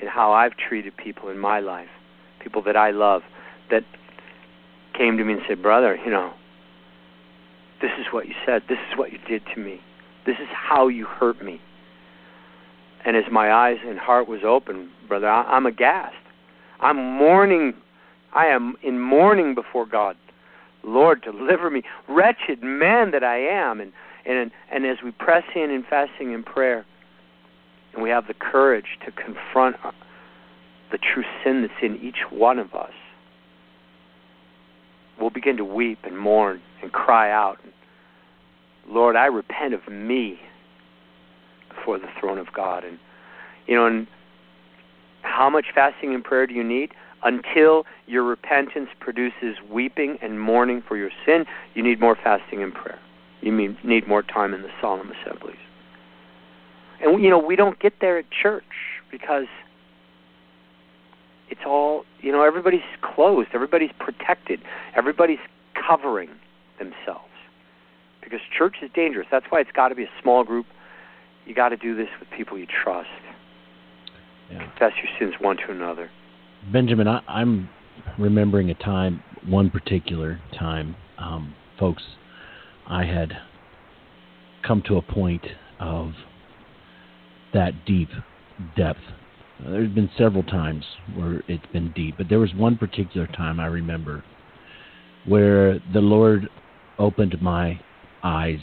in 0.00 0.08
how 0.08 0.32
I've 0.32 0.56
treated 0.56 0.96
people 0.96 1.28
in 1.28 1.38
my 1.38 1.60
life, 1.60 1.88
people 2.40 2.62
that 2.62 2.76
I 2.76 2.90
love, 2.90 3.22
that 3.70 3.84
came 4.96 5.16
to 5.16 5.24
me 5.24 5.34
and 5.34 5.42
said, 5.48 5.62
Brother, 5.62 5.96
you 6.04 6.10
know, 6.10 6.32
this 7.80 7.92
is 7.98 8.06
what 8.12 8.26
you 8.26 8.34
said. 8.44 8.62
This 8.68 8.78
is 8.90 8.98
what 8.98 9.12
you 9.12 9.18
did 9.28 9.42
to 9.54 9.60
me. 9.60 9.80
This 10.26 10.36
is 10.40 10.48
how 10.52 10.88
you 10.88 11.06
hurt 11.06 11.42
me. 11.42 11.60
And 13.04 13.16
as 13.16 13.24
my 13.30 13.52
eyes 13.52 13.78
and 13.86 13.98
heart 13.98 14.28
was 14.28 14.40
open, 14.44 14.90
brother, 15.06 15.28
I, 15.28 15.42
I'm 15.44 15.66
aghast. 15.66 16.16
I'm 16.80 16.96
mourning. 16.96 17.74
I 18.34 18.46
am 18.46 18.76
in 18.82 19.00
mourning 19.00 19.54
before 19.54 19.86
God. 19.86 20.16
Lord, 20.82 21.22
deliver 21.22 21.70
me, 21.70 21.82
wretched 22.08 22.62
man 22.62 23.10
that 23.12 23.24
I 23.24 23.38
am. 23.38 23.80
And 23.80 23.92
and 24.26 24.50
and 24.70 24.84
as 24.84 24.98
we 25.02 25.10
press 25.12 25.44
in 25.54 25.70
in 25.70 25.84
fasting 25.88 26.34
and 26.34 26.44
prayer, 26.44 26.84
and 27.94 28.02
we 28.02 28.10
have 28.10 28.26
the 28.26 28.34
courage 28.34 28.98
to 29.04 29.12
confront 29.12 29.76
the 30.90 30.98
true 30.98 31.24
sin 31.44 31.62
that's 31.62 31.82
in 31.82 31.96
each 31.96 32.30
one 32.30 32.58
of 32.58 32.74
us, 32.74 32.92
we'll 35.20 35.30
begin 35.30 35.56
to 35.56 35.64
weep 35.64 35.98
and 36.04 36.18
mourn 36.18 36.60
and 36.82 36.92
cry 36.92 37.30
out, 37.30 37.58
Lord, 38.88 39.16
I 39.16 39.26
repent 39.26 39.74
of 39.74 39.86
me 39.88 40.40
before 41.68 41.98
the 41.98 42.08
throne 42.18 42.38
of 42.38 42.52
God. 42.52 42.84
And 42.84 42.98
you 43.66 43.74
know, 43.74 43.86
and 43.86 44.06
how 45.22 45.50
much 45.50 45.66
fasting 45.74 46.14
and 46.14 46.24
prayer 46.24 46.46
do 46.46 46.54
you 46.54 46.64
need? 46.64 46.92
Until 47.22 47.84
your 48.06 48.22
repentance 48.22 48.88
produces 49.00 49.56
weeping 49.70 50.18
and 50.22 50.40
mourning 50.40 50.82
for 50.86 50.96
your 50.96 51.10
sin, 51.26 51.44
you 51.74 51.82
need 51.82 52.00
more 52.00 52.16
fasting 52.16 52.62
and 52.62 52.72
prayer. 52.72 52.98
You 53.40 53.76
need 53.84 54.08
more 54.08 54.22
time 54.22 54.54
in 54.54 54.62
the 54.62 54.70
solemn 54.80 55.12
assemblies. 55.12 55.58
And 57.00 57.22
you 57.22 57.30
know, 57.30 57.38
we 57.38 57.56
don't 57.56 57.78
get 57.78 57.94
there 58.00 58.18
at 58.18 58.26
church 58.30 58.64
because 59.10 59.46
it's 61.50 61.60
all, 61.66 62.04
you 62.20 62.32
know, 62.32 62.42
everybody's 62.42 62.80
closed, 63.02 63.48
everybody's 63.54 63.90
protected, 63.98 64.60
everybody's 64.96 65.38
covering 65.74 66.30
themselves. 66.78 67.24
Because 68.22 68.40
church 68.56 68.76
is 68.82 68.90
dangerous. 68.94 69.26
That's 69.30 69.46
why 69.48 69.60
it's 69.60 69.72
got 69.72 69.88
to 69.88 69.94
be 69.94 70.04
a 70.04 70.10
small 70.22 70.44
group. 70.44 70.66
You 71.46 71.54
got 71.54 71.70
to 71.70 71.76
do 71.76 71.96
this 71.96 72.08
with 72.20 72.28
people 72.36 72.58
you 72.58 72.66
trust. 72.66 73.08
Yeah. 74.50 74.58
Confess 74.68 74.92
your 75.02 75.10
sins 75.18 75.40
one 75.40 75.56
to 75.56 75.70
another. 75.70 76.10
Benjamin, 76.70 77.08
I, 77.08 77.22
I'm 77.26 77.70
remembering 78.18 78.70
a 78.70 78.74
time, 78.74 79.22
one 79.46 79.70
particular 79.70 80.40
time, 80.58 80.96
um, 81.18 81.54
folks. 81.78 82.02
I 82.86 83.04
had 83.04 83.32
come 84.66 84.82
to 84.88 84.96
a 84.96 85.02
point 85.02 85.46
of 85.80 86.12
that 87.54 87.84
deep 87.86 88.08
depth. 88.76 89.00
There's 89.64 89.90
been 89.90 90.10
several 90.16 90.44
times 90.44 90.84
where 91.14 91.42
it's 91.48 91.66
been 91.72 91.92
deep, 91.92 92.16
but 92.16 92.28
there 92.28 92.38
was 92.38 92.54
one 92.54 92.76
particular 92.76 93.26
time 93.26 93.58
I 93.58 93.66
remember 93.66 94.24
where 95.26 95.80
the 95.92 96.00
Lord 96.00 96.48
opened 96.98 97.40
my 97.42 97.80
eyes 98.22 98.60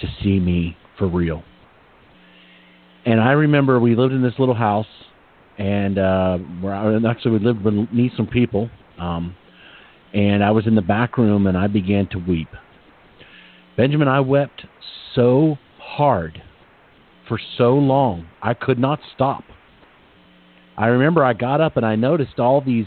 to 0.00 0.06
see 0.22 0.38
me 0.40 0.76
for 0.98 1.08
real. 1.08 1.42
And 3.04 3.20
I 3.20 3.32
remember 3.32 3.78
we 3.78 3.94
lived 3.94 4.12
in 4.12 4.22
this 4.22 4.34
little 4.38 4.54
house, 4.54 4.86
and 5.58 5.98
uh, 5.98 6.38
where 6.60 6.74
actually 7.06 7.38
we 7.38 7.44
lived 7.44 7.62
beneath 7.62 8.12
some 8.16 8.26
people. 8.26 8.68
Um, 8.98 9.36
and 10.12 10.42
I 10.42 10.50
was 10.50 10.66
in 10.66 10.74
the 10.74 10.82
back 10.82 11.18
room, 11.18 11.46
and 11.46 11.56
I 11.56 11.66
began 11.66 12.08
to 12.08 12.18
weep. 12.18 12.48
Benjamin, 13.76 14.08
I 14.08 14.20
wept 14.20 14.64
so 15.14 15.56
hard 15.78 16.42
for 17.28 17.40
so 17.58 17.74
long. 17.74 18.26
I 18.42 18.54
could 18.54 18.78
not 18.78 19.00
stop. 19.14 19.44
I 20.76 20.86
remember 20.86 21.24
I 21.24 21.32
got 21.32 21.60
up 21.60 21.76
and 21.76 21.86
I 21.86 21.96
noticed 21.96 22.38
all 22.38 22.60
these 22.60 22.86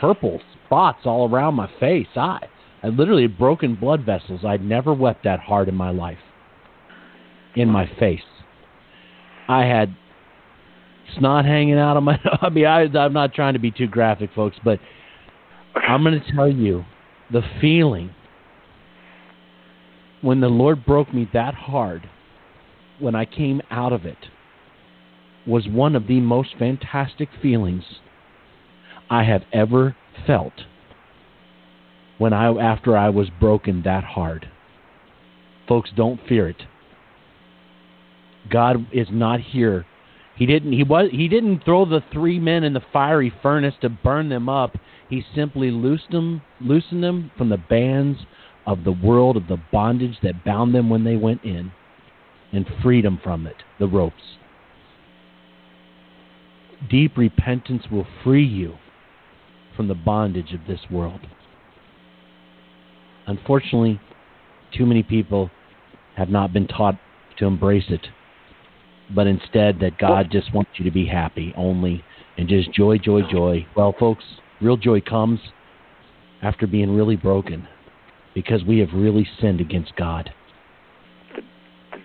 purple 0.00 0.40
spots 0.66 1.00
all 1.04 1.28
around 1.28 1.54
my 1.54 1.70
face. 1.80 2.08
I, 2.16 2.40
I 2.82 2.88
literally 2.88 3.22
had 3.22 3.38
broken 3.38 3.74
blood 3.74 4.04
vessels. 4.04 4.40
I'd 4.46 4.62
never 4.62 4.92
wept 4.92 5.24
that 5.24 5.40
hard 5.40 5.68
in 5.68 5.74
my 5.74 5.90
life. 5.90 6.18
In 7.56 7.68
my 7.68 7.90
face. 7.98 8.20
I 9.48 9.64
had 9.64 9.94
snot 11.18 11.44
hanging 11.44 11.78
out 11.78 11.96
of 11.96 12.02
my. 12.02 12.18
I 12.42 12.48
mean, 12.50 12.66
I, 12.66 12.82
I'm 12.98 13.12
not 13.12 13.32
trying 13.32 13.54
to 13.54 13.60
be 13.60 13.70
too 13.70 13.86
graphic, 13.86 14.30
folks, 14.34 14.56
but 14.64 14.78
I'm 15.74 16.02
going 16.02 16.20
to 16.20 16.32
tell 16.32 16.50
you 16.50 16.84
the 17.32 17.42
feeling 17.60 18.10
when 20.20 20.40
the 20.40 20.48
Lord 20.48 20.84
broke 20.84 21.12
me 21.12 21.28
that 21.32 21.54
hard 21.54 22.08
when 23.04 23.14
I 23.14 23.26
came 23.26 23.60
out 23.70 23.92
of 23.92 24.06
it 24.06 24.16
was 25.46 25.68
one 25.68 25.94
of 25.94 26.06
the 26.06 26.20
most 26.20 26.54
fantastic 26.58 27.28
feelings 27.42 27.84
I 29.10 29.24
have 29.24 29.42
ever 29.52 29.94
felt 30.26 30.54
when 32.16 32.32
I 32.32 32.46
after 32.46 32.96
I 32.96 33.10
was 33.10 33.28
broken 33.38 33.82
that 33.82 34.04
hard. 34.04 34.48
Folks, 35.68 35.90
don't 35.94 36.18
fear 36.26 36.48
it. 36.48 36.62
God 38.50 38.86
is 38.90 39.08
not 39.10 39.40
here. 39.40 39.84
He 40.36 40.46
didn't 40.46 40.72
he 40.72 40.82
was 40.82 41.10
he 41.12 41.28
didn't 41.28 41.62
throw 41.62 41.84
the 41.84 42.02
three 42.10 42.38
men 42.38 42.64
in 42.64 42.72
the 42.72 42.82
fiery 42.90 43.32
furnace 43.42 43.74
to 43.82 43.90
burn 43.90 44.30
them 44.30 44.48
up. 44.48 44.78
He 45.10 45.22
simply 45.34 45.70
loosed 45.70 46.10
them 46.10 46.40
loosened 46.58 47.04
them 47.04 47.30
from 47.36 47.50
the 47.50 47.58
bands 47.58 48.20
of 48.66 48.84
the 48.84 48.92
world 48.92 49.36
of 49.36 49.46
the 49.46 49.60
bondage 49.70 50.16
that 50.22 50.42
bound 50.42 50.74
them 50.74 50.88
when 50.88 51.04
they 51.04 51.16
went 51.16 51.44
in 51.44 51.70
and 52.54 52.66
freedom 52.82 53.20
from 53.22 53.46
it, 53.46 53.56
the 53.78 53.86
ropes. 53.86 54.36
Deep 56.88 57.16
repentance 57.16 57.82
will 57.90 58.06
free 58.22 58.44
you 58.44 58.74
from 59.76 59.88
the 59.88 59.94
bondage 59.94 60.52
of 60.52 60.60
this 60.68 60.80
world. 60.90 61.20
Unfortunately, 63.26 64.00
too 64.76 64.86
many 64.86 65.02
people 65.02 65.50
have 66.16 66.28
not 66.28 66.52
been 66.52 66.66
taught 66.66 66.98
to 67.38 67.46
embrace 67.46 67.86
it, 67.88 68.06
but 69.14 69.26
instead 69.26 69.80
that 69.80 69.98
God 69.98 70.28
just 70.30 70.54
wants 70.54 70.70
you 70.76 70.84
to 70.84 70.90
be 70.90 71.06
happy 71.06 71.52
only 71.56 72.04
and 72.36 72.48
just 72.48 72.72
joy, 72.72 72.98
joy, 72.98 73.22
joy. 73.30 73.66
Well, 73.76 73.94
folks, 73.98 74.24
real 74.60 74.76
joy 74.76 75.00
comes 75.00 75.40
after 76.42 76.66
being 76.66 76.94
really 76.94 77.16
broken 77.16 77.66
because 78.34 78.62
we 78.64 78.78
have 78.78 78.90
really 78.92 79.26
sinned 79.40 79.60
against 79.60 79.96
God 79.96 80.30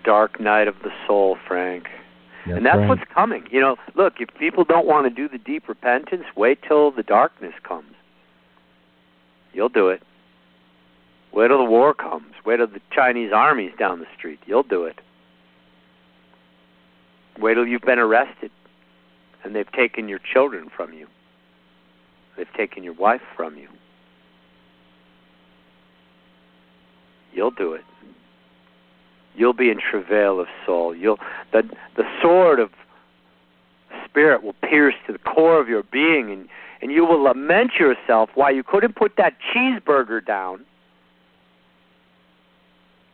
dark 0.04 0.40
night 0.40 0.68
of 0.68 0.76
the 0.82 0.90
soul, 1.06 1.36
Frank. 1.46 1.84
That's 2.46 2.56
and 2.56 2.66
that's 2.66 2.78
right. 2.78 2.88
what's 2.88 3.02
coming. 3.12 3.46
You 3.50 3.60
know, 3.60 3.76
look, 3.94 4.14
if 4.18 4.28
people 4.38 4.64
don't 4.64 4.86
want 4.86 5.06
to 5.06 5.10
do 5.10 5.28
the 5.28 5.38
deep 5.38 5.68
repentance, 5.68 6.24
wait 6.36 6.60
till 6.66 6.90
the 6.90 7.02
darkness 7.02 7.54
comes. 7.62 7.94
You'll 9.52 9.68
do 9.68 9.88
it. 9.88 10.02
Wait 11.32 11.48
till 11.48 11.58
the 11.58 11.70
war 11.70 11.94
comes. 11.94 12.32
Wait 12.44 12.56
till 12.56 12.66
the 12.66 12.80
Chinese 12.90 13.32
army's 13.32 13.72
down 13.78 14.00
the 14.00 14.06
street. 14.16 14.40
You'll 14.46 14.62
do 14.62 14.84
it. 14.84 14.98
Wait 17.38 17.54
till 17.54 17.66
you've 17.66 17.82
been 17.82 17.98
arrested 17.98 18.50
and 19.44 19.54
they've 19.54 19.70
taken 19.72 20.08
your 20.08 20.18
children 20.18 20.68
from 20.74 20.92
you. 20.92 21.06
They've 22.36 22.52
taken 22.56 22.84
your 22.84 22.92
wife 22.94 23.22
from 23.36 23.56
you. 23.56 23.68
You'll 27.32 27.50
do 27.50 27.72
it 27.72 27.84
you'll 29.34 29.52
be 29.52 29.70
in 29.70 29.78
travail 29.78 30.40
of 30.40 30.46
soul. 30.66 30.94
You'll 30.94 31.18
the 31.52 31.62
the 31.96 32.04
sword 32.22 32.60
of 32.60 32.70
spirit 34.04 34.42
will 34.42 34.54
pierce 34.62 34.94
to 35.06 35.12
the 35.12 35.18
core 35.18 35.60
of 35.60 35.68
your 35.68 35.82
being 35.82 36.30
and 36.30 36.48
and 36.82 36.90
you 36.90 37.04
will 37.04 37.22
lament 37.22 37.72
yourself 37.78 38.30
why 38.34 38.50
you 38.50 38.62
couldn't 38.62 38.96
put 38.96 39.16
that 39.16 39.34
cheeseburger 39.54 40.24
down 40.24 40.64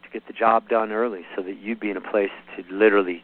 to 0.04 0.10
get 0.12 0.26
the 0.26 0.32
job 0.32 0.68
done 0.68 0.92
early 0.92 1.22
so 1.34 1.42
that 1.42 1.58
you'd 1.58 1.80
be 1.80 1.90
in 1.90 1.96
a 1.96 2.00
place 2.00 2.30
to 2.56 2.64
literally 2.72 3.22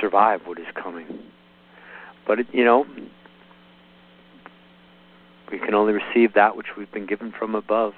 survive 0.00 0.42
what 0.44 0.58
is 0.58 0.66
coming. 0.74 1.06
But 2.26 2.40
it, 2.40 2.46
you 2.52 2.64
know, 2.64 2.86
we 5.50 5.58
can 5.58 5.74
only 5.74 5.92
receive 5.92 6.34
that 6.34 6.56
which 6.56 6.76
we've 6.76 6.90
been 6.90 7.06
given 7.06 7.32
from 7.36 7.54
above. 7.54 7.94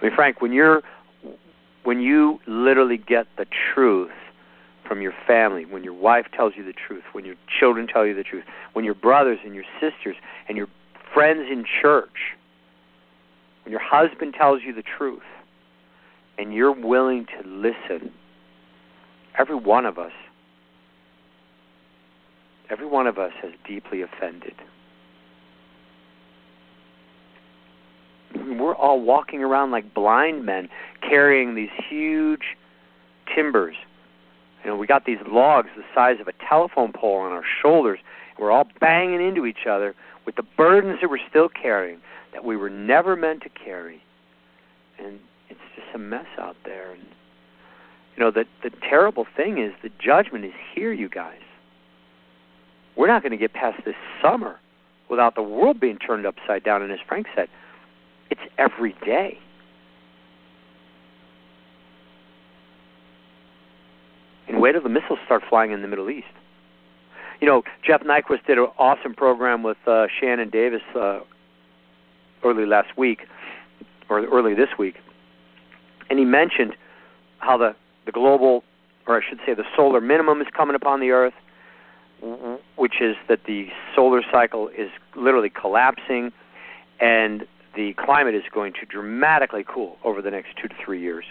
I 0.00 0.04
mean, 0.04 0.14
Frank, 0.14 0.40
when 0.40 0.52
you're 0.52 0.82
when 1.84 2.00
you 2.00 2.40
literally 2.46 2.98
get 2.98 3.26
the 3.36 3.46
truth 3.74 4.10
from 4.86 5.00
your 5.00 5.14
family, 5.26 5.64
when 5.64 5.84
your 5.84 5.94
wife 5.94 6.26
tells 6.34 6.54
you 6.56 6.64
the 6.64 6.72
truth, 6.72 7.04
when 7.12 7.24
your 7.24 7.36
children 7.60 7.86
tell 7.86 8.04
you 8.04 8.14
the 8.14 8.24
truth, 8.24 8.44
when 8.72 8.84
your 8.84 8.94
brothers 8.94 9.38
and 9.44 9.54
your 9.54 9.64
sisters 9.80 10.16
and 10.48 10.56
your 10.56 10.66
friends 11.14 11.46
in 11.50 11.64
church, 11.80 12.36
when 13.64 13.72
your 13.72 13.80
husband 13.82 14.34
tells 14.34 14.62
you 14.66 14.74
the 14.74 14.82
truth, 14.82 15.22
and 16.38 16.54
you're 16.54 16.72
willing 16.72 17.26
to 17.26 17.48
listen, 17.48 18.10
every 19.38 19.54
one 19.54 19.86
of 19.86 19.98
us, 19.98 20.12
every 22.70 22.86
one 22.86 23.06
of 23.06 23.18
us 23.18 23.32
has 23.42 23.52
deeply 23.66 24.02
offended. 24.02 24.54
We're 28.60 28.74
all 28.74 29.00
walking 29.00 29.42
around 29.42 29.70
like 29.70 29.94
blind 29.94 30.44
men 30.44 30.68
carrying 31.02 31.54
these 31.54 31.70
huge 31.88 32.56
timbers. 33.34 33.76
You 34.64 34.70
know, 34.70 34.76
we 34.76 34.86
got 34.86 35.06
these 35.06 35.18
logs 35.26 35.68
the 35.76 35.82
size 35.94 36.20
of 36.20 36.28
a 36.28 36.32
telephone 36.48 36.92
pole 36.92 37.18
on 37.18 37.32
our 37.32 37.44
shoulders. 37.62 37.98
And 38.36 38.44
we're 38.44 38.50
all 38.50 38.68
banging 38.80 39.26
into 39.26 39.46
each 39.46 39.66
other 39.68 39.94
with 40.26 40.36
the 40.36 40.42
burdens 40.56 40.98
that 41.00 41.08
we're 41.08 41.18
still 41.28 41.48
carrying 41.48 41.98
that 42.32 42.44
we 42.44 42.56
were 42.56 42.70
never 42.70 43.16
meant 43.16 43.42
to 43.42 43.48
carry. 43.48 44.02
And 44.98 45.18
it's 45.48 45.60
just 45.74 45.88
a 45.94 45.98
mess 45.98 46.26
out 46.38 46.56
there. 46.64 46.92
And 46.92 47.02
you 48.16 48.22
know, 48.22 48.30
the 48.30 48.44
the 48.62 48.70
terrible 48.88 49.26
thing 49.36 49.58
is 49.58 49.72
the 49.82 49.90
judgment 49.98 50.44
is 50.44 50.52
here, 50.74 50.92
you 50.92 51.08
guys. 51.08 51.40
We're 52.96 53.06
not 53.06 53.22
going 53.22 53.32
to 53.32 53.38
get 53.38 53.54
past 53.54 53.82
this 53.84 53.94
summer 54.22 54.58
without 55.08 55.34
the 55.34 55.42
world 55.42 55.80
being 55.80 55.96
turned 55.96 56.26
upside 56.26 56.62
down. 56.62 56.82
And 56.82 56.92
as 56.92 56.98
Frank 57.06 57.26
said, 57.34 57.48
it's 58.30 58.40
every 58.58 58.94
day. 59.04 59.38
And 64.48 64.60
wait 64.60 64.72
till 64.72 64.82
the 64.82 64.88
missiles 64.88 65.18
start 65.24 65.42
flying 65.48 65.70
in 65.70 65.82
the 65.82 65.88
Middle 65.88 66.10
East. 66.10 66.26
You 67.40 67.46
know, 67.46 67.62
Jeff 67.86 68.02
Nyquist 68.02 68.44
did 68.46 68.58
an 68.58 68.66
awesome 68.78 69.14
program 69.14 69.62
with 69.62 69.78
uh, 69.86 70.06
Shannon 70.20 70.50
Davis 70.50 70.82
uh, 70.94 71.20
early 72.44 72.66
last 72.66 72.96
week, 72.98 73.26
or 74.08 74.24
early 74.26 74.54
this 74.54 74.68
week, 74.78 74.96
and 76.10 76.18
he 76.18 76.24
mentioned 76.24 76.74
how 77.38 77.56
the 77.56 77.74
the 78.06 78.12
global, 78.12 78.64
or 79.06 79.22
I 79.22 79.26
should 79.26 79.38
say, 79.46 79.54
the 79.54 79.64
solar 79.76 80.00
minimum 80.00 80.40
is 80.40 80.48
coming 80.54 80.74
upon 80.74 81.00
the 81.00 81.10
Earth, 81.10 81.34
which 82.76 83.00
is 83.00 83.16
that 83.28 83.44
the 83.46 83.68
solar 83.94 84.22
cycle 84.30 84.68
is 84.68 84.90
literally 85.14 85.50
collapsing, 85.50 86.32
and 86.98 87.46
the 87.74 87.94
climate 87.94 88.34
is 88.34 88.42
going 88.52 88.72
to 88.74 88.86
dramatically 88.86 89.64
cool 89.66 89.96
over 90.04 90.20
the 90.20 90.30
next 90.30 90.56
two 90.60 90.68
to 90.68 90.74
three 90.84 91.00
years. 91.00 91.24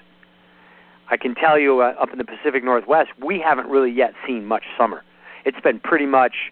I 1.09 1.17
can 1.17 1.35
tell 1.35 1.57
you, 1.57 1.81
uh, 1.81 1.95
up 1.99 2.11
in 2.11 2.17
the 2.17 2.23
Pacific 2.23 2.63
Northwest, 2.63 3.09
we 3.21 3.39
haven't 3.39 3.67
really 3.67 3.91
yet 3.91 4.13
seen 4.25 4.45
much 4.45 4.63
summer. 4.77 5.03
It's 5.43 5.59
been 5.59 5.79
pretty 5.79 6.05
much 6.05 6.51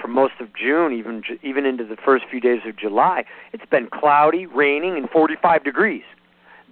for 0.00 0.08
most 0.08 0.34
of 0.40 0.48
June, 0.54 0.92
even 0.92 1.22
even 1.42 1.64
into 1.64 1.84
the 1.84 1.96
first 1.96 2.24
few 2.30 2.40
days 2.40 2.60
of 2.66 2.76
July. 2.76 3.24
It's 3.52 3.66
been 3.66 3.88
cloudy, 3.88 4.46
raining, 4.46 4.96
and 4.96 5.08
45 5.08 5.62
degrees. 5.62 6.02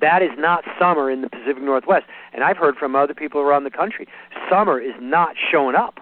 That 0.01 0.21
is 0.21 0.31
not 0.37 0.65
summer 0.79 1.11
in 1.11 1.23
the 1.23 1.29
Pacific 1.29 1.63
Northwest. 1.63 2.07
And 2.33 2.43
I've 2.43 2.57
heard 2.57 2.77
from 2.77 2.97
other 2.97 3.15
people 3.15 3.41
around 3.41 3.65
the 3.65 3.71
country, 3.71 4.09
summer 4.51 4.81
is 4.81 4.95
not 5.01 5.37
showing 5.51 5.77
up. 5.77 6.01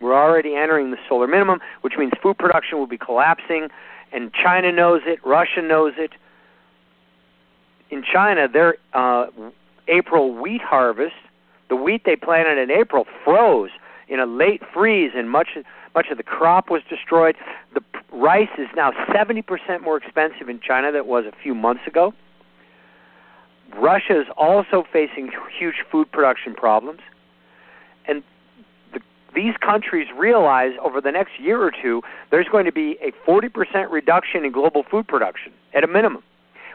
We're 0.00 0.14
already 0.14 0.54
entering 0.54 0.92
the 0.92 0.98
solar 1.08 1.26
minimum, 1.26 1.60
which 1.80 1.94
means 1.98 2.12
food 2.22 2.38
production 2.38 2.78
will 2.78 2.86
be 2.86 2.98
collapsing 2.98 3.68
and 4.14 4.32
China 4.32 4.72
knows 4.72 5.02
it, 5.04 5.18
Russia 5.26 5.60
knows 5.60 5.94
it. 5.98 6.12
In 7.90 8.02
China, 8.02 8.48
their 8.48 8.76
uh, 8.94 9.26
April 9.88 10.34
wheat 10.34 10.62
harvest, 10.62 11.16
the 11.68 11.76
wheat 11.76 12.02
they 12.06 12.16
planted 12.16 12.58
in 12.58 12.70
April 12.70 13.06
froze 13.24 13.70
in 14.08 14.20
a 14.20 14.26
late 14.26 14.62
freeze, 14.72 15.10
and 15.14 15.28
much 15.28 15.48
much 15.94 16.06
of 16.10 16.16
the 16.16 16.22
crop 16.22 16.70
was 16.70 16.82
destroyed. 16.88 17.36
The 17.74 17.82
rice 18.12 18.48
is 18.58 18.68
now 18.74 18.92
70% 19.12 19.82
more 19.82 19.96
expensive 19.96 20.48
in 20.48 20.60
China 20.60 20.92
than 20.92 21.00
it 21.00 21.06
was 21.06 21.24
a 21.24 21.32
few 21.42 21.54
months 21.54 21.86
ago. 21.86 22.12
Russia 23.76 24.20
is 24.20 24.26
also 24.36 24.84
facing 24.92 25.30
huge 25.58 25.84
food 25.90 26.10
production 26.10 26.54
problems. 26.54 27.00
And 28.06 28.22
these 29.34 29.54
countries 29.60 30.08
realize 30.16 30.72
over 30.82 31.00
the 31.00 31.10
next 31.10 31.38
year 31.40 31.62
or 31.62 31.70
two 31.70 32.02
there's 32.30 32.48
going 32.48 32.64
to 32.64 32.72
be 32.72 32.96
a 33.02 33.12
40% 33.28 33.90
reduction 33.90 34.44
in 34.44 34.52
global 34.52 34.84
food 34.90 35.06
production 35.08 35.52
at 35.74 35.84
a 35.84 35.86
minimum, 35.86 36.22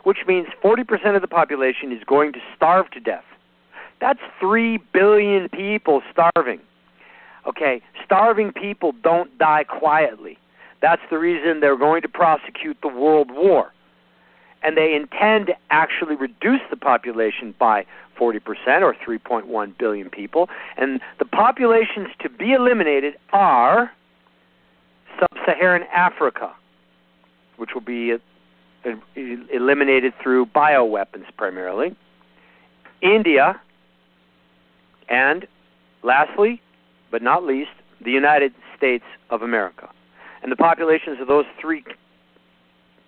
which 0.03 0.19
means 0.27 0.47
40% 0.63 1.15
of 1.15 1.21
the 1.21 1.27
population 1.27 1.91
is 1.91 2.03
going 2.05 2.33
to 2.33 2.39
starve 2.55 2.89
to 2.91 2.99
death. 2.99 3.23
That's 4.01 4.19
3 4.39 4.79
billion 4.93 5.49
people 5.49 6.01
starving. 6.11 6.59
Okay, 7.47 7.81
starving 8.05 8.51
people 8.51 8.93
don't 9.03 9.35
die 9.37 9.63
quietly. 9.63 10.37
That's 10.81 11.01
the 11.09 11.17
reason 11.17 11.59
they're 11.59 11.77
going 11.77 12.01
to 12.03 12.09
prosecute 12.09 12.77
the 12.81 12.87
world 12.87 13.31
war. 13.31 13.73
And 14.61 14.75
they 14.75 14.93
intend 14.93 15.47
to 15.47 15.55
actually 15.69 16.15
reduce 16.15 16.61
the 16.69 16.75
population 16.75 17.55
by 17.57 17.85
40% 18.19 18.41
or 18.81 18.93
3.1 18.93 19.77
billion 19.77 20.09
people. 20.09 20.49
And 20.77 20.99
the 21.17 21.25
populations 21.25 22.09
to 22.19 22.29
be 22.29 22.51
eliminated 22.51 23.15
are 23.31 23.91
sub 25.19 25.29
Saharan 25.45 25.83
Africa, 25.93 26.53
which 27.57 27.73
will 27.73 27.81
be 27.81 28.15
eliminated 29.15 30.13
through 30.21 30.45
bioweapons 30.47 31.25
primarily, 31.37 31.95
India, 33.01 33.59
and 35.09 35.47
lastly, 36.03 36.61
but 37.11 37.21
not 37.21 37.43
least, 37.43 37.71
the 38.01 38.11
United 38.11 38.53
States 38.77 39.03
of 39.29 39.41
America. 39.41 39.89
And 40.41 40.51
the 40.51 40.55
populations 40.55 41.19
of 41.19 41.27
those 41.27 41.45
three 41.59 41.83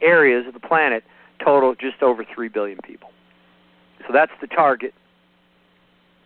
areas 0.01 0.47
of 0.47 0.53
the 0.53 0.59
planet 0.59 1.03
total 1.43 1.75
just 1.75 2.01
over 2.01 2.23
3 2.23 2.47
billion 2.49 2.79
people. 2.83 3.09
So 4.07 4.13
that's 4.13 4.31
the 4.41 4.47
target 4.47 4.93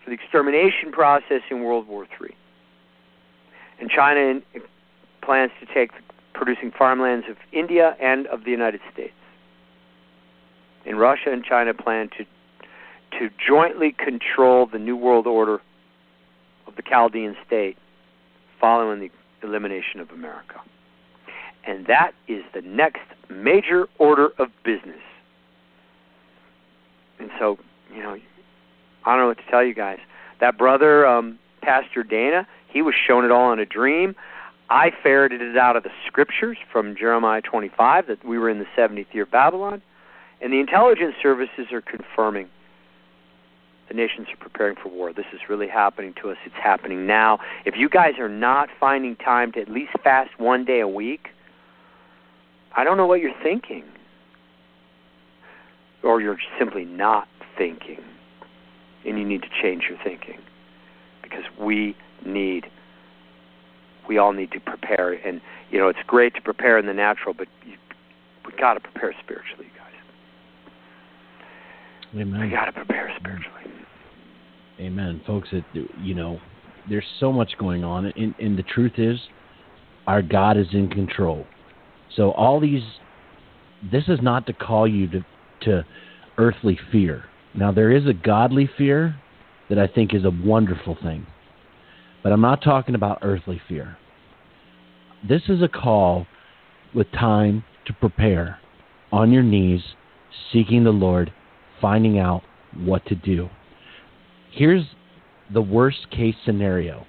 for 0.03 0.09
the 0.09 0.15
extermination 0.15 0.91
process 0.91 1.41
in 1.49 1.63
World 1.63 1.87
War 1.87 2.07
III. 2.21 2.35
And 3.79 3.89
China 3.89 4.41
plans 5.21 5.51
to 5.59 5.65
take 5.73 5.91
the 5.91 5.99
producing 6.33 6.71
farmlands 6.71 7.27
of 7.29 7.37
India 7.51 7.95
and 7.99 8.27
of 8.27 8.43
the 8.45 8.51
United 8.51 8.81
States. 8.93 9.13
And 10.85 10.99
Russia 10.99 11.31
and 11.31 11.43
China 11.43 11.73
plan 11.73 12.09
to 12.17 12.25
to 13.19 13.29
jointly 13.45 13.93
control 13.93 14.65
the 14.65 14.79
New 14.79 14.97
World 14.97 15.27
Order 15.27 15.61
of 16.67 16.75
the 16.75 16.81
Chaldean 16.81 17.35
state 17.45 17.77
following 18.59 18.99
the 18.99 19.09
elimination 19.45 19.99
of 19.99 20.09
America. 20.09 20.61
And 21.65 21.87
that 21.87 22.11
is 22.27 22.43
the 22.53 22.61
next 22.61 23.01
major 23.29 23.87
order 23.97 24.29
of 24.37 24.49
business. 24.63 25.01
And 27.19 27.29
so, 27.39 27.57
you 27.93 28.01
know, 28.01 28.17
I 29.05 29.11
don't 29.11 29.19
know 29.19 29.27
what 29.27 29.37
to 29.37 29.49
tell 29.49 29.63
you 29.63 29.73
guys. 29.73 29.99
That 30.41 30.57
brother, 30.57 31.05
um, 31.05 31.39
Pastor 31.61 32.03
Dana, 32.03 32.47
he 32.67 32.81
was 32.81 32.93
shown 32.95 33.23
it 33.25 33.31
all 33.31 33.53
in 33.53 33.59
a 33.59 33.65
dream. 33.65 34.15
I 34.69 34.91
ferreted 35.03 35.41
it 35.41 35.57
out 35.57 35.75
of 35.75 35.83
the 35.83 35.91
scriptures 36.07 36.57
from 36.71 36.95
Jeremiah 36.95 37.41
25 37.41 38.07
that 38.07 38.25
we 38.25 38.37
were 38.37 38.49
in 38.49 38.59
the 38.59 38.65
70th 38.77 39.13
year 39.13 39.23
of 39.23 39.31
Babylon. 39.31 39.81
And 40.41 40.51
the 40.51 40.59
intelligence 40.59 41.15
services 41.21 41.67
are 41.71 41.81
confirming 41.81 42.49
the 43.87 43.93
nations 43.93 44.27
are 44.29 44.37
preparing 44.37 44.75
for 44.75 44.89
war. 44.89 45.13
This 45.13 45.25
is 45.33 45.41
really 45.47 45.67
happening 45.67 46.13
to 46.21 46.31
us. 46.31 46.37
It's 46.45 46.55
happening 46.55 47.05
now. 47.05 47.39
If 47.65 47.75
you 47.77 47.89
guys 47.89 48.13
are 48.19 48.29
not 48.29 48.69
finding 48.79 49.15
time 49.15 49.51
to 49.53 49.61
at 49.61 49.69
least 49.69 49.91
fast 50.03 50.39
one 50.39 50.65
day 50.65 50.79
a 50.79 50.87
week, 50.87 51.29
I 52.75 52.83
don't 52.83 52.97
know 52.97 53.07
what 53.07 53.21
you're 53.21 53.31
thinking. 53.41 53.83
Or 56.03 56.21
you're 56.21 56.37
simply 56.59 56.85
not 56.85 57.27
thinking. 57.57 57.99
And 59.05 59.17
you 59.17 59.25
need 59.25 59.41
to 59.41 59.49
change 59.61 59.83
your 59.89 59.97
thinking. 60.03 60.39
Because 61.23 61.43
we 61.59 61.95
need 62.25 62.65
we 64.07 64.17
all 64.19 64.33
need 64.33 64.51
to 64.51 64.59
prepare. 64.59 65.13
And 65.13 65.41
you 65.71 65.79
know 65.79 65.87
it's 65.87 65.99
great 66.05 66.35
to 66.35 66.41
prepare 66.41 66.77
in 66.77 66.85
the 66.85 66.93
natural 66.93 67.33
but 67.33 67.47
you, 67.65 67.73
we 68.45 68.53
got 68.59 68.75
to 68.75 68.79
prepare 68.79 69.15
spiritually 69.23 69.65
you 69.65 69.79
guys. 69.79 69.93
Amen. 72.21 72.41
We 72.41 72.49
got 72.49 72.65
to 72.65 72.71
prepare 72.71 73.11
spiritually. 73.19 73.63
Amen. 74.79 75.21
Folks 75.25 75.49
it, 75.51 75.63
you 76.01 76.13
know 76.13 76.39
there's 76.87 77.05
so 77.19 77.31
much 77.31 77.53
going 77.57 77.83
on. 77.83 78.05
And, 78.05 78.35
and 78.39 78.57
the 78.57 78.63
truth 78.63 78.93
is 78.97 79.17
our 80.05 80.21
god 80.21 80.57
is 80.57 80.67
in 80.73 80.87
control 80.89 81.47
so 82.15 82.31
all 82.31 82.59
these 82.59 82.83
this 83.91 84.03
is 84.07 84.19
not 84.21 84.47
to 84.47 84.53
call 84.53 84.87
you 84.87 85.07
to 85.07 85.25
to 85.61 85.85
earthly 86.37 86.77
fear 86.91 87.25
now, 87.57 87.71
there 87.71 87.91
is 87.91 88.05
a 88.05 88.13
godly 88.13 88.69
fear 88.77 89.15
that 89.69 89.79
I 89.79 89.87
think 89.87 90.13
is 90.13 90.25
a 90.25 90.31
wonderful 90.45 90.97
thing, 91.01 91.25
but 92.21 92.33
I'm 92.33 92.41
not 92.41 92.61
talking 92.61 92.95
about 92.95 93.19
earthly 93.21 93.61
fear. 93.67 93.97
This 95.27 95.43
is 95.47 95.61
a 95.61 95.69
call 95.69 96.27
with 96.93 97.09
time 97.13 97.63
to 97.85 97.93
prepare 97.93 98.59
on 99.11 99.31
your 99.31 99.41
knees, 99.41 99.81
seeking 100.51 100.83
the 100.83 100.91
Lord, 100.91 101.31
finding 101.79 102.19
out 102.19 102.43
what 102.75 103.05
to 103.05 103.15
do. 103.15 103.49
Here's 104.51 104.83
the 105.53 105.61
worst 105.61 106.09
case 106.11 106.35
scenario, 106.43 107.05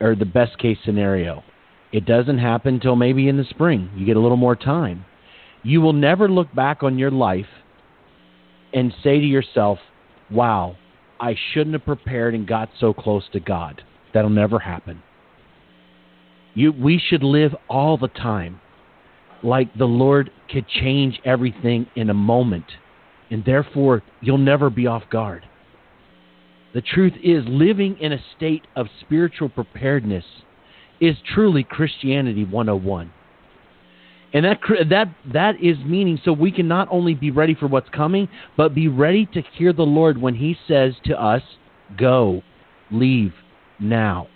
or 0.00 0.14
the 0.14 0.24
best 0.24 0.58
case 0.58 0.78
scenario. 0.84 1.42
It 1.92 2.06
doesn't 2.06 2.38
happen 2.38 2.74
until 2.74 2.96
maybe 2.96 3.28
in 3.28 3.36
the 3.36 3.44
spring. 3.44 3.90
You 3.94 4.06
get 4.06 4.16
a 4.16 4.20
little 4.20 4.36
more 4.36 4.56
time. 4.56 5.04
You 5.62 5.80
will 5.80 5.92
never 5.92 6.28
look 6.28 6.52
back 6.54 6.82
on 6.82 6.98
your 6.98 7.10
life 7.10 7.46
and 8.72 8.94
say 9.04 9.20
to 9.20 9.26
yourself, 9.26 9.78
wow, 10.30 10.76
I 11.20 11.36
shouldn't 11.52 11.74
have 11.74 11.84
prepared 11.84 12.34
and 12.34 12.46
got 12.46 12.70
so 12.80 12.92
close 12.92 13.24
to 13.32 13.40
God. 13.40 13.82
That'll 14.14 14.30
never 14.30 14.58
happen. 14.58 15.02
You, 16.54 16.72
we 16.72 16.98
should 16.98 17.22
live 17.22 17.52
all 17.68 17.96
the 17.96 18.08
time 18.08 18.60
like 19.42 19.76
the 19.76 19.84
Lord 19.84 20.30
could 20.50 20.66
change 20.68 21.20
everything 21.24 21.86
in 21.96 22.10
a 22.10 22.14
moment, 22.14 22.64
and 23.30 23.44
therefore 23.44 24.02
you'll 24.20 24.38
never 24.38 24.70
be 24.70 24.86
off 24.86 25.02
guard. 25.10 25.44
The 26.74 26.80
truth 26.82 27.14
is, 27.22 27.44
living 27.46 27.98
in 28.00 28.12
a 28.12 28.24
state 28.36 28.62
of 28.76 28.86
spiritual 29.00 29.48
preparedness 29.48 30.24
is 31.02 31.16
truly 31.34 31.64
Christianity 31.64 32.44
101. 32.44 33.12
And 34.32 34.44
that 34.46 34.60
that 34.88 35.08
that 35.34 35.62
is 35.62 35.76
meaning 35.84 36.18
so 36.24 36.32
we 36.32 36.50
can 36.50 36.68
not 36.68 36.88
only 36.90 37.12
be 37.12 37.30
ready 37.30 37.54
for 37.54 37.66
what's 37.66 37.90
coming, 37.90 38.28
but 38.56 38.74
be 38.74 38.88
ready 38.88 39.26
to 39.34 39.42
hear 39.58 39.74
the 39.74 39.82
Lord 39.82 40.16
when 40.16 40.36
he 40.36 40.56
says 40.66 40.94
to 41.04 41.20
us, 41.20 41.42
"Go, 41.98 42.42
leave 42.90 43.34
now." 43.78 44.28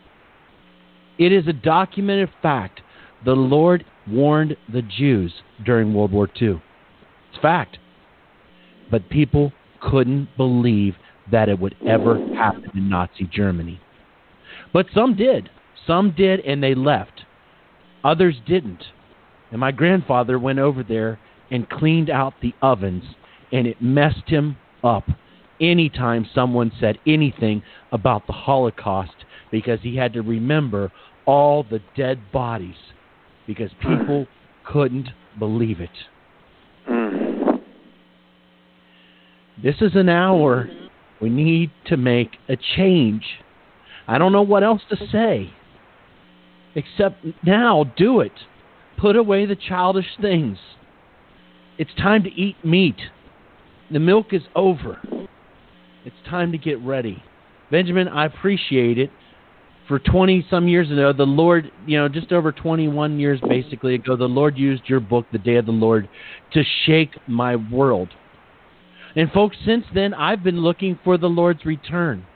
It 1.19 1.33
is 1.33 1.47
a 1.47 1.55
documented 1.55 2.29
fact. 2.43 2.83
The 3.25 3.37
Lord 3.37 3.87
warned 4.07 4.57
the 4.71 4.83
Jews 4.83 5.33
during 5.65 5.95
World 5.95 6.13
War 6.13 6.29
II. 6.41 6.61
It's 7.31 7.41
fact. 7.41 7.79
But 8.91 9.09
people 9.09 9.53
couldn't 9.81 10.29
believe 10.37 10.97
that 11.31 11.49
it 11.49 11.59
would 11.59 11.75
ever 11.87 12.19
happen 12.35 12.71
in 12.75 12.91
Nazi 12.91 13.25
Germany. 13.33 13.81
But 14.73 14.87
some 14.93 15.15
did. 15.15 15.49
Some 15.87 16.15
did, 16.17 16.41
and 16.41 16.63
they 16.63 16.75
left. 16.75 17.23
Others 18.05 18.37
didn't. 18.47 18.83
And 19.51 19.61
my 19.61 19.73
grandfather 19.73 20.39
went 20.39 20.59
over 20.59 20.83
there 20.83 21.19
and 21.51 21.69
cleaned 21.69 22.11
out 22.11 22.35
the 22.43 22.55
ovens, 22.61 23.05
and 23.53 23.67
it 23.67 23.81
messed 23.81 24.29
him 24.29 24.57
up 24.83 25.05
anytime 25.61 26.27
someone 26.35 26.73
said 26.81 26.99
anything 27.07 27.63
about 27.93 28.27
the 28.27 28.33
Holocaust 28.33 29.15
because 29.51 29.79
he 29.83 29.97
had 29.97 30.13
to 30.13 30.23
remember 30.23 30.93
all 31.25 31.63
the 31.63 31.81
dead 31.97 32.21
bodies 32.33 32.77
because 33.47 33.71
people 33.81 34.27
couldn't 34.65 35.09
believe 35.39 35.81
it. 35.81 35.91
Mm. 36.89 37.61
This 39.63 39.77
is 39.81 39.93
an 39.95 40.09
hour 40.09 40.69
we 41.21 41.31
need 41.31 41.71
to 41.87 41.97
make 41.97 42.37
a 42.49 42.57
change. 42.77 43.25
I 44.07 44.19
don't 44.19 44.33
know 44.33 44.43
what 44.43 44.63
else 44.63 44.83
to 44.91 44.97
say 45.11 45.53
except 46.77 47.27
now 47.43 47.85
do 47.97 48.21
it. 48.21 48.33
Put 48.99 49.17
away 49.17 49.47
the 49.47 49.57
childish 49.57 50.07
things. 50.21 50.59
It's 51.79 51.91
time 51.99 52.23
to 52.23 52.31
eat 52.31 52.57
meat. 52.65 52.97
The 53.91 53.99
milk 53.99 54.33
is 54.33 54.43
over. 54.55 54.99
It's 56.05 56.17
time 56.31 56.53
to 56.53 56.59
get 56.59 56.81
ready. 56.81 57.23
Benjamin, 57.71 58.09
I 58.09 58.27
appreciate 58.27 58.99
it. 58.99 59.11
For 59.89 59.99
20 60.01 60.47
some 60.51 60.67
years 60.67 60.91
ago, 60.91 61.13
the 61.13 61.25
Lord, 61.25 61.71
you 61.87 61.97
know, 61.97 62.09
just 62.09 62.33
over 62.33 62.51
21 62.51 63.21
years 63.21 63.41
basically 63.49 63.95
ago, 63.95 64.17
the 64.17 64.25
Lord 64.25 64.59
used 64.59 64.83
your 64.87 64.99
book, 64.99 65.27
The 65.31 65.39
Day 65.39 65.57
of 65.57 65.67
the 65.67 65.73
Lord, 65.73 66.09
to 66.55 66.63
shake 66.85 67.11
my 67.29 67.55
world. 67.55 68.09
And 69.15 69.31
folks, 69.31 69.57
since 69.65 69.85
then, 69.95 70.13
I've 70.13 70.43
been 70.43 70.61
looking 70.61 70.99
for 71.05 71.17
the 71.17 71.29
Lord's 71.29 71.65
return. 71.65 72.27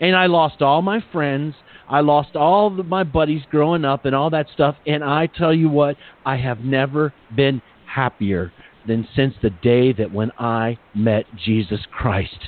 And 0.00 0.16
I 0.16 0.26
lost 0.26 0.62
all 0.62 0.82
my 0.82 1.02
friends. 1.12 1.54
I 1.90 2.00
lost 2.00 2.36
all 2.36 2.70
my 2.70 3.02
buddies 3.02 3.42
growing 3.50 3.84
up 3.84 4.04
and 4.04 4.14
all 4.14 4.30
that 4.30 4.46
stuff. 4.54 4.76
And 4.86 5.02
I 5.02 5.26
tell 5.26 5.52
you 5.52 5.68
what, 5.68 5.96
I 6.24 6.36
have 6.36 6.60
never 6.60 7.12
been 7.34 7.60
happier 7.84 8.52
than 8.86 9.06
since 9.14 9.34
the 9.42 9.50
day 9.50 9.92
that 9.94 10.12
when 10.12 10.30
I 10.38 10.78
met 10.94 11.24
Jesus 11.36 11.80
Christ 11.90 12.38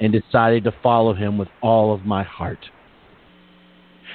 and 0.00 0.12
decided 0.12 0.64
to 0.64 0.74
follow 0.82 1.14
him 1.14 1.38
with 1.38 1.48
all 1.62 1.94
of 1.94 2.04
my 2.04 2.24
heart. 2.24 2.58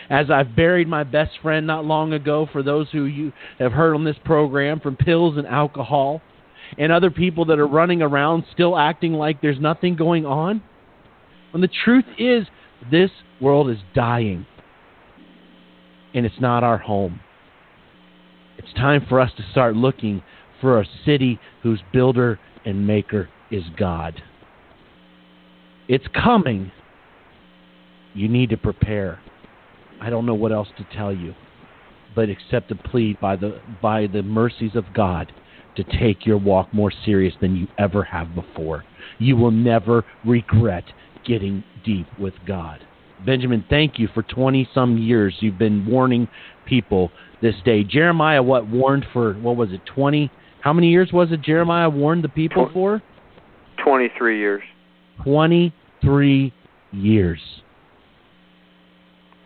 As 0.10 0.30
I've 0.30 0.56
buried 0.56 0.88
my 0.88 1.04
best 1.04 1.32
friend 1.42 1.66
not 1.66 1.86
long 1.86 2.12
ago, 2.12 2.48
for 2.52 2.62
those 2.62 2.90
who 2.92 3.06
you 3.06 3.32
have 3.60 3.72
heard 3.72 3.96
on 3.96 4.04
this 4.04 4.18
program, 4.26 4.82
from 4.82 4.98
pills 4.98 5.38
and 5.38 5.48
alcohol, 5.48 6.22
and 6.78 6.92
other 6.92 7.10
people 7.10 7.46
that 7.46 7.60
are 7.60 7.68
running 7.68 8.02
around 8.02 8.44
still 8.52 8.78
acting 8.78 9.14
like 9.14 9.42
there's 9.42 9.60
nothing 9.60 9.96
going 9.96 10.26
on. 10.26 10.62
When 11.52 11.62
the 11.62 11.70
truth 11.86 12.06
is, 12.18 12.48
this 12.92 13.12
world 13.40 13.70
is 13.70 13.78
dying, 13.96 14.46
and 16.14 16.26
it's 16.26 16.40
not 16.40 16.64
our 16.64 16.78
home. 16.78 17.20
It's 18.58 18.74
time 18.74 19.06
for 19.10 19.20
us 19.20 19.32
to 19.38 19.44
start 19.52 19.76
looking 19.76 20.22
for 20.62 20.80
a 20.80 20.86
city 21.06 21.40
whose 21.62 21.82
builder 21.92 22.40
and 22.66 22.88
maker 22.88 23.30
is 23.52 23.64
God. 23.78 24.22
It's 25.88 26.06
coming. 26.14 26.72
You 28.14 28.30
need 28.30 28.50
to 28.52 28.58
prepare. 28.58 29.20
I 30.02 30.10
don't 30.10 30.26
know 30.26 30.34
what 30.34 30.52
else 30.52 30.70
to 30.78 30.88
tell 30.96 31.14
you, 31.14 31.34
but 32.16 32.30
except 32.30 32.70
to 32.70 32.76
plead 32.76 33.20
by 33.20 33.36
the 33.36 33.60
by 33.82 34.08
the 34.08 34.24
mercies 34.24 34.76
of 34.76 34.86
God 34.94 35.32
to 35.76 35.84
take 35.84 36.26
your 36.26 36.38
walk 36.38 36.74
more 36.74 36.92
serious 37.06 37.34
than 37.42 37.56
you 37.56 37.68
ever 37.78 38.04
have 38.04 38.36
before. 38.36 38.84
You 39.20 39.36
will 39.36 39.52
never 39.52 40.06
regret 40.26 40.84
getting 41.26 41.64
deep 41.84 42.08
with 42.20 42.34
God. 42.48 42.86
Benjamin, 43.26 43.64
thank 43.70 44.00
you 44.00 44.08
for 44.14 44.24
20 44.24 44.68
some 44.74 44.98
years. 44.98 45.36
You've 45.40 45.58
been 45.58 45.86
warning 45.86 46.28
people 46.66 47.12
this 47.42 47.56
day. 47.66 47.84
Jeremiah, 47.84 48.44
what, 48.44 48.68
warned 48.68 49.06
for, 49.14 49.34
what 49.34 49.56
was 49.56 49.72
it, 49.72 49.82
20? 49.86 50.32
How 50.62 50.74
many 50.74 50.90
years 50.90 51.12
was 51.12 51.32
it 51.32 51.42
Jeremiah 51.42 51.90
warned 51.90 52.24
the 52.24 52.30
people 52.30 52.70
for? 52.74 53.02
23 53.84 54.40
years. 54.40 54.62
23 55.24 56.54
years. 56.92 57.40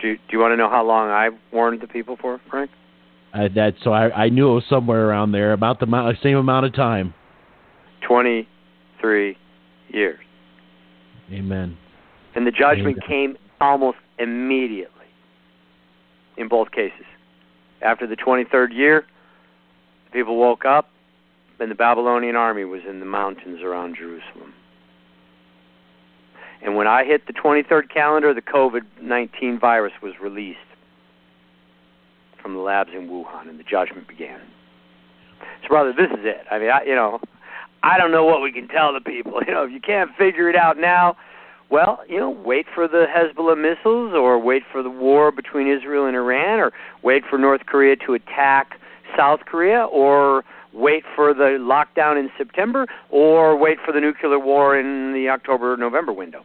Do, 0.01 0.15
do 0.15 0.21
you 0.31 0.39
want 0.39 0.51
to 0.51 0.57
know 0.57 0.69
how 0.69 0.85
long 0.85 1.09
I 1.09 1.29
warned 1.51 1.81
the 1.81 1.87
people 1.87 2.17
for, 2.21 2.39
Frank? 2.49 2.69
Uh, 3.33 3.47
that 3.55 3.73
so 3.83 3.91
I, 3.91 4.25
I 4.25 4.29
knew 4.29 4.51
it 4.51 4.53
was 4.53 4.63
somewhere 4.69 5.07
around 5.07 5.31
there, 5.31 5.53
about 5.53 5.79
the 5.79 5.85
amount, 5.85 6.17
same 6.23 6.37
amount 6.37 6.65
of 6.65 6.73
time. 6.73 7.13
Twenty-three 8.07 9.37
years. 9.89 10.19
Amen. 11.31 11.77
And 12.35 12.47
the 12.47 12.51
judgment 12.51 12.99
Amen. 13.03 13.07
came 13.07 13.37
almost 13.59 13.97
immediately. 14.19 14.93
In 16.37 16.47
both 16.47 16.71
cases, 16.71 17.05
after 17.81 18.05
the 18.05 18.15
twenty-third 18.15 18.71
year, 18.71 19.05
people 20.11 20.37
woke 20.37 20.65
up, 20.65 20.89
and 21.59 21.71
the 21.71 21.75
Babylonian 21.75 22.35
army 22.35 22.63
was 22.63 22.81
in 22.87 22.99
the 22.99 23.05
mountains 23.05 23.61
around 23.61 23.95
Jerusalem. 23.95 24.53
And 26.61 26.75
when 26.75 26.87
I 26.87 27.05
hit 27.05 27.27
the 27.27 27.33
23rd 27.33 27.89
calendar, 27.93 28.33
the 28.33 28.41
COVID 28.41 28.81
19 29.01 29.59
virus 29.59 29.93
was 30.01 30.13
released 30.21 30.59
from 32.41 32.53
the 32.53 32.59
labs 32.59 32.91
in 32.95 33.07
Wuhan, 33.07 33.49
and 33.49 33.59
the 33.59 33.63
judgment 33.63 34.07
began. 34.07 34.39
So, 35.61 35.69
brother, 35.69 35.93
this 35.93 36.09
is 36.11 36.25
it. 36.25 36.45
I 36.49 36.59
mean, 36.59 36.69
I, 36.69 36.83
you 36.83 36.95
know, 36.95 37.19
I 37.83 37.97
don't 37.97 38.11
know 38.11 38.25
what 38.25 38.41
we 38.41 38.51
can 38.51 38.67
tell 38.67 38.93
the 38.93 39.01
people. 39.01 39.41
You 39.47 39.53
know, 39.53 39.63
if 39.63 39.71
you 39.71 39.79
can't 39.79 40.09
figure 40.17 40.49
it 40.49 40.55
out 40.55 40.77
now, 40.77 41.15
well, 41.69 41.99
you 42.07 42.17
know, 42.17 42.29
wait 42.29 42.65
for 42.73 42.87
the 42.87 43.05
Hezbollah 43.13 43.57
missiles, 43.57 44.13
or 44.13 44.39
wait 44.39 44.63
for 44.71 44.81
the 44.81 44.89
war 44.89 45.31
between 45.31 45.67
Israel 45.67 46.05
and 46.05 46.15
Iran, 46.15 46.59
or 46.59 46.71
wait 47.03 47.23
for 47.29 47.37
North 47.37 47.65
Korea 47.65 47.95
to 48.05 48.13
attack 48.13 48.79
South 49.17 49.41
Korea, 49.45 49.83
or 49.85 50.43
wait 50.73 51.03
for 51.15 51.33
the 51.33 51.57
lockdown 51.59 52.19
in 52.19 52.29
September, 52.37 52.85
or 53.09 53.57
wait 53.57 53.79
for 53.85 53.91
the 53.91 53.99
nuclear 53.99 54.39
war 54.39 54.77
in 54.79 55.13
the 55.13 55.27
October-November 55.29 56.13
window. 56.13 56.43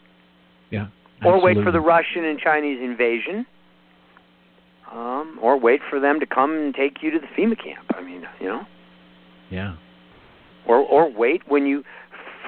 Yeah. 0.70 0.86
Or 1.24 1.40
wait 1.40 1.56
for 1.62 1.70
the 1.70 1.80
Russian 1.80 2.24
and 2.24 2.38
Chinese 2.38 2.80
invasion, 2.82 3.46
um, 4.90 5.38
or 5.40 5.56
wait 5.56 5.80
for 5.88 6.00
them 6.00 6.18
to 6.18 6.26
come 6.26 6.50
and 6.52 6.74
take 6.74 7.00
you 7.00 7.12
to 7.12 7.20
the 7.20 7.28
FEMA 7.28 7.56
camp. 7.56 7.86
I 7.94 8.02
mean, 8.02 8.26
you 8.40 8.48
know, 8.48 8.66
Yeah. 9.50 9.74
or 10.66 10.78
or 10.78 11.08
wait 11.08 11.42
when 11.46 11.64
you 11.66 11.84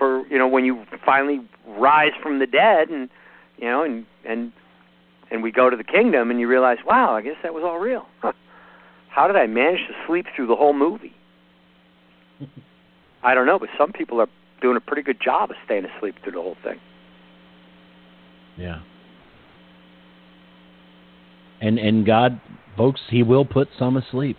for 0.05 0.27
you 0.29 0.39
know 0.39 0.47
when 0.47 0.65
you 0.65 0.85
finally 1.05 1.41
rise 1.79 2.13
from 2.23 2.39
the 2.39 2.47
dead 2.47 2.91
and 2.91 3.09
you 3.57 3.65
know 3.65 3.83
and 3.83 4.05
and 4.27 4.53
and 5.31 5.43
we 5.43 5.51
go 5.51 5.71
to 5.71 5.77
the 5.77 5.85
kingdom 5.85 6.31
and 6.31 6.39
you 6.39 6.47
realize, 6.47 6.77
wow, 6.87 7.17
I 7.17 7.23
guess 7.23 7.37
that 7.43 7.55
was 7.55 7.65
all 7.65 7.79
real. 7.79 8.07
Huh. 8.21 8.33
How 9.09 9.27
did 9.27 9.37
I 9.37 9.47
manage 9.47 9.81
to 9.89 9.95
sleep 10.07 10.27
through 10.37 10.47
the 10.49 10.55
whole 10.55 10.75
movie? 10.75 11.15
I 13.23 13.35
don't 13.35 13.47
know, 13.47 13.59
but 13.59 13.71
some 13.79 13.91
people 13.91 14.21
are 14.21 14.29
doing 14.61 14.77
a 14.77 14.81
pretty 14.81 15.03
good 15.03 15.19
job 15.25 15.51
of 15.51 15.57
staying 15.65 15.87
asleep 15.87 16.17
through 16.23 16.33
the 16.33 16.43
whole 16.43 16.57
thing. 16.63 16.79
Yeah. 18.59 18.81
And 21.61 21.79
and 21.79 22.05
God, 22.05 22.41
folks, 22.77 23.01
He 23.09 23.23
will 23.23 23.47
put 23.47 23.69
some 23.79 23.97
asleep. 23.97 24.37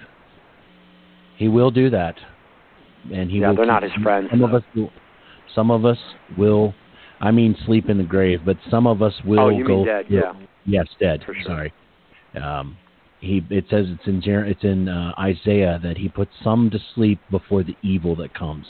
He 1.37 1.47
will 1.47 1.71
do 1.71 1.89
that, 1.89 2.15
and 3.11 3.31
He 3.31 3.39
Yeah, 3.39 3.49
will. 3.49 3.55
they're 3.57 3.65
not 3.65 3.81
His 3.83 3.91
friends, 4.03 4.29
Some 4.29 4.43
of 4.43 4.53
us 4.53 4.63
will. 4.75 4.91
Some 5.53 5.69
of 5.71 5.85
us 5.85 5.97
will. 6.37 6.73
I 7.21 7.31
mean, 7.31 7.55
sleep 7.65 7.89
in 7.89 7.97
the 7.97 8.03
grave, 8.03 8.41
but 8.45 8.57
some 8.69 8.85
of 8.87 9.01
us 9.01 9.13
will 9.25 9.39
oh, 9.39 9.49
you 9.49 9.65
go. 9.65 9.77
mean 9.77 9.85
dead? 9.85 10.05
Yeah. 10.09 10.33
Yes, 10.65 10.87
dead. 10.99 11.21
For 11.25 11.33
sure. 11.33 11.43
Sorry. 11.45 11.73
Um, 12.41 12.77
he 13.21 13.41
it 13.49 13.65
says 13.69 13.85
it's 13.89 14.05
in 14.05 14.21
Jer- 14.21 14.45
it's 14.45 14.63
in 14.63 14.89
uh, 14.89 15.13
Isaiah 15.17 15.79
that 15.81 15.97
he 15.97 16.09
puts 16.09 16.31
some 16.43 16.69
to 16.71 16.79
sleep 16.93 17.19
before 17.31 17.63
the 17.63 17.75
evil 17.81 18.15
that 18.17 18.33
comes. 18.33 18.65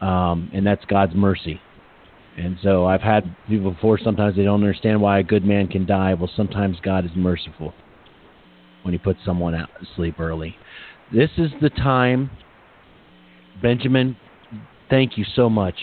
um, 0.00 0.50
and 0.52 0.66
that's 0.66 0.84
God's 0.84 1.14
mercy. 1.14 1.60
And 2.36 2.56
so 2.62 2.86
I've 2.86 3.00
had 3.00 3.34
people 3.48 3.72
before. 3.72 3.98
Sometimes 3.98 4.36
they 4.36 4.42
don't 4.42 4.62
understand 4.62 5.00
why 5.00 5.18
a 5.20 5.22
good 5.22 5.44
man 5.44 5.68
can 5.68 5.86
die. 5.86 6.14
Well, 6.14 6.30
sometimes 6.36 6.78
God 6.82 7.04
is 7.04 7.12
merciful 7.14 7.72
when 8.82 8.92
He 8.92 8.98
puts 8.98 9.20
someone 9.24 9.54
out 9.54 9.70
to 9.80 9.86
sleep 9.96 10.18
early. 10.20 10.56
This 11.12 11.30
is 11.38 11.50
the 11.60 11.70
time, 11.70 12.30
Benjamin. 13.62 14.16
Thank 14.94 15.18
you 15.18 15.24
so 15.34 15.50
much, 15.50 15.74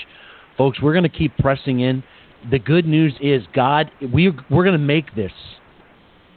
folks. 0.57 0.81
We're 0.81 0.93
going 0.93 1.03
to 1.03 1.09
keep 1.09 1.35
pressing 1.37 1.81
in. 1.81 2.01
The 2.49 2.59
good 2.59 2.85
news 2.85 3.13
is 3.19 3.43
God. 3.53 3.91
We 4.01 4.29
we're 4.49 4.63
going 4.63 4.71
to 4.71 4.77
make 4.77 5.13
this. 5.15 5.33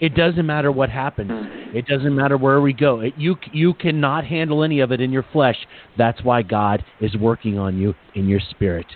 It 0.01 0.17
doesn't 0.17 0.45
matter 0.45 0.73
what 0.73 0.91
happens. 0.91 1.31
Hmm. 1.31 1.77
It 1.77 1.87
doesn't 1.87 2.13
matter 2.13 2.37
where 2.37 2.61
we 2.61 2.73
go. 2.73 2.99
It, 2.99 3.15
you 3.17 3.37
you 3.53 3.75
cannot 3.75 4.25
handle 4.25 4.65
any 4.65 4.81
of 4.81 4.91
it 4.91 5.01
in 5.01 5.13
your 5.13 5.25
flesh. 5.33 5.55
That's 5.97 6.21
why 6.25 6.43
God 6.43 6.85
is 7.01 7.17
working 7.17 7.61
on 7.61 7.79
you 7.79 7.95
in 8.17 8.27
your 8.29 8.41
spirit. 8.51 8.87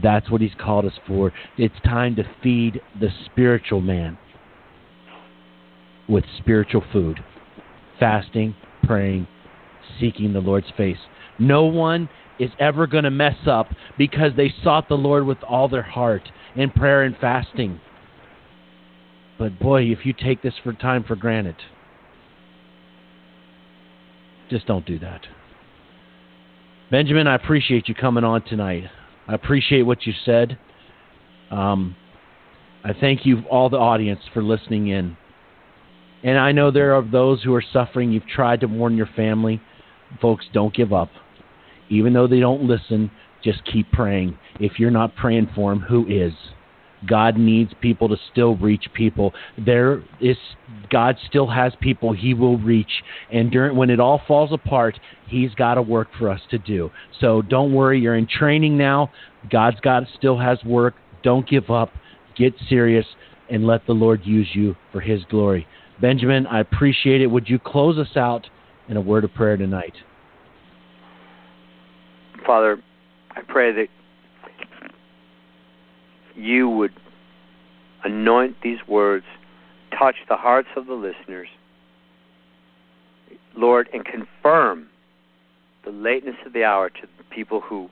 That's 0.00 0.30
what 0.30 0.40
He's 0.40 0.54
called 0.56 0.84
us 0.84 0.96
for. 1.08 1.32
It's 1.58 1.74
time 1.84 2.14
to 2.14 2.22
feed 2.40 2.80
the 3.00 3.08
spiritual 3.24 3.80
man 3.80 4.16
with 6.08 6.22
spiritual 6.38 6.84
food, 6.92 7.18
fasting, 7.98 8.54
praying, 8.84 9.26
seeking 9.98 10.32
the 10.32 10.40
Lord's 10.40 10.70
face. 10.76 10.98
No 11.40 11.64
one 11.64 12.08
is 12.38 12.50
ever 12.58 12.86
going 12.86 13.04
to 13.04 13.10
mess 13.10 13.36
up 13.46 13.68
because 13.96 14.32
they 14.36 14.52
sought 14.62 14.88
the 14.88 14.94
Lord 14.94 15.26
with 15.26 15.42
all 15.42 15.68
their 15.68 15.82
heart 15.82 16.22
in 16.54 16.70
prayer 16.70 17.02
and 17.02 17.16
fasting. 17.18 17.80
But 19.38 19.58
boy, 19.58 19.82
if 19.84 20.04
you 20.04 20.12
take 20.12 20.42
this 20.42 20.54
for 20.62 20.72
time 20.72 21.04
for 21.04 21.16
granted, 21.16 21.56
just 24.48 24.66
don't 24.66 24.86
do 24.86 24.98
that. 25.00 25.22
Benjamin, 26.90 27.26
I 27.26 27.34
appreciate 27.34 27.88
you 27.88 27.94
coming 27.94 28.24
on 28.24 28.42
tonight. 28.42 28.84
I 29.26 29.34
appreciate 29.34 29.82
what 29.82 30.06
you 30.06 30.12
said. 30.24 30.58
Um, 31.50 31.96
I 32.84 32.92
thank 32.92 33.26
you, 33.26 33.42
all 33.50 33.68
the 33.68 33.78
audience, 33.78 34.20
for 34.32 34.42
listening 34.42 34.88
in. 34.88 35.16
And 36.22 36.38
I 36.38 36.52
know 36.52 36.70
there 36.70 36.94
are 36.94 37.02
those 37.02 37.42
who 37.42 37.52
are 37.54 37.64
suffering. 37.72 38.12
You've 38.12 38.26
tried 38.26 38.60
to 38.60 38.66
warn 38.66 38.96
your 38.96 39.08
family. 39.16 39.60
Folks, 40.20 40.46
don't 40.52 40.74
give 40.74 40.92
up. 40.92 41.10
Even 41.88 42.12
though 42.12 42.26
they 42.26 42.40
don't 42.40 42.62
listen, 42.62 43.10
just 43.42 43.64
keep 43.64 43.90
praying. 43.92 44.36
If 44.58 44.78
you're 44.78 44.90
not 44.90 45.14
praying 45.16 45.50
for 45.54 45.70
them, 45.70 45.80
who 45.80 46.06
is? 46.08 46.32
God 47.06 47.36
needs 47.36 47.72
people 47.80 48.08
to 48.08 48.16
still 48.32 48.56
reach 48.56 48.86
people. 48.94 49.32
There 49.58 50.02
is 50.20 50.36
God 50.90 51.16
still 51.28 51.46
has 51.46 51.72
people 51.80 52.12
He 52.12 52.34
will 52.34 52.58
reach, 52.58 52.90
and 53.30 53.50
during 53.50 53.76
when 53.76 53.90
it 53.90 54.00
all 54.00 54.22
falls 54.26 54.52
apart, 54.52 54.98
He's 55.28 55.54
got 55.54 55.78
a 55.78 55.82
work 55.82 56.08
for 56.18 56.30
us 56.30 56.40
to 56.50 56.58
do. 56.58 56.90
So 57.20 57.42
don't 57.42 57.72
worry, 57.72 58.00
you're 58.00 58.16
in 58.16 58.26
training 58.26 58.76
now. 58.76 59.12
God's 59.50 59.80
got 59.80 60.04
still 60.16 60.38
has 60.38 60.58
work. 60.64 60.94
Don't 61.22 61.48
give 61.48 61.70
up. 61.70 61.90
Get 62.36 62.54
serious, 62.68 63.06
and 63.50 63.66
let 63.66 63.86
the 63.86 63.92
Lord 63.92 64.22
use 64.24 64.48
you 64.54 64.74
for 64.92 65.00
His 65.00 65.22
glory. 65.30 65.66
Benjamin, 66.00 66.46
I 66.46 66.60
appreciate 66.60 67.20
it. 67.20 67.26
Would 67.26 67.48
you 67.48 67.58
close 67.58 67.98
us 67.98 68.16
out 68.16 68.46
in 68.88 68.96
a 68.96 69.00
word 69.00 69.24
of 69.24 69.32
prayer 69.34 69.56
tonight? 69.56 69.94
Father, 72.46 72.80
I 73.34 73.42
pray 73.42 73.72
that 73.72 73.88
you 76.36 76.68
would 76.68 76.92
anoint 78.04 78.56
these 78.62 78.78
words, 78.86 79.24
touch 79.98 80.16
the 80.28 80.36
hearts 80.36 80.68
of 80.76 80.86
the 80.86 80.94
listeners, 80.94 81.48
Lord, 83.56 83.88
and 83.92 84.04
confirm 84.04 84.86
the 85.84 85.90
lateness 85.90 86.36
of 86.44 86.52
the 86.52 86.62
hour 86.62 86.88
to 86.88 87.02
the 87.18 87.24
people 87.24 87.60
who 87.60 87.88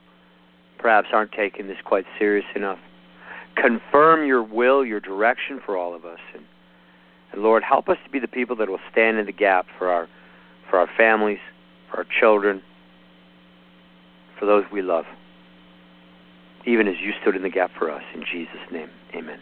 perhaps 0.77 1.09
aren't 1.11 1.31
taking 1.31 1.67
this 1.67 1.77
quite 1.83 2.05
serious 2.17 2.45
enough. 2.55 2.79
Confirm 3.55 4.25
your 4.25 4.43
will, 4.43 4.85
your 4.85 4.99
direction 4.99 5.59
for 5.65 5.77
all 5.77 5.95
of 5.95 6.05
us. 6.05 6.19
And, 6.33 6.43
and 7.31 7.41
Lord, 7.41 7.63
help 7.63 7.89
us 7.89 7.97
to 8.05 8.09
be 8.09 8.19
the 8.19 8.27
people 8.27 8.55
that 8.57 8.69
will 8.69 8.79
stand 8.91 9.17
in 9.17 9.25
the 9.25 9.31
gap 9.31 9.65
for 9.77 9.89
our 9.89 10.07
for 10.69 10.79
our 10.79 10.89
families, 10.97 11.37
for 11.89 11.97
our 11.97 12.05
children, 12.19 12.61
for 14.39 14.45
those 14.45 14.63
we 14.71 14.81
love 14.81 15.05
even 16.67 16.87
as 16.87 16.95
you 17.01 17.11
stood 17.21 17.35
in 17.35 17.43
the 17.43 17.49
gap 17.49 17.71
for 17.77 17.91
us. 17.91 18.01
In 18.13 18.23
Jesus' 18.31 18.71
name, 18.71 18.89
amen. 19.15 19.39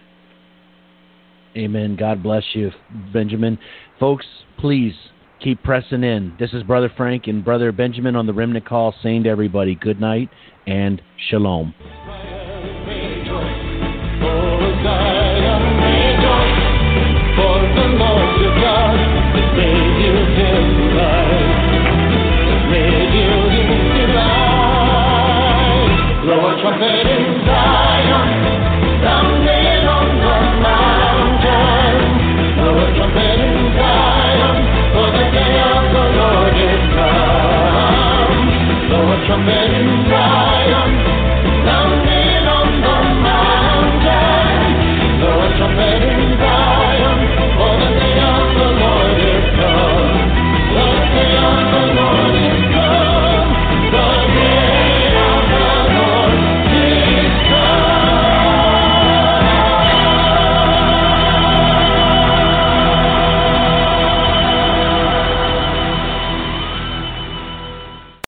Amen. 1.56 1.96
God 1.96 2.24
bless 2.24 2.44
you, 2.54 2.72
Benjamin. 3.14 3.58
Folks, 4.00 4.26
please 4.58 4.94
keep 5.42 5.62
pressing 5.64 6.04
in. 6.04 6.34
This 6.40 6.52
is 6.54 6.64
Brother 6.64 6.92
Frank 6.96 7.28
and 7.28 7.46
Brother 7.46 7.72
Benjamin 7.72 8.16
on 8.16 8.26
the 8.26 8.34
Remnant 8.34 8.66
Call 8.66 8.94
saying 9.04 9.24
to 9.24 9.30
everybody 9.30 9.76
good 9.76 10.00
night 10.00 10.30
and 10.66 11.02
shalom. 11.30 11.74